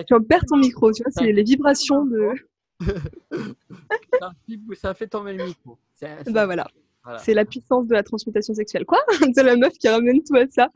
Tu 0.06 0.14
en 0.14 0.22
perds 0.22 0.44
ton 0.46 0.56
micro, 0.56 0.92
tu 0.92 1.02
vois, 1.02 1.12
c'est 1.12 1.32
les 1.32 1.42
vibrations 1.42 2.04
de. 2.04 2.32
ça 4.74 4.94
fait 4.94 5.06
tomber 5.06 5.32
le 5.32 5.46
micro. 5.46 5.78
Bah 6.26 6.46
voilà. 6.46 6.66
C'est 7.18 7.34
la 7.34 7.44
puissance 7.44 7.86
de 7.86 7.94
la 7.94 8.02
transmutation 8.02 8.54
sexuelle. 8.54 8.84
Quoi? 8.86 9.00
C'est 9.34 9.42
la 9.42 9.56
meuf 9.56 9.72
qui 9.72 9.88
ramène 9.88 10.22
tout 10.22 10.36
à 10.36 10.46
ça. 10.48 10.70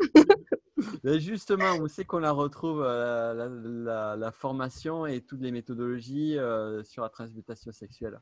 Justement, 1.04 1.76
où 1.76 1.88
c'est 1.88 2.04
qu'on 2.04 2.18
la 2.18 2.32
retrouve 2.32 2.82
euh, 2.84 4.16
la, 4.16 4.32
formation 4.32 5.06
et 5.06 5.20
toutes 5.20 5.40
les 5.40 5.50
méthodologies 5.50 6.38
euh, 6.38 6.82
sur 6.84 7.02
la 7.02 7.08
transmutation 7.08 7.72
sexuelle 7.72 8.20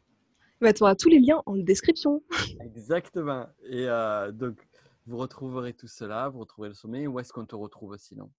bah, 0.61 0.73
Tu 0.73 0.83
auras 0.83 0.95
tous 0.95 1.09
les 1.09 1.21
liens 1.21 1.43
en 1.47 1.57
description. 1.57 2.23
Exactement. 2.61 3.47
Et 3.65 3.89
euh, 3.89 4.33
donc, 4.33 4.67
vous 5.07 5.17
retrouverez 5.17 5.75
tout 5.75 5.89
cela, 5.89 6.29
vous 6.29 6.41
retrouverez 6.41 6.69
le 6.69 6.75
sommet. 6.75 7.07
Où 7.07 7.19
est-ce 7.19 7.33
qu'on 7.33 7.47
te 7.47 7.55
retrouve 7.55 7.97
sinon? 7.99 8.31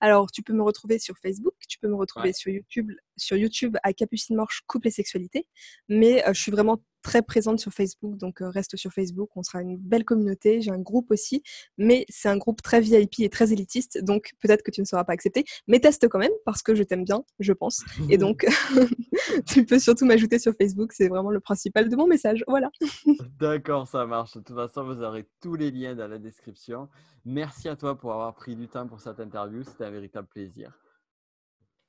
Alors, 0.00 0.32
tu 0.32 0.42
peux 0.42 0.52
me 0.52 0.64
retrouver 0.64 0.98
sur 0.98 1.16
Facebook, 1.16 1.54
tu 1.68 1.78
peux 1.78 1.86
me 1.86 1.94
retrouver 1.94 2.32
sur 2.32 2.50
YouTube, 2.50 2.90
sur 3.16 3.36
YouTube 3.36 3.76
à 3.82 3.92
Capucine 3.92 4.36
Morche 4.36 4.62
Couple 4.66 4.88
et 4.88 4.90
Sexualité. 4.90 5.46
Mais 5.88 6.22
je 6.28 6.40
suis 6.40 6.52
vraiment 6.52 6.82
très 7.02 7.22
présente 7.22 7.58
sur 7.58 7.72
Facebook, 7.72 8.16
donc 8.16 8.38
reste 8.40 8.76
sur 8.76 8.92
Facebook. 8.92 9.28
On 9.34 9.42
sera 9.42 9.60
une 9.60 9.76
belle 9.76 10.04
communauté. 10.04 10.60
J'ai 10.60 10.70
un 10.70 10.78
groupe 10.78 11.10
aussi, 11.10 11.42
mais 11.76 12.06
c'est 12.08 12.28
un 12.28 12.36
groupe 12.36 12.62
très 12.62 12.80
VIP 12.80 13.20
et 13.20 13.28
très 13.28 13.52
élitiste, 13.52 13.98
donc 14.04 14.30
peut-être 14.40 14.62
que 14.62 14.70
tu 14.70 14.80
ne 14.80 14.86
seras 14.86 15.02
pas 15.02 15.12
accepté. 15.12 15.44
Mais 15.66 15.80
teste 15.80 16.08
quand 16.08 16.20
même 16.20 16.30
parce 16.44 16.62
que 16.62 16.76
je 16.76 16.84
t'aime 16.84 17.04
bien, 17.04 17.24
je 17.40 17.52
pense. 17.52 17.82
Et 18.08 18.18
donc, 18.18 18.46
tu 19.46 19.64
peux 19.64 19.78
surtout 19.78 20.04
m'ajouter 20.04 20.38
sur 20.38 20.52
Facebook. 20.54 20.92
C'est 20.92 21.08
vraiment 21.08 21.30
le 21.30 21.40
principal 21.40 21.88
de 21.88 21.96
mon 21.96 22.06
message. 22.06 22.44
Voilà. 22.46 22.70
D'accord, 23.40 23.86
ça 23.86 24.06
marche. 24.06 24.34
De 24.34 24.40
toute 24.40 24.56
façon, 24.56 24.84
vous 24.84 25.02
aurez 25.02 25.26
tous 25.40 25.54
les 25.54 25.70
liens 25.70 25.94
dans 25.94 26.08
la 26.08 26.18
description. 26.18 26.88
Merci 27.24 27.68
à 27.68 27.76
toi 27.76 27.98
pour 27.98 28.12
avoir 28.12 28.34
pris 28.34 28.56
du 28.56 28.68
temps 28.68 28.86
pour 28.86 29.00
cette 29.00 29.20
interview. 29.20 29.62
C'était 29.62 29.84
un 29.84 29.90
véritable 29.90 30.28
plaisir. 30.28 30.72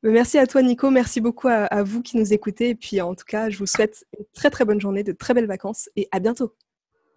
Merci 0.03 0.37
à 0.37 0.45
toi, 0.47 0.61
Nico. 0.61 0.89
Merci 0.89 1.21
beaucoup 1.21 1.47
à, 1.47 1.83
vous 1.83 2.01
qui 2.01 2.17
nous 2.17 2.33
écoutez. 2.33 2.69
Et 2.69 2.75
puis, 2.75 2.99
en 2.99 3.15
tout 3.15 3.25
cas, 3.25 3.49
je 3.49 3.57
vous 3.57 3.65
souhaite 3.65 4.05
une 4.19 4.25
très, 4.33 4.49
très 4.49 4.65
bonne 4.65 4.81
journée, 4.81 5.03
de 5.03 5.13
très 5.13 5.33
belles 5.33 5.47
vacances 5.47 5.89
et 5.95 6.09
à 6.11 6.19
bientôt. 6.19 6.53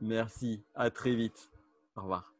Merci. 0.01 0.62
À 0.75 0.90
très 0.90 1.14
vite. 1.14 1.51
Au 1.96 2.03
revoir. 2.03 2.36